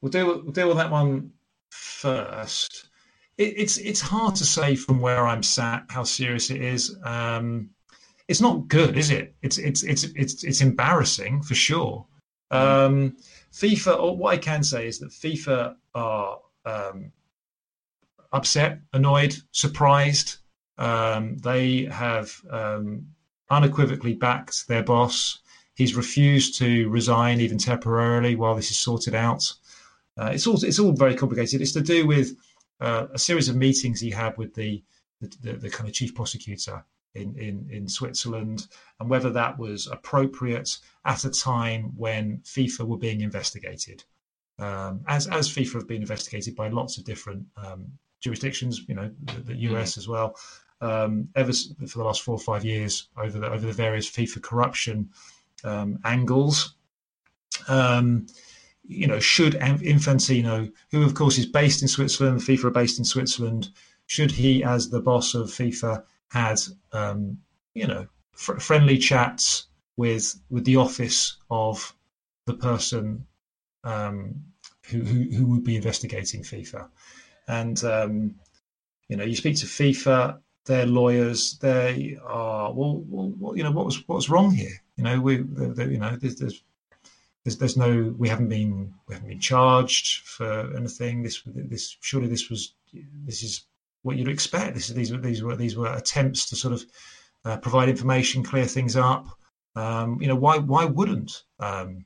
we'll 0.00 0.10
deal, 0.10 0.26
we'll 0.26 0.52
deal 0.52 0.68
with 0.68 0.76
that 0.76 0.90
one 0.90 1.30
first 1.70 2.88
it, 3.36 3.54
it's 3.56 3.78
it's 3.78 4.00
hard 4.00 4.34
to 4.34 4.44
say 4.44 4.74
from 4.74 5.00
where 5.00 5.26
i'm 5.26 5.42
sat 5.42 5.84
how 5.88 6.02
serious 6.02 6.50
it 6.50 6.60
is 6.60 6.96
um, 7.04 7.70
it's 8.26 8.40
not 8.40 8.68
good 8.68 8.96
is 8.96 9.10
it 9.10 9.34
it's 9.42 9.58
it's 9.58 9.82
it's 9.82 10.04
it's, 10.04 10.44
it's 10.44 10.60
embarrassing 10.60 11.42
for 11.42 11.54
sure 11.54 12.06
um, 12.50 13.16
FIFA, 13.52 14.16
what 14.16 14.34
I 14.34 14.38
can 14.38 14.62
say 14.62 14.86
is 14.86 14.98
that 15.00 15.10
FIFA 15.10 15.76
are 15.94 16.40
um, 16.64 17.12
upset, 18.32 18.80
annoyed, 18.92 19.36
surprised. 19.52 20.36
Um, 20.78 21.38
they 21.38 21.84
have 21.86 22.32
um, 22.50 23.06
unequivocally 23.50 24.14
backed 24.14 24.68
their 24.68 24.82
boss. 24.82 25.40
He's 25.74 25.94
refused 25.94 26.58
to 26.58 26.88
resign 26.88 27.40
even 27.40 27.58
temporarily 27.58 28.36
while 28.36 28.54
this 28.54 28.70
is 28.70 28.78
sorted 28.78 29.14
out. 29.14 29.52
Uh, 30.18 30.30
it's 30.32 30.46
all 30.46 30.62
it's 30.64 30.78
all 30.78 30.92
very 30.92 31.14
complicated. 31.14 31.60
It's 31.60 31.72
to 31.72 31.80
do 31.80 32.06
with 32.06 32.36
uh, 32.80 33.06
a 33.12 33.18
series 33.18 33.48
of 33.48 33.56
meetings 33.56 34.00
he 34.00 34.10
had 34.10 34.36
with 34.36 34.54
the 34.54 34.82
the, 35.20 35.36
the, 35.42 35.52
the 35.54 35.70
kind 35.70 35.88
of 35.88 35.94
chief 35.94 36.14
prosecutor 36.14 36.84
in, 37.14 37.34
in, 37.36 37.68
in 37.70 37.88
Switzerland 37.88 38.66
and 39.00 39.10
whether 39.10 39.30
that 39.30 39.58
was 39.58 39.86
appropriate 39.88 40.78
at 41.04 41.24
a 41.24 41.30
time 41.30 41.92
when 41.96 42.38
FIFA 42.44 42.86
were 42.86 42.98
being 42.98 43.22
investigated. 43.22 44.04
Um, 44.58 45.00
as 45.06 45.26
as 45.28 45.48
FIFA 45.48 45.74
have 45.74 45.88
been 45.88 46.02
investigated 46.02 46.56
by 46.56 46.68
lots 46.68 46.98
of 46.98 47.04
different 47.04 47.46
um, 47.56 47.86
jurisdictions, 48.20 48.82
you 48.88 48.94
know, 48.94 49.10
the, 49.22 49.40
the 49.40 49.56
US 49.56 49.92
mm-hmm. 49.92 50.00
as 50.00 50.08
well, 50.08 50.36
um, 50.80 51.28
ever 51.36 51.52
for 51.52 51.98
the 51.98 52.04
last 52.04 52.22
four 52.22 52.34
or 52.34 52.40
five 52.40 52.64
years 52.64 53.08
over 53.16 53.38
the 53.38 53.46
over 53.46 53.66
the 53.66 53.72
various 53.72 54.10
FIFA 54.10 54.42
corruption 54.42 55.10
um, 55.64 55.98
angles. 56.04 56.74
Um, 57.68 58.26
you 58.88 59.06
know, 59.06 59.20
should 59.20 59.52
Infantino, 59.52 60.72
who 60.90 61.04
of 61.04 61.14
course 61.14 61.36
is 61.38 61.46
based 61.46 61.82
in 61.82 61.88
Switzerland, 61.88 62.40
FIFA 62.40 62.64
are 62.64 62.70
based 62.70 62.98
in 62.98 63.04
Switzerland, 63.04 63.68
should 64.06 64.30
he, 64.30 64.64
as 64.64 64.88
the 64.88 65.00
boss 65.00 65.34
of 65.34 65.48
FIFA, 65.48 66.02
had 66.30 66.58
um, 66.92 67.38
you 67.74 67.86
know 67.86 68.06
fr- 68.32 68.58
friendly 68.58 68.96
chats 68.96 69.66
with 69.96 70.40
with 70.48 70.64
the 70.64 70.76
office 70.76 71.36
of 71.50 71.94
the 72.46 72.54
person 72.54 73.26
um, 73.84 74.34
who, 74.86 75.00
who, 75.00 75.36
who 75.36 75.46
would 75.46 75.64
be 75.64 75.76
investigating 75.76 76.42
FIFA, 76.42 76.88
and 77.46 77.84
um, 77.84 78.34
you 79.08 79.18
know 79.18 79.24
you 79.24 79.36
speak 79.36 79.56
to 79.56 79.66
FIFA, 79.66 80.40
their 80.64 80.86
lawyers, 80.86 81.58
they 81.58 82.16
are 82.24 82.72
well, 82.72 83.04
well 83.06 83.54
you 83.54 83.62
know 83.62 83.72
what 83.72 83.84
was 83.84 84.02
what's 84.08 84.30
wrong 84.30 84.50
here? 84.50 84.80
You 84.96 85.04
know 85.04 85.20
we 85.20 85.36
you 85.36 85.98
know 85.98 86.16
there's, 86.16 86.36
there's 86.36 86.62
there's, 87.48 87.58
there's 87.58 87.76
no 87.76 88.14
we 88.18 88.28
haven't 88.28 88.48
been 88.48 88.94
we 89.06 89.14
haven't 89.14 89.28
been 89.28 89.40
charged 89.40 90.26
for 90.26 90.76
anything. 90.76 91.22
This 91.22 91.42
this 91.46 91.96
surely 92.00 92.28
this 92.28 92.50
was 92.50 92.74
this 93.24 93.42
is 93.42 93.62
what 94.02 94.16
you'd 94.16 94.28
expect. 94.28 94.74
This, 94.74 94.88
these, 94.88 95.10
these 95.20 95.42
were 95.42 95.56
these 95.56 95.76
were 95.76 95.92
attempts 95.94 96.46
to 96.50 96.56
sort 96.56 96.74
of 96.74 96.84
uh, 97.44 97.56
provide 97.56 97.88
information, 97.88 98.42
clear 98.42 98.66
things 98.66 98.96
up. 98.96 99.26
Um, 99.76 100.20
you 100.20 100.28
know, 100.28 100.36
why 100.36 100.58
why 100.58 100.84
wouldn't 100.84 101.44
um, 101.58 102.04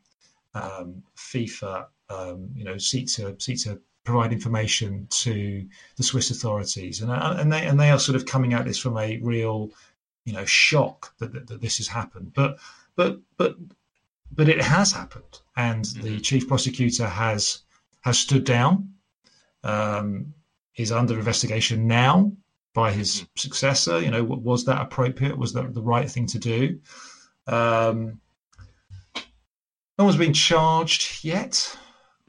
um, 0.54 1.02
FIFA 1.16 1.86
um, 2.08 2.50
you 2.54 2.64
know 2.64 2.78
seek 2.78 3.08
to 3.14 3.36
seek 3.38 3.62
to 3.64 3.80
provide 4.04 4.32
information 4.32 5.06
to 5.10 5.66
the 5.96 6.02
Swiss 6.02 6.30
authorities? 6.30 7.00
And 7.00 7.10
uh, 7.10 7.36
and 7.38 7.52
they 7.52 7.66
and 7.66 7.80
they 7.80 7.90
are 7.90 7.98
sort 7.98 8.16
of 8.16 8.26
coming 8.26 8.54
at 8.54 8.64
this 8.64 8.78
from 8.78 8.96
a 8.96 9.18
real 9.18 9.72
you 10.24 10.32
know, 10.32 10.44
shock 10.44 11.12
that, 11.18 11.32
that, 11.32 11.48
that 11.48 11.60
this 11.60 11.78
has 11.78 11.88
happened. 11.88 12.32
But 12.34 12.58
but 12.96 13.18
but 13.36 13.56
but 14.34 14.48
it 14.48 14.60
has 14.62 14.92
happened, 14.92 15.40
and 15.56 15.84
mm-hmm. 15.84 16.02
the 16.02 16.20
chief 16.20 16.48
prosecutor 16.48 17.06
has 17.06 17.62
has 18.00 18.18
stood 18.18 18.44
down. 18.44 18.94
Um, 19.64 20.34
is 20.76 20.92
under 20.92 21.18
investigation 21.18 21.86
now 21.86 22.32
by 22.74 22.92
his 22.92 23.16
mm-hmm. 23.16 23.24
successor. 23.36 24.00
You 24.00 24.10
know, 24.10 24.24
was 24.24 24.64
that 24.64 24.80
appropriate? 24.80 25.36
Was 25.36 25.52
that 25.54 25.74
the 25.74 25.82
right 25.82 26.10
thing 26.10 26.26
to 26.28 26.38
do? 26.38 26.80
Um, 27.46 28.20
no 29.98 30.04
one's 30.06 30.16
been 30.16 30.32
charged 30.32 31.24
yet. 31.24 31.76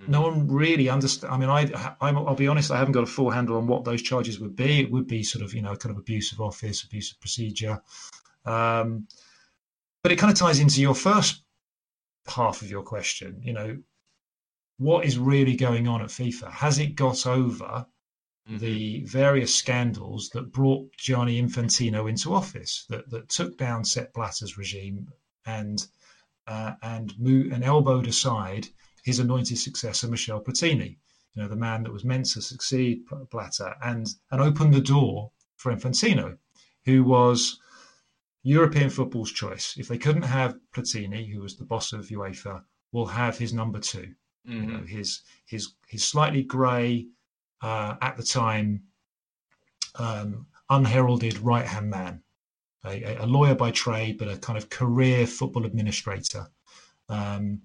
No 0.07 0.23
mm-hmm. 0.23 0.39
one 0.39 0.47
really 0.47 0.89
understands. 0.89 1.33
I 1.33 1.37
mean, 1.37 1.49
I, 1.49 1.95
i 2.01 2.11
will 2.11 2.35
be 2.35 2.47
honest. 2.47 2.71
I 2.71 2.77
haven't 2.77 2.91
got 2.91 3.03
a 3.03 3.07
full 3.07 3.29
handle 3.29 3.57
on 3.57 3.67
what 3.67 3.85
those 3.85 4.01
charges 4.01 4.39
would 4.39 4.55
be. 4.55 4.81
It 4.81 4.91
would 4.91 5.07
be 5.07 5.23
sort 5.23 5.45
of, 5.45 5.53
you 5.53 5.61
know, 5.61 5.75
kind 5.75 5.91
of 5.91 5.97
abuse 5.97 6.31
of 6.33 6.41
office, 6.41 6.83
abuse 6.83 7.11
of 7.11 7.19
procedure. 7.21 7.81
Um, 8.45 9.07
but 10.01 10.11
it 10.11 10.17
kind 10.17 10.31
of 10.31 10.37
ties 10.37 10.59
into 10.59 10.81
your 10.81 10.95
first 10.95 11.42
half 12.27 12.61
of 12.61 12.69
your 12.69 12.83
question. 12.83 13.41
You 13.43 13.53
know, 13.53 13.77
what 14.77 15.05
is 15.05 15.17
really 15.17 15.55
going 15.55 15.87
on 15.87 16.01
at 16.01 16.09
FIFA? 16.09 16.51
Has 16.51 16.79
it 16.79 16.95
got 16.95 17.25
over 17.25 17.85
mm-hmm. 18.47 18.57
the 18.57 19.03
various 19.05 19.55
scandals 19.55 20.29
that 20.29 20.51
brought 20.51 20.91
Gianni 20.97 21.41
Infantino 21.41 22.09
into 22.09 22.33
office, 22.33 22.85
that 22.89 23.09
that 23.09 23.29
took 23.29 23.57
down 23.57 23.85
Sepp 23.85 24.13
Blatter's 24.13 24.57
regime 24.57 25.07
and 25.45 25.85
uh, 26.47 26.73
and 26.81 27.13
and 27.19 27.63
elbowed 27.63 28.07
aside 28.07 28.67
his 29.03 29.19
anointed 29.19 29.57
successor 29.57 30.07
Michel 30.07 30.41
Platini, 30.41 30.97
you 31.35 31.41
know, 31.41 31.47
the 31.47 31.55
man 31.55 31.83
that 31.83 31.91
was 31.91 32.05
meant 32.05 32.25
to 32.27 32.41
succeed 32.41 33.03
Blatter, 33.31 33.75
and 33.83 34.07
and 34.31 34.41
opened 34.41 34.73
the 34.73 34.81
door 34.81 35.31
for 35.55 35.73
Infantino, 35.73 36.37
who 36.85 37.03
was 37.03 37.59
European 38.43 38.89
football's 38.89 39.31
choice. 39.31 39.75
If 39.77 39.87
they 39.87 39.97
couldn't 39.97 40.23
have 40.23 40.57
Platini, 40.73 41.31
who 41.31 41.41
was 41.41 41.55
the 41.55 41.65
boss 41.65 41.93
of 41.93 42.07
UEFA, 42.07 42.63
will 42.91 43.07
have 43.07 43.37
his 43.37 43.53
number 43.53 43.79
2 43.79 43.99
mm-hmm. 43.99 44.53
You 44.53 44.61
know, 44.61 44.83
his 44.83 45.21
his 45.45 45.73
his 45.87 46.03
slightly 46.03 46.43
grey 46.43 47.07
uh, 47.61 47.95
at 48.01 48.17
the 48.17 48.23
time, 48.23 48.83
um, 49.95 50.45
unheralded 50.69 51.39
right 51.39 51.65
hand 51.65 51.89
man, 51.89 52.21
a, 52.85 53.15
a, 53.21 53.25
lawyer 53.25 53.55
by 53.55 53.71
trade, 53.71 54.17
but 54.17 54.27
a 54.27 54.37
kind 54.37 54.57
of 54.57 54.69
career 54.69 55.25
football 55.25 55.65
administrator. 55.65 56.47
Um, 57.07 57.61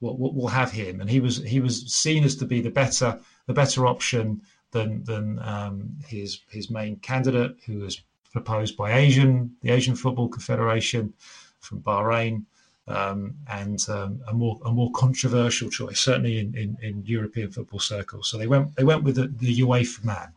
we'll, 0.00 0.16
we'll, 0.16 0.48
have 0.48 0.72
him, 0.72 1.00
and 1.02 1.10
he 1.10 1.20
was 1.20 1.36
he 1.44 1.60
was 1.60 1.94
seen 1.94 2.24
as 2.24 2.36
to 2.36 2.46
be 2.46 2.62
the 2.62 2.70
better 2.70 3.20
the 3.46 3.52
better 3.52 3.86
option 3.86 4.40
than 4.70 5.04
than 5.04 5.38
um, 5.40 5.98
his 6.06 6.40
his 6.48 6.70
main 6.70 6.96
candidate, 6.96 7.56
who 7.66 7.80
was 7.80 8.00
proposed 8.32 8.76
by 8.76 8.92
Asian 8.92 9.54
the 9.62 9.70
Asian 9.70 9.94
Football 9.94 10.28
Confederation 10.28 11.12
from 11.60 11.80
Bahrain 11.80 12.44
um, 12.88 13.34
and 13.48 13.84
um, 13.88 14.20
a 14.26 14.32
more 14.32 14.58
a 14.64 14.72
more 14.72 14.90
controversial 14.92 15.70
choice, 15.70 16.00
certainly 16.00 16.38
in, 16.38 16.56
in, 16.56 16.76
in, 16.82 17.04
European 17.06 17.50
football 17.50 17.78
circles. 17.78 18.28
So 18.28 18.38
they 18.38 18.48
went 18.48 18.74
they 18.76 18.84
went 18.84 19.04
with 19.04 19.16
the, 19.16 19.28
the 19.28 19.60
UEFA 19.60 20.04
man. 20.04 20.32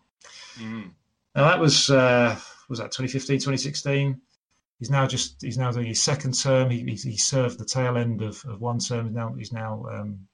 Mm. 0.60 0.92
Now 1.36 1.46
that 1.46 1.60
was 1.60 1.90
uh, 1.90 2.38
was 2.70 2.80
that 2.80 2.92
2015, 2.92 3.38
2016. 3.38 4.22
He's 4.78 4.90
now 4.90 5.08
just 5.08 5.42
he's 5.42 5.58
now 5.58 5.72
doing 5.72 5.88
his 5.88 6.04
second 6.04 6.40
term. 6.40 6.70
He, 6.70 6.80
he, 6.80 6.96
he 6.96 7.18
served 7.18 7.58
the 7.58 7.66
tail 7.66 7.98
end 7.98 8.22
of, 8.22 8.44
of 8.46 8.62
one 8.62 8.80
term. 8.80 9.14
Now 9.14 9.34
he's 9.34 9.52
now 9.52 9.86
um, 9.92 10.28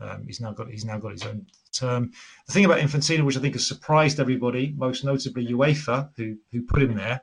um, 0.00 0.24
he's 0.26 0.40
now 0.40 0.52
got 0.52 0.70
he's 0.70 0.84
now 0.84 0.98
got 0.98 1.12
his 1.12 1.24
own 1.24 1.46
term. 1.72 2.12
The 2.46 2.52
thing 2.52 2.64
about 2.64 2.80
Infantino, 2.80 3.24
which 3.24 3.36
I 3.36 3.40
think 3.40 3.54
has 3.54 3.66
surprised 3.66 4.20
everybody, 4.20 4.74
most 4.76 5.04
notably 5.04 5.46
UEFA, 5.46 6.10
who 6.16 6.36
who 6.52 6.62
put 6.62 6.82
him 6.82 6.94
there, 6.94 7.20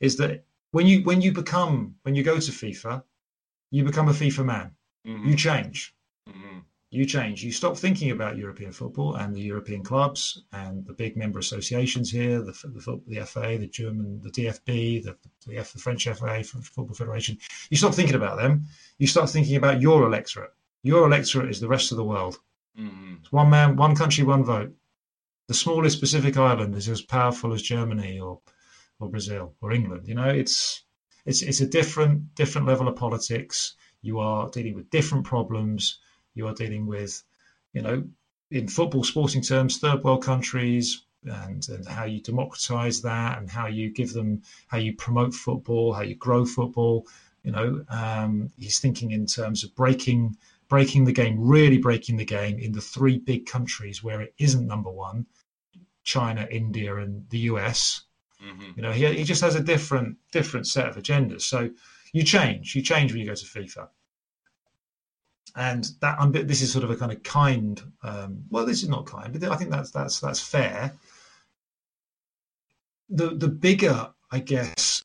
is 0.00 0.16
that 0.16 0.44
when 0.70 0.86
you 0.86 1.02
when 1.04 1.20
you 1.20 1.32
become 1.32 1.96
when 2.02 2.14
you 2.14 2.22
go 2.22 2.34
to 2.40 2.50
FIFA, 2.50 3.02
you 3.70 3.84
become 3.84 4.08
a 4.08 4.12
FIFA 4.12 4.44
man. 4.44 4.70
Mm-hmm. 5.06 5.28
You 5.28 5.36
change. 5.36 5.94
Mm-hmm. 6.28 6.58
You 6.90 7.06
change. 7.06 7.42
You 7.42 7.50
stop 7.50 7.76
thinking 7.76 8.12
about 8.12 8.36
European 8.36 8.72
football 8.72 9.16
and 9.16 9.34
the 9.34 9.40
European 9.40 9.82
clubs 9.82 10.44
and 10.52 10.86
the 10.86 10.92
big 10.92 11.16
member 11.16 11.40
associations 11.40 12.10
here, 12.10 12.40
the, 12.40 12.52
the, 12.52 13.00
the 13.08 13.26
FA, 13.26 13.58
the 13.58 13.66
German, 13.66 14.20
the 14.22 14.30
DFB, 14.30 15.02
the, 15.02 15.16
the, 15.44 15.56
the 15.56 15.78
French 15.80 16.04
FA, 16.04 16.14
French 16.14 16.46
Football 16.46 16.94
Federation. 16.94 17.36
You 17.68 17.76
stop 17.76 17.94
thinking 17.94 18.14
about 18.14 18.38
them. 18.38 18.66
You 18.98 19.08
start 19.08 19.28
thinking 19.28 19.56
about 19.56 19.80
your 19.80 20.06
electorate. 20.06 20.52
Your 20.84 21.06
electorate 21.06 21.50
is 21.50 21.60
the 21.60 21.68
rest 21.68 21.90
of 21.92 21.96
the 21.96 22.04
world. 22.04 22.38
Mm-hmm. 22.78 23.14
It's 23.20 23.32
one 23.32 23.48
man, 23.48 23.74
one 23.74 23.96
country, 23.96 24.22
one 24.22 24.44
vote. 24.44 24.74
The 25.48 25.54
smallest 25.54 25.98
Pacific 25.98 26.36
island 26.36 26.76
is 26.76 26.88
as 26.90 27.00
powerful 27.00 27.54
as 27.54 27.62
Germany 27.62 28.20
or 28.20 28.40
or 29.00 29.08
Brazil 29.08 29.54
or 29.62 29.72
England. 29.72 30.06
You 30.06 30.14
know, 30.14 30.28
it's 30.28 30.84
it's 31.24 31.40
it's 31.40 31.62
a 31.62 31.66
different 31.66 32.34
different 32.34 32.66
level 32.66 32.86
of 32.86 32.96
politics. 32.96 33.74
You 34.02 34.18
are 34.20 34.50
dealing 34.50 34.74
with 34.74 34.90
different 34.90 35.24
problems. 35.24 36.00
You 36.34 36.46
are 36.48 36.54
dealing 36.54 36.86
with, 36.86 37.22
you 37.72 37.80
know, 37.80 38.04
in 38.50 38.68
football 38.68 39.04
sporting 39.04 39.40
terms, 39.40 39.78
third 39.78 40.04
world 40.04 40.22
countries, 40.22 41.06
and, 41.24 41.66
and 41.70 41.88
how 41.88 42.04
you 42.04 42.20
democratize 42.20 43.00
that, 43.02 43.38
and 43.38 43.48
how 43.48 43.68
you 43.68 43.90
give 43.90 44.12
them, 44.12 44.42
how 44.66 44.76
you 44.76 44.94
promote 44.94 45.32
football, 45.32 45.94
how 45.94 46.02
you 46.02 46.14
grow 46.14 46.44
football. 46.44 47.06
You 47.42 47.52
know, 47.52 47.84
um, 47.88 48.50
he's 48.58 48.80
thinking 48.80 49.12
in 49.12 49.26
terms 49.26 49.64
of 49.64 49.74
breaking 49.74 50.36
breaking 50.74 51.04
the 51.04 51.12
game, 51.12 51.36
really 51.38 51.78
breaking 51.78 52.16
the 52.16 52.24
game 52.24 52.58
in 52.58 52.72
the 52.72 52.80
three 52.80 53.16
big 53.16 53.46
countries 53.46 54.02
where 54.02 54.20
it 54.20 54.34
isn't 54.38 54.66
number 54.66 54.90
one: 54.90 55.24
China, 56.02 56.48
India, 56.50 56.96
and 56.96 57.24
the 57.30 57.38
US. 57.50 58.02
Mm-hmm. 58.44 58.70
You 58.74 58.82
know, 58.82 58.90
he, 58.90 59.06
he 59.18 59.22
just 59.22 59.40
has 59.42 59.54
a 59.54 59.62
different 59.62 60.16
different 60.32 60.66
set 60.66 60.88
of 60.88 60.96
agendas. 60.96 61.42
So 61.42 61.70
you 62.12 62.24
change, 62.24 62.74
you 62.74 62.82
change 62.82 63.12
when 63.12 63.20
you 63.20 63.26
go 63.28 63.36
to 63.36 63.46
FIFA. 63.46 63.86
And 65.54 65.84
that 66.00 66.48
this 66.48 66.60
is 66.60 66.72
sort 66.72 66.82
of 66.82 66.90
a 66.90 66.96
kind 66.96 67.12
of 67.12 67.22
kind. 67.22 67.80
Um, 68.02 68.42
well, 68.50 68.66
this 68.66 68.82
is 68.82 68.88
not 68.88 69.06
kind, 69.06 69.32
but 69.32 69.48
I 69.48 69.54
think 69.54 69.70
that's 69.70 69.92
that's 69.92 70.18
that's 70.18 70.40
fair. 70.40 70.92
The 73.10 73.28
the 73.36 73.46
bigger, 73.46 74.08
I 74.32 74.40
guess, 74.40 75.04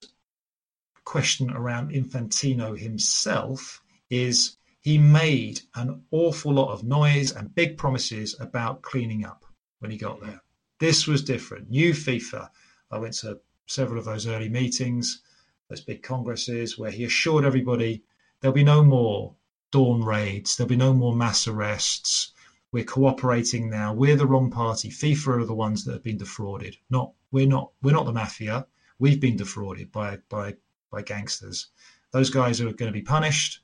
question 1.04 1.52
around 1.52 1.92
Infantino 1.92 2.76
himself 2.76 3.84
is 4.10 4.58
he 4.82 4.98
made 4.98 5.62
an 5.76 6.04
awful 6.12 6.54
lot 6.54 6.72
of 6.72 6.84
noise 6.84 7.32
and 7.32 7.54
big 7.54 7.78
promises 7.78 8.36
about 8.40 8.82
cleaning 8.82 9.26
up 9.26 9.44
when 9.80 9.92
he 9.92 9.98
got 9.98 10.22
there. 10.22 10.42
This 10.80 11.06
was 11.06 11.24
different. 11.24 11.70
New 11.70 11.92
FIFA, 11.94 12.50
I 12.90 12.98
went 12.98 13.16
to 13.16 13.42
several 13.66 14.00
of 14.00 14.06
those 14.06 14.26
early 14.26 14.50
meetings, 14.50 15.22
those 15.68 15.82
big 15.82 16.02
congresses, 16.02 16.78
where 16.78 16.92
he 16.92 17.04
assured 17.04 17.44
everybody 17.44 18.04
there'll 18.40 18.56
be 18.56 18.64
no 18.64 18.84
more 18.84 19.36
dawn 19.72 20.04
raids, 20.04 20.56
there'll 20.56 20.70
be 20.70 20.76
no 20.76 20.94
more 20.94 21.16
mass 21.16 21.48
arrests. 21.48 22.32
We're 22.72 22.84
cooperating 22.84 23.70
now. 23.70 23.94
We're 23.94 24.16
the 24.16 24.28
wrong 24.28 24.50
party. 24.50 24.90
FIFA 24.90 25.42
are 25.42 25.46
the 25.46 25.54
ones 25.54 25.84
that 25.86 25.94
have 25.94 26.04
been 26.04 26.18
defrauded. 26.18 26.78
Not 26.90 27.14
we're 27.32 27.48
not 27.48 27.72
we're 27.82 27.94
not 27.94 28.06
the 28.06 28.14
mafia. 28.14 28.68
We've 29.00 29.20
been 29.20 29.38
defrauded 29.38 29.92
by 29.92 30.20
by 30.30 30.56
by 30.92 31.02
gangsters. 31.02 31.68
Those 32.12 32.30
guys 32.30 32.62
are 32.62 32.66
going 32.66 32.92
to 32.92 32.92
be 32.92 33.02
punished. 33.02 33.62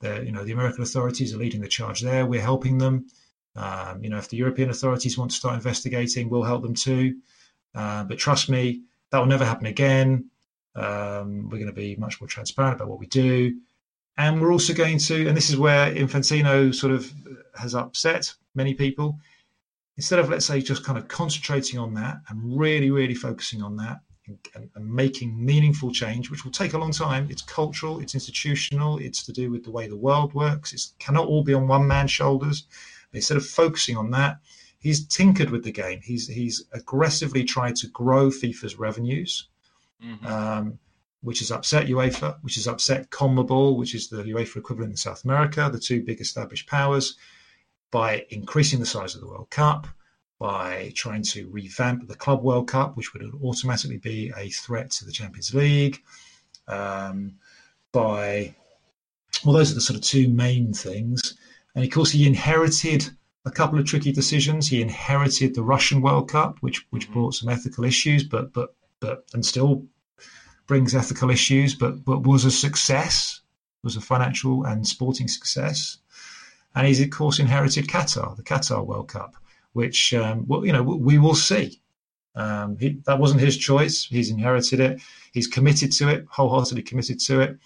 They're, 0.00 0.22
you 0.22 0.32
know, 0.32 0.44
the 0.44 0.52
American 0.52 0.82
authorities 0.82 1.34
are 1.34 1.38
leading 1.38 1.60
the 1.60 1.68
charge 1.68 2.00
there. 2.02 2.26
We're 2.26 2.40
helping 2.40 2.78
them. 2.78 3.06
Um, 3.54 4.04
you 4.04 4.10
know, 4.10 4.18
if 4.18 4.28
the 4.28 4.36
European 4.36 4.70
authorities 4.70 5.16
want 5.16 5.30
to 5.30 5.36
start 5.36 5.54
investigating, 5.54 6.28
we'll 6.28 6.42
help 6.42 6.62
them 6.62 6.74
too. 6.74 7.16
Uh, 7.74 8.04
but 8.04 8.18
trust 8.18 8.48
me, 8.48 8.82
that 9.10 9.18
will 9.18 9.26
never 9.26 9.44
happen 9.44 9.66
again. 9.66 10.30
Um, 10.74 11.48
we're 11.48 11.58
going 11.58 11.66
to 11.66 11.72
be 11.72 11.96
much 11.96 12.20
more 12.20 12.28
transparent 12.28 12.76
about 12.76 12.88
what 12.88 12.98
we 12.98 13.06
do. 13.06 13.58
And 14.18 14.40
we're 14.40 14.52
also 14.52 14.74
going 14.74 14.98
to, 14.98 15.26
and 15.28 15.36
this 15.36 15.50
is 15.50 15.56
where 15.56 15.94
Infantino 15.94 16.74
sort 16.74 16.92
of 16.92 17.12
has 17.58 17.74
upset 17.74 18.34
many 18.54 18.74
people. 18.74 19.18
Instead 19.96 20.18
of, 20.18 20.28
let's 20.28 20.44
say, 20.44 20.60
just 20.60 20.84
kind 20.84 20.98
of 20.98 21.08
concentrating 21.08 21.78
on 21.78 21.94
that 21.94 22.18
and 22.28 22.58
really, 22.58 22.90
really 22.90 23.14
focusing 23.14 23.62
on 23.62 23.76
that 23.76 24.00
and, 24.26 24.70
and, 24.74 24.92
making 24.92 25.44
meaningful 25.44 25.92
change, 25.92 26.30
which 26.30 26.44
will 26.44 26.52
take 26.52 26.72
a 26.72 26.78
long 26.78 26.92
time. 26.92 27.28
It's 27.30 27.42
cultural, 27.42 28.00
it's 28.00 28.14
institutional, 28.14 28.98
it's 28.98 29.24
to 29.24 29.32
do 29.32 29.50
with 29.50 29.64
the 29.64 29.70
way 29.70 29.86
the 29.86 29.96
world 29.96 30.34
works. 30.34 30.72
It 30.72 30.82
cannot 30.98 31.26
all 31.26 31.44
be 31.44 31.54
on 31.54 31.68
one 31.68 31.86
man's 31.86 32.10
shoulders. 32.10 32.64
Instead 33.12 33.36
of 33.36 33.46
focusing 33.46 33.96
on 33.96 34.10
that, 34.10 34.40
he's 34.78 35.06
tinkered 35.06 35.50
with 35.50 35.64
the 35.64 35.72
game. 35.72 36.00
He's 36.02 36.28
he's 36.28 36.64
aggressively 36.72 37.44
tried 37.44 37.76
to 37.76 37.88
grow 37.88 38.30
FIFA's 38.30 38.78
revenues, 38.78 39.48
mm-hmm. 40.04 40.26
um, 40.26 40.78
which 41.22 41.38
has 41.38 41.50
upset 41.50 41.86
UEFA, 41.86 42.38
which 42.42 42.56
has 42.56 42.66
upset 42.66 43.10
CONMEBOL, 43.10 43.76
which 43.76 43.94
is 43.94 44.08
the 44.08 44.22
UEFA 44.22 44.56
equivalent 44.56 44.92
in 44.92 44.96
South 44.96 45.24
America, 45.24 45.68
the 45.72 45.78
two 45.78 46.02
big 46.02 46.20
established 46.20 46.68
powers, 46.68 47.16
by 47.90 48.26
increasing 48.30 48.80
the 48.80 48.86
size 48.86 49.14
of 49.14 49.20
the 49.20 49.28
World 49.28 49.50
Cup, 49.50 49.86
by 50.38 50.92
trying 50.94 51.22
to 51.22 51.48
revamp 51.48 52.06
the 52.08 52.14
Club 52.14 52.42
World 52.42 52.68
Cup, 52.68 52.96
which 52.96 53.12
would 53.12 53.22
automatically 53.42 53.98
be 53.98 54.32
a 54.36 54.50
threat 54.50 54.90
to 54.92 55.04
the 55.04 55.12
Champions 55.12 55.54
League, 55.54 56.02
um, 56.68 57.34
by 57.92 58.54
well, 59.44 59.54
those 59.54 59.70
are 59.70 59.74
the 59.74 59.80
sort 59.80 59.96
of 59.96 60.02
two 60.02 60.28
main 60.28 60.72
things. 60.72 61.36
And 61.74 61.84
of 61.84 61.90
course, 61.90 62.10
he 62.10 62.26
inherited 62.26 63.10
a 63.44 63.50
couple 63.50 63.78
of 63.78 63.86
tricky 63.86 64.12
decisions. 64.12 64.68
He 64.68 64.82
inherited 64.82 65.54
the 65.54 65.62
Russian 65.62 66.02
World 66.02 66.28
Cup, 66.30 66.58
which 66.60 66.86
which 66.90 67.04
mm-hmm. 67.04 67.12
brought 67.12 67.34
some 67.34 67.48
ethical 67.48 67.84
issues, 67.84 68.24
but 68.24 68.52
but 68.52 68.74
but 69.00 69.24
and 69.32 69.44
still 69.44 69.84
brings 70.66 70.94
ethical 70.94 71.30
issues, 71.30 71.74
but 71.74 72.04
but 72.04 72.26
was 72.26 72.44
a 72.44 72.50
success, 72.50 73.40
was 73.82 73.96
a 73.96 74.00
financial 74.00 74.64
and 74.64 74.86
sporting 74.86 75.28
success, 75.28 75.98
and 76.74 76.86
he's 76.86 77.00
of 77.00 77.10
course 77.10 77.38
inherited 77.38 77.86
Qatar, 77.86 78.36
the 78.36 78.42
Qatar 78.42 78.84
World 78.84 79.08
Cup, 79.08 79.36
which 79.76 80.14
um, 80.14 80.46
well, 80.46 80.64
you 80.64 80.72
know 80.72 80.82
we 80.82 81.18
will 81.18 81.34
see. 81.34 81.82
Um, 82.34 82.78
he, 82.78 82.98
that 83.04 83.18
wasn't 83.18 83.42
his 83.42 83.58
choice. 83.58 84.06
He's 84.06 84.30
inherited 84.30 84.80
it. 84.80 85.02
He's 85.32 85.46
committed 85.46 85.92
to 85.92 86.08
it, 86.08 86.26
wholeheartedly 86.30 86.82
committed 86.82 87.20
to 87.20 87.40
it. 87.40 87.58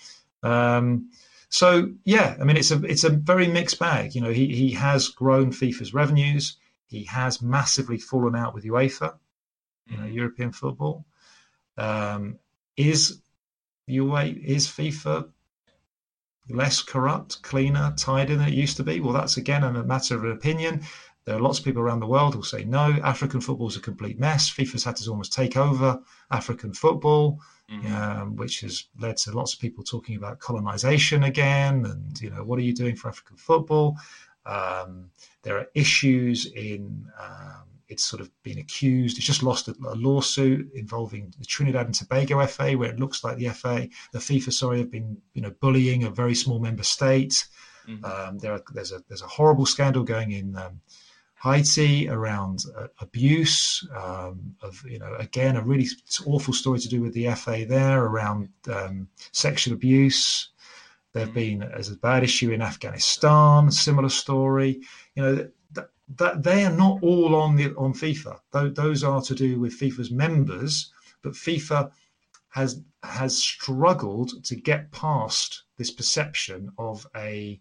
Um, 0.42 1.10
so 1.50 1.92
yeah, 2.04 2.36
I 2.40 2.44
mean 2.44 2.56
it's 2.56 2.72
a 2.72 2.82
it's 2.84 3.04
a 3.04 3.10
very 3.10 3.46
mixed 3.46 3.78
bag. 3.78 4.16
You 4.16 4.22
know, 4.22 4.32
he 4.32 4.46
he 4.54 4.72
has 4.72 5.06
grown 5.06 5.52
FIFA's 5.52 5.94
revenues. 5.94 6.56
He 6.88 7.04
has 7.04 7.40
massively 7.40 7.98
fallen 7.98 8.34
out 8.34 8.54
with 8.54 8.64
UEFA, 8.64 9.14
you 9.86 9.96
know. 9.96 10.06
European 10.06 10.50
football. 10.50 11.06
Um, 11.78 12.40
is 12.76 13.20
UEFA 13.88 14.36
is 14.44 14.66
FIFA 14.66 15.28
less 16.48 16.82
corrupt, 16.82 17.42
cleaner, 17.42 17.94
tidier 17.96 18.36
than 18.36 18.48
it 18.48 18.54
used 18.54 18.76
to 18.78 18.82
be? 18.82 18.98
Well, 18.98 19.12
that's 19.12 19.36
again 19.36 19.62
a 19.62 19.84
matter 19.84 20.16
of 20.16 20.24
opinion. 20.24 20.82
There 21.24 21.36
are 21.36 21.40
lots 21.40 21.58
of 21.58 21.64
people 21.64 21.82
around 21.82 22.00
the 22.00 22.06
world 22.06 22.34
who 22.34 22.42
say 22.42 22.64
no. 22.64 22.98
African 23.04 23.40
football 23.40 23.68
is 23.68 23.76
a 23.76 23.80
complete 23.80 24.18
mess. 24.18 24.50
FIFA's 24.50 24.84
had 24.84 24.96
to 24.96 25.10
almost 25.10 25.32
take 25.32 25.56
over 25.56 26.00
African 26.30 26.72
football, 26.72 27.40
mm-hmm. 27.70 27.94
um, 27.94 28.36
which 28.36 28.60
has 28.60 28.86
led 28.98 29.16
to 29.18 29.32
lots 29.32 29.54
of 29.54 29.60
people 29.60 29.84
talking 29.84 30.16
about 30.16 30.38
colonization 30.38 31.24
again. 31.24 31.84
And 31.84 32.20
you 32.20 32.30
know, 32.30 32.42
what 32.42 32.58
are 32.58 32.62
you 32.62 32.74
doing 32.74 32.96
for 32.96 33.08
African 33.08 33.36
football? 33.36 33.96
Um, 34.46 35.10
there 35.42 35.58
are 35.58 35.66
issues 35.74 36.46
in 36.46 37.06
um, 37.20 37.64
it's 37.90 38.04
sort 38.04 38.22
of 38.22 38.30
been 38.42 38.58
accused. 38.58 39.18
It's 39.18 39.26
just 39.26 39.42
lost 39.42 39.68
a, 39.68 39.74
a, 39.86 39.96
lawsuit 39.96 40.70
involving 40.74 41.34
the 41.38 41.44
Trinidad 41.44 41.86
and 41.86 41.94
Tobago 41.94 42.44
FA, 42.46 42.72
where 42.72 42.88
it 42.88 43.00
looks 43.00 43.24
like 43.24 43.36
the 43.36 43.48
FA, 43.48 43.88
the 44.12 44.20
FIFA, 44.20 44.52
sorry, 44.52 44.78
have 44.78 44.90
been 44.90 45.18
you 45.34 45.42
know 45.42 45.50
bullying 45.60 46.04
a 46.04 46.10
very 46.10 46.34
small 46.34 46.60
member 46.60 46.84
state. 46.84 47.46
Mm-hmm. 47.88 48.04
Um, 48.04 48.38
there 48.38 48.52
are, 48.52 48.62
there's 48.72 48.92
a 48.92 49.02
there's 49.08 49.22
a 49.22 49.26
horrible 49.26 49.66
scandal 49.66 50.04
going 50.04 50.30
in 50.30 50.56
um, 50.56 50.80
Haiti 51.42 52.06
around 52.06 52.64
uh, 52.76 52.88
abuse 53.00 53.86
um, 53.96 54.54
of 54.60 54.82
you 54.86 54.98
know 54.98 55.14
again 55.14 55.56
a 55.56 55.62
really 55.62 55.88
awful 56.26 56.52
story 56.52 56.78
to 56.80 56.88
do 56.88 57.00
with 57.00 57.14
the 57.14 57.30
FA 57.34 57.64
there 57.66 58.04
around 58.04 58.50
um, 58.70 59.08
sexual 59.32 59.72
abuse. 59.72 60.50
There 61.12 61.24
have 61.24 61.34
been 61.34 61.62
as 61.62 61.88
a 61.88 61.96
bad 61.96 62.22
issue 62.22 62.50
in 62.50 62.60
Afghanistan, 62.60 63.70
similar 63.70 64.10
story. 64.10 64.80
You 65.14 65.22
know 65.22 65.48
that, 65.72 65.90
that 66.16 66.42
they 66.42 66.64
are 66.64 66.72
not 66.72 67.02
all 67.02 67.34
on 67.34 67.56
the 67.56 67.74
on 67.74 67.94
FIFA. 67.94 68.74
Those 68.74 69.02
are 69.02 69.22
to 69.22 69.34
do 69.34 69.58
with 69.58 69.78
FIFA's 69.78 70.10
members, 70.10 70.92
but 71.22 71.32
FIFA 71.32 71.90
has 72.50 72.82
has 73.02 73.42
struggled 73.42 74.44
to 74.44 74.56
get 74.56 74.92
past 74.92 75.62
this 75.78 75.90
perception 75.90 76.70
of 76.76 77.06
a 77.16 77.58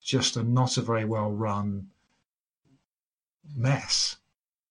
just 0.00 0.38
a 0.38 0.42
not 0.42 0.78
a 0.78 0.80
very 0.80 1.04
well 1.04 1.30
run 1.30 1.88
mess. 3.56 4.16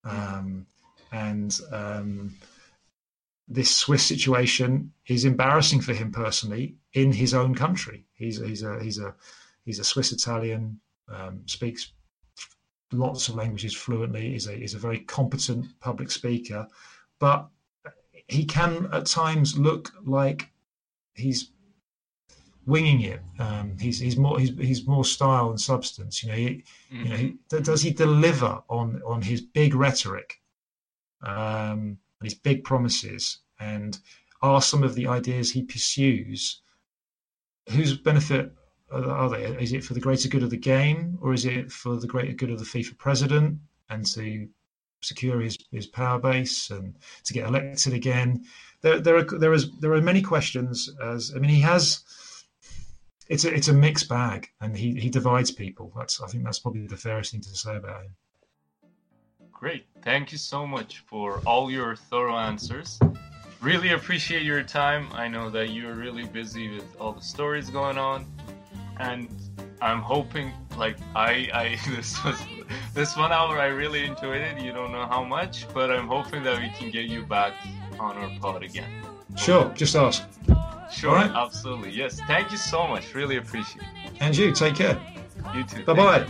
Um, 0.04 0.66
and 1.12 1.60
um, 1.72 2.36
this 3.48 3.76
Swiss 3.76 4.06
situation 4.06 4.92
is 5.08 5.26
embarrassing 5.26 5.82
for 5.82 5.94
him 5.94 6.12
personally 6.12 6.76
in 6.94 7.12
his 7.12 7.34
own 7.34 7.56
country. 7.56 8.06
He's 8.14 8.40
he's 8.40 8.64
a 8.64 8.82
he's 8.82 9.00
a 9.00 9.16
he's 9.64 9.80
a 9.80 9.84
Swiss 9.84 10.12
Italian, 10.12 10.80
um, 11.10 11.42
speaks 11.46 11.94
lots 12.92 13.28
of 13.28 13.36
languages 13.36 13.76
fluently. 13.76 14.36
is 14.36 14.48
a 14.48 14.58
is 14.58 14.74
a 14.74 14.80
very 14.80 15.00
competent 15.00 15.80
public 15.80 16.12
speaker, 16.12 16.68
but 17.20 17.48
he 18.28 18.46
can 18.46 18.90
at 18.92 19.06
times 19.06 19.58
look 19.58 19.92
like 20.06 20.50
he's 21.14 21.52
winging 22.68 23.02
it. 23.02 23.22
Um, 23.40 23.78
he's 23.80 24.00
he's 24.00 24.18
more 24.18 24.40
he's, 24.40 24.52
he's 24.58 24.86
more 24.86 25.06
style 25.06 25.50
and 25.50 25.60
substance. 25.60 26.22
You 26.22 26.30
know, 26.30 26.36
he, 26.36 26.64
mm-hmm. 26.94 27.04
you 27.04 27.10
know, 27.10 27.16
he, 27.16 27.28
mm-hmm. 27.28 27.64
does 27.64 27.82
he 27.82 27.92
deliver 27.92 28.62
on 28.70 29.02
on 29.06 29.24
his 29.24 29.42
big 29.42 29.74
rhetoric, 29.74 30.40
um, 31.24 31.98
his 32.22 32.36
big 32.36 32.64
promises, 32.64 33.40
and 33.60 33.98
are 34.42 34.62
some 34.62 34.84
of 34.84 34.94
the 34.94 35.08
ideas 35.08 35.52
he 35.52 35.64
pursues 35.64 36.62
whose 37.70 37.98
benefit 37.98 38.52
are 38.92 39.30
they? 39.30 39.46
Is 39.46 39.74
it 39.74 39.84
for 39.84 39.94
the 39.94 40.00
greater 40.00 40.30
good 40.30 40.44
of 40.44 40.50
the 40.50 40.58
game, 40.58 41.18
or 41.22 41.34
is 41.34 41.46
it 41.46 41.72
for 41.72 41.96
the 41.96 42.08
greater 42.08 42.34
good 42.34 42.52
of 42.52 42.60
the 42.60 42.66
FIFA 42.66 42.98
president 42.98 43.60
and 43.90 44.06
to 44.14 44.48
secure 45.02 45.40
his, 45.42 45.58
his 45.72 45.88
power 45.88 46.20
base 46.20 46.70
and 46.70 46.96
to 47.24 47.34
get 47.34 47.48
elected 47.48 47.94
again? 47.94 48.46
There, 48.82 49.00
there 49.00 49.18
are 49.18 49.24
there 49.24 49.54
is 49.54 49.72
there 49.80 49.94
are 49.94 50.02
many 50.02 50.22
questions. 50.22 50.90
As 51.02 51.34
I 51.36 51.40
mean, 51.40 51.50
he 51.50 51.62
has 51.62 52.04
it's 53.30 53.46
a, 53.46 53.54
it's 53.54 53.68
a 53.68 53.74
mixed 53.74 54.10
bag, 54.10 54.50
and 54.62 54.76
he, 54.76 54.94
he 54.96 55.10
divides 55.10 55.52
people. 55.52 55.92
That's 55.96 56.22
I 56.22 56.28
think 56.28 56.44
that's 56.44 56.60
probably 56.60 56.88
the 56.88 56.98
fairest 56.98 57.32
thing 57.32 57.42
to 57.42 57.50
say 57.50 57.76
about 57.76 58.04
him. 58.04 58.16
Great, 59.52 59.86
thank 60.04 60.32
you 60.32 60.38
so 60.38 60.68
much 60.68 61.04
for 61.08 61.42
all 61.46 61.72
your 61.72 61.96
thorough 61.96 62.38
answers. 62.38 63.00
Really 63.60 63.90
appreciate 63.90 64.44
your 64.44 64.62
time. 64.62 65.08
I 65.14 65.28
know 65.28 65.50
that 65.50 65.72
you're 65.72 65.96
really 65.96 66.26
busy 66.26 66.70
with 66.76 66.86
all 67.00 67.12
the 67.12 67.22
stories 67.22 67.70
going 67.70 67.98
on, 67.98 68.26
and 69.00 69.28
I'm 69.82 70.02
hoping 70.02 70.54
like 70.78 70.98
I 71.16 71.50
I 71.54 71.80
this 71.96 72.24
was 72.24 72.40
this 72.94 73.18
one 73.18 73.32
hour 73.32 73.60
I 73.60 73.68
really 73.68 74.06
enjoyed 74.06 74.42
it. 74.42 74.62
You 74.62 74.72
don't 74.74 74.92
know 74.92 75.06
how 75.08 75.24
much, 75.24 75.68
but 75.74 75.92
I'm 75.92 76.08
hoping 76.08 76.44
that 76.44 76.62
we 76.62 76.70
can 76.70 76.92
get 76.92 77.06
you 77.06 77.26
back 77.26 77.54
on 78.00 78.16
our 78.16 78.30
pod 78.40 78.64
again. 78.64 78.92
Sure, 79.36 79.72
just 79.76 79.96
ask. 79.96 80.24
Sure, 80.92 81.14
right? 81.14 81.32
absolutely. 81.32 81.92
Yes. 81.92 82.20
Thank 82.28 82.52
you 82.52 82.58
so 82.58 82.88
much. 82.88 83.14
Really 83.14 83.38
appreciate 83.38 83.84
it. 83.84 84.12
And 84.20 84.36
you, 84.36 84.52
take 84.52 84.76
care. 84.76 85.00
You 85.54 85.64
too. 85.64 85.84
Bye 85.84 85.94
bye. 85.94 86.28